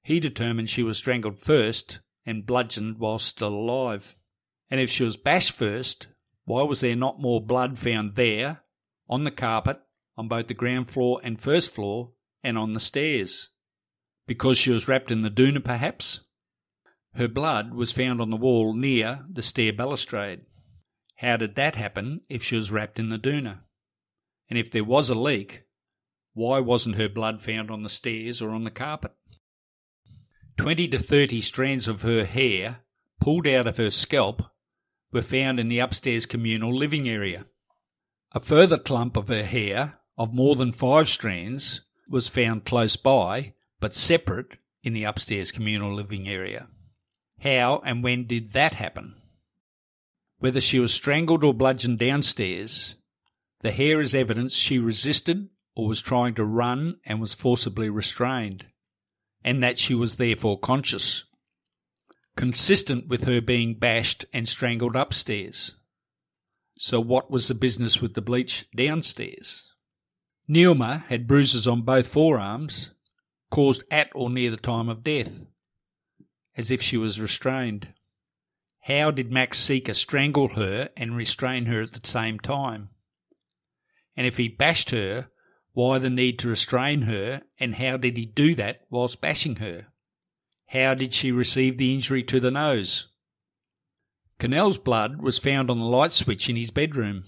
He 0.01 0.20
determined 0.20 0.70
she 0.70 0.84
was 0.84 0.97
strangled 0.97 1.39
first 1.39 1.99
and 2.26 2.45
bludgeoned 2.45 2.97
while 2.97 3.20
still 3.20 3.53
alive. 3.53 4.18
And 4.70 4.82
if 4.82 4.89
she 4.89 5.03
was 5.03 5.15
bashed 5.15 5.51
first, 5.51 6.07
why 6.45 6.63
was 6.63 6.82
there 6.82 6.95
not 6.95 7.22
more 7.22 7.41
blood 7.41 7.78
found 7.78 8.15
there, 8.15 8.61
on 9.09 9.24
the 9.24 9.32
carpet, 9.32 9.80
on 10.18 10.28
both 10.28 10.47
the 10.47 10.53
ground 10.53 10.89
floor 10.89 11.22
and 11.24 11.39
first 11.39 11.72
floor, 11.72 12.11
and 12.43 12.57
on 12.57 12.74
the 12.74 12.80
stairs? 12.80 13.49
Because 14.26 14.57
she 14.57 14.72
was 14.72 14.88
wrapped 14.88 15.11
in 15.11 15.22
the 15.22 15.30
doona, 15.30 15.63
perhaps? 15.63 16.22
Her 17.13 17.28
blood 17.28 17.74
was 17.74 17.91
found 17.91 18.22
on 18.22 18.30
the 18.30 18.38
wall 18.38 18.74
near 18.74 19.26
the 19.30 19.43
stair 19.43 19.72
balustrade. 19.72 20.41
How 21.15 21.38
did 21.38 21.55
that 21.55 21.76
happen 21.76 22.22
if 22.30 22.43
she 22.43 22.55
was 22.55 22.72
wrapped 22.72 22.99
in 22.99 23.09
the 23.09 23.18
doona? 23.18 23.61
And 24.49 24.57
if 24.57 24.72
there 24.72 24.84
was 24.84 25.09
a 25.09 25.15
leak, 25.15 25.63
why 26.38 26.60
wasn't 26.60 26.98
her 26.98 27.10
blood 27.10 27.42
found 27.42 27.72
on 27.72 27.82
the 27.82 27.90
stairs 27.90 28.44
or 28.44 28.52
on 28.52 28.64
the 28.64 28.70
carpet? 28.70 29.12
Twenty 30.56 30.88
to 30.90 31.00
thirty 31.00 31.42
strands 31.42 31.88
of 31.88 32.04
her 32.04 32.26
hair, 32.26 32.82
pulled 33.20 33.48
out 33.48 33.66
of 33.66 33.78
her 33.78 33.90
scalp, 33.90 34.44
were 35.12 35.24
found 35.24 35.60
in 35.60 35.68
the 35.68 35.80
upstairs 35.80 36.28
communal 36.28 36.72
living 36.72 37.10
area. 37.10 37.48
A 38.34 38.40
further 38.40 38.78
clump 38.78 39.18
of 39.18 39.30
her 39.30 39.44
hair, 39.44 39.98
of 40.16 40.32
more 40.32 40.56
than 40.56 40.72
five 40.72 41.10
strands, 41.10 41.82
was 42.08 42.28
found 42.28 42.66
close 42.66 42.96
by 42.96 43.56
but 43.80 43.96
separate 43.96 44.58
in 44.84 44.94
the 44.94 45.06
upstairs 45.06 45.52
communal 45.52 45.92
living 45.92 46.30
area. 46.30 46.68
How 47.40 47.82
and 47.84 48.04
when 48.04 48.28
did 48.28 48.52
that 48.52 48.74
happen? 48.74 49.16
Whether 50.38 50.62
she 50.62 50.78
was 50.78 50.94
strangled 50.94 51.44
or 51.44 51.54
bludgeoned 51.54 51.98
downstairs, 51.98 52.94
the 53.62 53.72
hair 53.72 54.00
is 54.00 54.14
evidence 54.14 54.54
she 54.54 54.78
resisted 54.78 55.50
or 55.78 55.88
was 55.88 56.02
trying 56.02 56.34
to 56.34 56.44
run 56.44 56.98
and 57.06 57.22
was 57.22 57.36
forcibly 57.36 57.88
restrained, 57.88 58.66
and 59.44 59.62
that 59.62 59.78
she 59.78 59.94
was 59.94 60.16
therefore 60.16 60.60
conscious, 60.60 61.24
consistent 62.36 63.08
with 63.08 63.26
her 63.26 63.40
being 63.40 63.76
bashed 63.76 64.26
and 64.34 64.50
strangled 64.50 64.96
upstairs. 64.96 65.76
So, 66.80 67.00
what 67.00 67.30
was 67.30 67.48
the 67.48 67.54
business 67.54 68.02
with 68.02 68.16
the 68.16 68.24
bleach 68.24 68.66
downstairs? 68.76 69.72
Neelma 70.50 71.06
had 71.10 71.28
bruises 71.28 71.68
on 71.68 71.84
both 71.84 72.08
forearms 72.08 72.90
caused 73.52 73.84
at 73.92 74.10
or 74.16 74.32
near 74.32 74.50
the 74.50 74.58
time 74.58 74.90
of 74.90 75.04
death, 75.04 75.46
as 76.56 76.72
if 76.72 76.82
she 76.82 76.98
was 76.98 77.22
restrained. 77.22 77.94
How 78.82 79.12
did 79.12 79.32
Max 79.32 79.60
Sica 79.60 79.94
strangle 79.94 80.48
her 80.56 80.90
and 80.98 81.16
restrain 81.16 81.68
her 81.68 81.84
at 81.84 81.94
the 81.94 82.08
same 82.08 82.40
time? 82.40 82.90
And 84.16 84.26
if 84.26 84.38
he 84.38 84.48
bashed 84.48 84.90
her, 84.90 85.30
why 85.78 86.00
the 86.00 86.10
need 86.10 86.40
to 86.40 86.50
restrain 86.50 87.04
her, 87.04 87.40
and 87.60 87.76
how 87.76 87.96
did 87.98 88.18
he 88.18 88.26
do 88.26 88.56
that 88.56 88.82
whilst 88.90 89.22
bashing 89.22 89.58
her? 89.58 89.86
How 90.70 90.96
did 90.96 91.14
she 91.14 91.32
receive 91.32 91.78
the 91.78 91.94
injury 91.94 92.24
to 92.24 92.40
the 92.40 92.50
nose? 92.50 93.10
Kunal's 94.40 94.80
blood 94.80 95.22
was 95.22 95.38
found 95.38 95.70
on 95.70 95.78
the 95.78 95.86
light 95.86 96.14
switch 96.14 96.50
in 96.50 96.56
his 96.56 96.72
bedroom. 96.72 97.26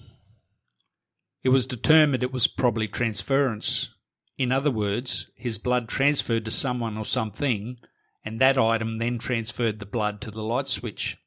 It 1.43 1.49
was 1.49 1.67
determined 1.67 2.23
it 2.23 2.33
was 2.33 2.47
probably 2.47 2.87
transference. 2.87 3.89
In 4.35 4.51
other 4.51 4.71
words, 4.71 5.27
his 5.35 5.59
blood 5.59 5.87
transferred 5.87 6.45
to 6.45 6.51
someone 6.51 6.97
or 6.97 7.05
something, 7.05 7.77
and 8.25 8.39
that 8.39 8.57
item 8.57 8.97
then 8.97 9.19
transferred 9.19 9.77
the 9.77 9.85
blood 9.85 10.21
to 10.21 10.31
the 10.31 10.41
light 10.41 10.67
switch. 10.67 11.17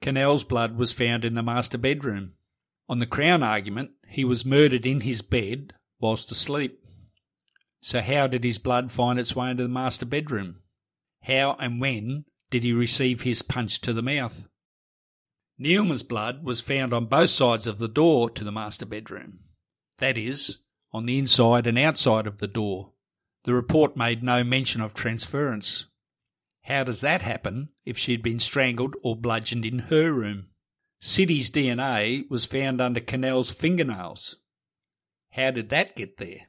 Kunal's 0.00 0.44
blood 0.44 0.78
was 0.78 0.94
found 0.94 1.26
in 1.26 1.34
the 1.34 1.42
master 1.42 1.76
bedroom. 1.76 2.32
On 2.88 2.98
the 2.98 3.06
Crown 3.06 3.42
argument, 3.42 3.90
he 4.08 4.24
was 4.24 4.46
murdered 4.46 4.86
in 4.86 5.02
his 5.02 5.20
bed 5.20 5.74
whilst 6.00 6.30
asleep. 6.30 6.82
So, 7.82 8.00
how 8.00 8.26
did 8.26 8.44
his 8.44 8.58
blood 8.58 8.90
find 8.90 9.18
its 9.18 9.36
way 9.36 9.50
into 9.50 9.62
the 9.62 9.68
master 9.68 10.06
bedroom? 10.06 10.62
How 11.22 11.56
and 11.60 11.80
when 11.80 12.24
did 12.50 12.64
he 12.64 12.72
receive 12.72 13.22
his 13.22 13.42
punch 13.42 13.80
to 13.82 13.92
the 13.92 14.02
mouth? 14.02 14.48
Neelma's 15.58 16.02
blood 16.02 16.44
was 16.44 16.60
found 16.60 16.92
on 16.92 17.06
both 17.06 17.30
sides 17.30 17.66
of 17.66 17.78
the 17.78 17.88
door 17.88 18.30
to 18.30 18.44
the 18.44 18.52
master 18.52 18.86
bedroom. 18.86 19.40
That 19.98 20.16
is, 20.16 20.58
on 20.92 21.04
the 21.04 21.18
inside 21.18 21.66
and 21.66 21.78
outside 21.78 22.26
of 22.26 22.38
the 22.38 22.48
door. 22.48 22.92
The 23.44 23.54
report 23.54 23.96
made 23.96 24.22
no 24.22 24.44
mention 24.44 24.80
of 24.80 24.94
transference. 24.94 25.86
How 26.62 26.84
does 26.84 27.00
that 27.00 27.22
happen 27.22 27.70
if 27.84 27.98
she 27.98 28.12
had 28.12 28.22
been 28.22 28.38
strangled 28.38 28.94
or 29.02 29.16
bludgeoned 29.16 29.66
in 29.66 29.78
her 29.80 30.12
room? 30.12 30.48
Sidhi's 31.00 31.50
DNA 31.50 32.28
was 32.28 32.44
found 32.44 32.80
under 32.80 33.00
Kunal's 33.00 33.50
fingernails. 33.50 34.36
How 35.30 35.50
did 35.50 35.68
that 35.68 35.94
get 35.94 36.18
there? 36.18 36.48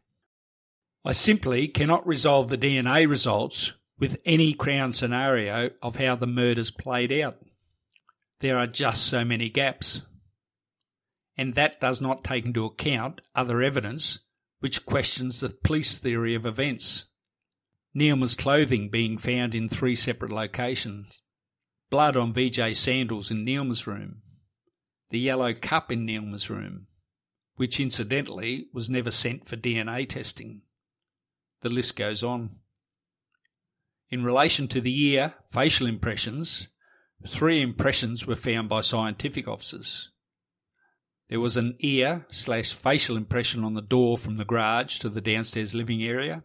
I 1.05 1.11
simply 1.11 1.67
cannot 1.67 2.07
resolve 2.07 2.49
the 2.49 2.57
DNA 2.57 3.07
results 3.07 3.73
with 3.99 4.17
any 4.25 4.53
Crown 4.53 4.93
scenario 4.93 5.71
of 5.81 5.97
how 5.97 6.15
the 6.15 6.27
murders 6.27 6.71
played 6.71 7.11
out. 7.11 7.37
There 8.39 8.57
are 8.57 8.67
just 8.67 9.05
so 9.05 9.23
many 9.23 9.49
gaps. 9.49 10.01
And 11.37 11.53
that 11.53 11.79
does 11.79 12.01
not 12.01 12.23
take 12.23 12.45
into 12.45 12.65
account 12.65 13.21
other 13.35 13.61
evidence 13.61 14.19
which 14.59 14.85
questions 14.85 15.39
the 15.39 15.49
police 15.49 15.97
theory 15.97 16.35
of 16.35 16.45
events. 16.45 17.05
Neelma's 17.93 18.35
clothing 18.35 18.89
being 18.89 19.17
found 19.17 19.55
in 19.55 19.69
three 19.69 19.95
separate 19.95 20.31
locations, 20.31 21.21
blood 21.89 22.15
on 22.15 22.33
VJ 22.33 22.75
sandals 22.75 23.31
in 23.31 23.43
Neelma's 23.43 23.87
room, 23.87 24.21
the 25.09 25.19
yellow 25.19 25.53
cup 25.53 25.91
in 25.91 26.05
Neelma's 26.05 26.49
room, 26.49 26.87
which 27.55 27.79
incidentally 27.79 28.67
was 28.73 28.89
never 28.89 29.11
sent 29.11 29.47
for 29.47 29.57
DNA 29.57 30.07
testing. 30.07 30.61
The 31.61 31.69
list 31.69 31.95
goes 31.95 32.23
on. 32.23 32.57
In 34.09 34.23
relation 34.23 34.67
to 34.69 34.81
the 34.81 35.07
ear 35.11 35.35
facial 35.51 35.87
impressions, 35.87 36.67
three 37.27 37.61
impressions 37.61 38.25
were 38.25 38.35
found 38.35 38.69
by 38.69 38.81
scientific 38.81 39.47
officers. 39.47 40.09
There 41.29 41.39
was 41.39 41.57
an 41.57 41.75
ear 41.79 42.25
slash 42.31 42.73
facial 42.73 43.15
impression 43.15 43.63
on 43.63 43.75
the 43.75 43.81
door 43.81 44.17
from 44.17 44.37
the 44.37 44.45
garage 44.45 44.97
to 44.99 45.09
the 45.09 45.21
downstairs 45.21 45.75
living 45.75 46.03
area. 46.03 46.43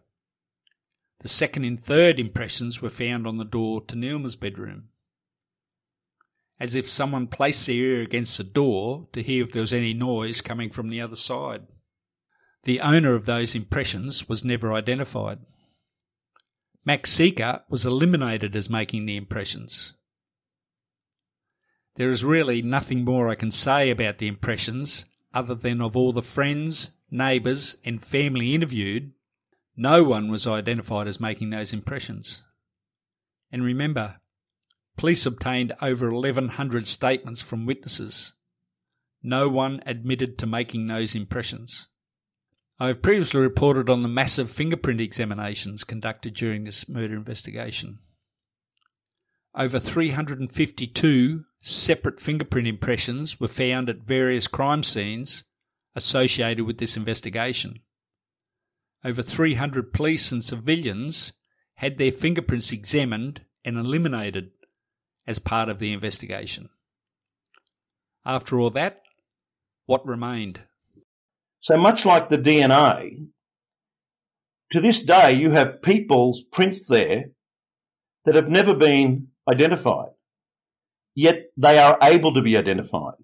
The 1.21 1.27
second 1.27 1.63
and 1.63 1.79
third 1.79 2.19
impressions 2.19 2.81
were 2.81 2.89
found 2.89 3.25
on 3.25 3.37
the 3.37 3.45
door 3.45 3.81
to 3.85 3.95
Neelma's 3.95 4.35
bedroom. 4.35 4.89
As 6.59 6.75
if 6.75 6.89
someone 6.89 7.27
placed 7.27 7.67
their 7.67 7.75
ear 7.75 8.01
against 8.01 8.37
the 8.37 8.43
door 8.43 9.07
to 9.13 9.21
hear 9.21 9.43
if 9.43 9.51
there 9.51 9.61
was 9.61 9.73
any 9.73 9.93
noise 9.93 10.41
coming 10.41 10.69
from 10.69 10.89
the 10.89 11.01
other 11.01 11.15
side. 11.15 11.63
The 12.63 12.79
owner 12.79 13.13
of 13.13 13.25
those 13.25 13.55
impressions 13.55 14.29
was 14.29 14.45
never 14.45 14.73
identified. 14.73 15.39
Max 16.85 17.15
Sica 17.15 17.63
was 17.69 17.85
eliminated 17.85 18.55
as 18.55 18.69
making 18.69 19.05
the 19.05 19.17
impressions. 19.17 19.93
There 21.95 22.09
is 22.09 22.23
really 22.23 22.61
nothing 22.61 23.03
more 23.03 23.29
I 23.29 23.35
can 23.35 23.51
say 23.51 23.89
about 23.89 24.17
the 24.17 24.27
impressions 24.27 25.05
other 25.33 25.55
than 25.55 25.81
of 25.81 25.97
all 25.97 26.13
the 26.13 26.21
friends, 26.21 26.91
neighbours, 27.11 27.75
and 27.83 28.01
family 28.01 28.55
interviewed, 28.55 29.11
no 29.75 30.03
one 30.03 30.29
was 30.29 30.47
identified 30.47 31.07
as 31.07 31.19
making 31.19 31.49
those 31.49 31.73
impressions. 31.73 32.41
And 33.51 33.63
remember, 33.63 34.21
police 34.97 35.25
obtained 35.25 35.73
over 35.81 36.11
1,100 36.11 36.87
statements 36.87 37.41
from 37.41 37.65
witnesses. 37.65 38.33
No 39.21 39.49
one 39.49 39.81
admitted 39.85 40.37
to 40.37 40.45
making 40.45 40.87
those 40.87 41.15
impressions. 41.15 41.87
I 42.79 42.87
have 42.87 43.01
previously 43.01 43.41
reported 43.41 43.89
on 43.89 44.01
the 44.01 44.09
massive 44.09 44.51
fingerprint 44.51 45.01
examinations 45.01 45.83
conducted 45.83 46.33
during 46.33 46.63
this 46.63 46.89
murder 46.89 47.15
investigation. 47.15 47.99
Over 49.55 49.79
352 49.79 51.45
separate 51.61 52.19
fingerprint 52.19 52.67
impressions 52.67 53.39
were 53.39 53.47
found 53.47 53.89
at 53.89 53.99
various 53.99 54.47
crime 54.47 54.83
scenes 54.83 55.45
associated 55.95 56.65
with 56.65 56.77
this 56.77 56.97
investigation 56.97 57.79
over 59.05 59.21
300 59.21 59.93
police 59.93 60.31
and 60.31 60.43
civilians 60.43 61.31
had 61.75 61.97
their 61.99 62.11
fingerprints 62.11 62.71
examined 62.71 63.41
and 63.63 63.77
eliminated 63.77 64.49
as 65.27 65.39
part 65.39 65.69
of 65.69 65.79
the 65.79 65.93
investigation. 65.93 66.69
After 68.25 68.59
all 68.59 68.69
that, 68.71 69.01
what 69.85 70.05
remained? 70.05 70.61
So 71.59 71.77
much 71.77 72.05
like 72.05 72.29
the 72.29 72.37
DNA, 72.37 73.27
to 74.71 74.81
this 74.81 75.03
day 75.03 75.33
you 75.33 75.51
have 75.51 75.81
people's 75.81 76.43
prints 76.43 76.87
there 76.87 77.25
that 78.25 78.35
have 78.35 78.49
never 78.49 78.73
been 78.73 79.27
identified, 79.47 80.11
yet 81.13 81.45
they 81.57 81.77
are 81.77 81.97
able 82.01 82.33
to 82.33 82.41
be 82.41 82.57
identified, 82.57 83.15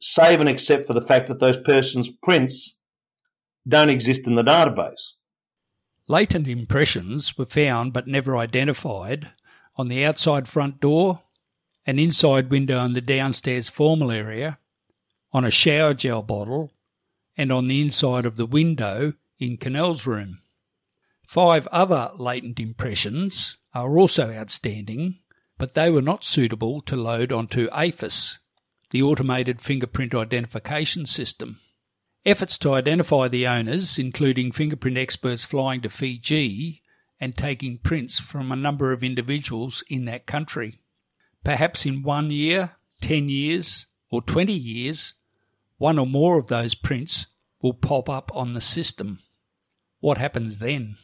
save 0.00 0.40
and 0.40 0.48
except 0.48 0.86
for 0.86 0.92
the 0.92 1.04
fact 1.04 1.28
that 1.28 1.40
those 1.40 1.58
persons' 1.58 2.08
prints 2.22 2.76
don't 3.66 3.90
exist 3.90 4.26
in 4.26 4.36
the 4.36 4.42
database. 4.44 5.12
Latent 6.08 6.48
impressions 6.48 7.36
were 7.36 7.44
found 7.44 7.92
but 7.92 8.06
never 8.06 8.36
identified 8.36 9.30
on 9.80 9.88
the 9.88 10.04
outside 10.04 10.46
front 10.46 10.78
door, 10.78 11.22
an 11.86 11.98
inside 11.98 12.50
window 12.50 12.84
in 12.84 12.92
the 12.92 13.00
downstairs 13.00 13.70
formal 13.70 14.10
area, 14.10 14.58
on 15.32 15.42
a 15.42 15.50
shower 15.50 15.94
gel 15.94 16.22
bottle, 16.22 16.70
and 17.34 17.50
on 17.50 17.66
the 17.66 17.80
inside 17.80 18.26
of 18.26 18.36
the 18.36 18.44
window 18.44 19.14
in 19.38 19.56
Kunal's 19.56 20.06
room. 20.06 20.42
Five 21.26 21.66
other 21.68 22.10
latent 22.18 22.60
impressions 22.60 23.56
are 23.72 23.96
also 23.96 24.30
outstanding, 24.30 25.20
but 25.56 25.72
they 25.72 25.88
were 25.88 26.02
not 26.02 26.24
suitable 26.24 26.82
to 26.82 26.94
load 26.94 27.32
onto 27.32 27.66
AFIS, 27.72 28.38
the 28.90 29.02
Automated 29.02 29.62
Fingerprint 29.62 30.14
Identification 30.14 31.06
System. 31.06 31.58
Efforts 32.26 32.58
to 32.58 32.74
identify 32.74 33.28
the 33.28 33.46
owners, 33.46 33.98
including 33.98 34.52
fingerprint 34.52 34.98
experts 34.98 35.46
flying 35.46 35.80
to 35.80 35.88
Fiji 35.88 36.82
and 37.20 37.36
taking 37.36 37.78
prints 37.78 38.18
from 38.18 38.50
a 38.50 38.56
number 38.56 38.92
of 38.92 39.04
individuals 39.04 39.84
in 39.88 40.06
that 40.06 40.26
country. 40.26 40.80
Perhaps 41.44 41.84
in 41.84 42.02
one 42.02 42.30
year, 42.30 42.72
10 43.02 43.28
years, 43.28 43.86
or 44.10 44.22
20 44.22 44.52
years, 44.52 45.14
one 45.76 45.98
or 45.98 46.06
more 46.06 46.38
of 46.38 46.48
those 46.48 46.74
prints 46.74 47.26
will 47.60 47.74
pop 47.74 48.08
up 48.08 48.30
on 48.34 48.54
the 48.54 48.60
system. 48.60 49.20
What 50.00 50.18
happens 50.18 50.58
then? 50.58 50.96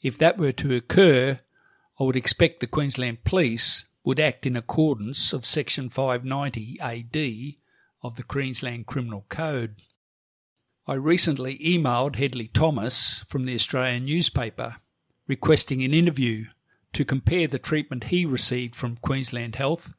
If 0.00 0.16
that 0.18 0.38
were 0.38 0.52
to 0.52 0.74
occur, 0.74 1.40
I 1.98 2.04
would 2.04 2.16
expect 2.16 2.60
the 2.60 2.68
Queensland 2.68 3.24
Police 3.24 3.84
would 4.04 4.20
act 4.20 4.46
in 4.46 4.56
accordance 4.56 5.32
of 5.32 5.44
Section 5.44 5.90
590 5.90 6.78
AD 6.80 7.54
of 8.02 8.16
the 8.16 8.22
Queensland 8.22 8.86
Criminal 8.86 9.26
Code. 9.28 9.82
I 10.86 10.94
recently 10.94 11.58
emailed 11.58 12.16
Hedley 12.16 12.48
Thomas 12.48 13.24
from 13.28 13.44
the 13.44 13.54
Australian 13.54 14.04
newspaper 14.06 14.76
requesting 15.28 15.84
an 15.84 15.94
interview 15.94 16.46
to 16.94 17.04
compare 17.04 17.46
the 17.46 17.58
treatment 17.58 18.04
he 18.04 18.24
received 18.24 18.74
from 18.74 18.96
Queensland 18.96 19.54
Health 19.54 19.94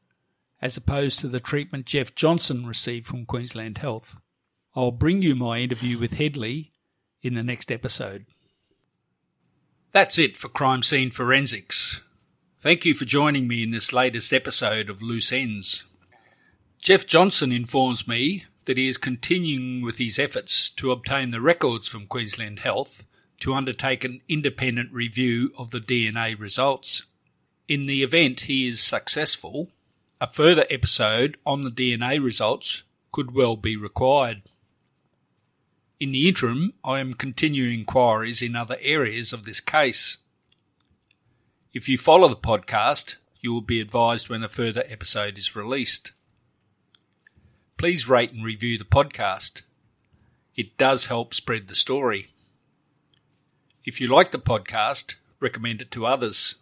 as 0.60 0.76
opposed 0.76 1.18
to 1.20 1.28
the 1.28 1.40
treatment 1.40 1.86
Jeff 1.86 2.14
Johnson 2.14 2.66
received 2.66 3.06
from 3.06 3.24
Queensland 3.24 3.78
Health. 3.78 4.20
I'll 4.76 4.90
bring 4.90 5.22
you 5.22 5.34
my 5.34 5.58
interview 5.58 5.98
with 5.98 6.14
Hedley 6.14 6.72
in 7.22 7.34
the 7.34 7.42
next 7.42 7.72
episode. 7.72 8.26
That's 9.92 10.18
it 10.18 10.36
for 10.36 10.48
Crime 10.48 10.82
Scene 10.82 11.10
Forensics. 11.10 12.02
Thank 12.58 12.84
you 12.84 12.94
for 12.94 13.06
joining 13.06 13.48
me 13.48 13.62
in 13.62 13.70
this 13.70 13.92
latest 13.92 14.32
episode 14.32 14.90
of 14.90 15.00
Loose 15.00 15.32
Ends. 15.32 15.84
Jeff 16.78 17.06
Johnson 17.06 17.52
informs 17.52 18.06
me 18.06 18.44
that 18.66 18.76
he 18.76 18.88
is 18.88 18.98
continuing 18.98 19.82
with 19.82 19.96
his 19.96 20.18
efforts 20.18 20.68
to 20.70 20.92
obtain 20.92 21.30
the 21.30 21.40
records 21.40 21.88
from 21.88 22.06
Queensland 22.06 22.60
Health 22.60 23.04
to 23.40 23.54
undertake 23.54 24.04
an 24.04 24.20
independent 24.28 24.92
review 24.92 25.52
of 25.58 25.70
the 25.70 25.80
DNA 25.80 26.38
results. 26.38 27.02
In 27.68 27.86
the 27.86 28.02
event 28.02 28.40
he 28.42 28.68
is 28.68 28.80
successful, 28.80 29.70
a 30.20 30.26
further 30.26 30.66
episode 30.70 31.36
on 31.44 31.64
the 31.64 31.70
DNA 31.70 32.22
results 32.22 32.82
could 33.12 33.34
well 33.34 33.56
be 33.56 33.76
required. 33.76 34.42
In 35.98 36.12
the 36.12 36.28
interim, 36.28 36.74
I 36.84 37.00
am 37.00 37.14
continuing 37.14 37.80
inquiries 37.80 38.42
in 38.42 38.56
other 38.56 38.76
areas 38.80 39.32
of 39.32 39.44
this 39.44 39.60
case. 39.60 40.18
If 41.72 41.88
you 41.88 41.98
follow 41.98 42.28
the 42.28 42.36
podcast, 42.36 43.16
you 43.40 43.52
will 43.52 43.60
be 43.60 43.80
advised 43.80 44.28
when 44.28 44.42
a 44.42 44.48
further 44.48 44.84
episode 44.88 45.38
is 45.38 45.56
released 45.56 46.12
please 47.80 48.10
rate 48.10 48.30
and 48.30 48.44
review 48.44 48.76
the 48.76 48.84
podcast. 48.84 49.62
It 50.54 50.76
does 50.76 51.06
help 51.06 51.32
spread 51.32 51.66
the 51.66 51.74
story. 51.74 52.28
If 53.82 53.98
you 53.98 54.08
like 54.08 54.30
the 54.30 54.38
podcast, 54.38 55.14
recommend 55.40 55.80
it 55.80 55.90
to 55.92 56.04
others. 56.04 56.56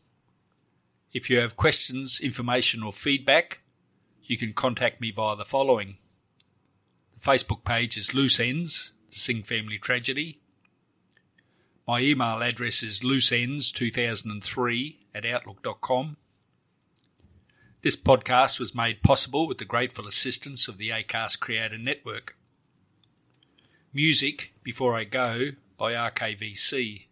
If 1.12 1.28
you 1.28 1.40
have 1.40 1.56
questions, 1.56 2.20
information, 2.20 2.82
or 2.82 2.92
feedback, 2.92 3.62
you 4.22 4.36
can 4.36 4.52
contact 4.52 5.00
me 5.00 5.10
via 5.10 5.34
the 5.34 5.44
following. 5.44 5.96
The 7.14 7.20
Facebook 7.20 7.64
page 7.64 7.96
is 7.96 8.14
Loose 8.14 8.38
Ends, 8.38 8.92
the 9.10 9.16
Singh 9.16 9.42
Family 9.42 9.78
Tragedy. 9.78 10.38
My 11.88 12.00
email 12.00 12.40
address 12.40 12.84
is 12.84 13.00
looseends2003 13.00 14.96
at 15.12 15.26
outlook.com. 15.26 16.18
This 17.82 17.96
podcast 17.96 18.60
was 18.60 18.76
made 18.76 19.02
possible 19.02 19.48
with 19.48 19.58
the 19.58 19.64
grateful 19.64 20.06
assistance 20.06 20.68
of 20.68 20.78
the 20.78 20.90
ACAST 20.90 21.40
Creator 21.40 21.78
Network. 21.78 22.36
Music, 23.92 24.52
Before 24.62 24.94
I 24.94 25.02
Go, 25.02 25.50
by 25.76 25.94
RKVC. 25.94 27.07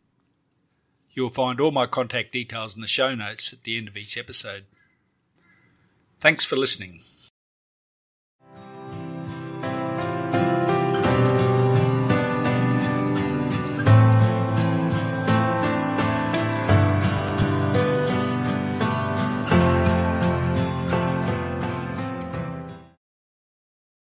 You 1.16 1.22
will 1.22 1.30
find 1.30 1.60
all 1.60 1.70
my 1.70 1.86
contact 1.86 2.30
details 2.30 2.74
in 2.76 2.82
the 2.82 2.86
show 2.86 3.14
notes 3.14 3.50
at 3.50 3.64
the 3.64 3.78
end 3.78 3.88
of 3.88 3.96
each 3.96 4.18
episode. 4.18 4.66
Thanks 6.20 6.44
for 6.44 6.56
listening. 6.56 7.05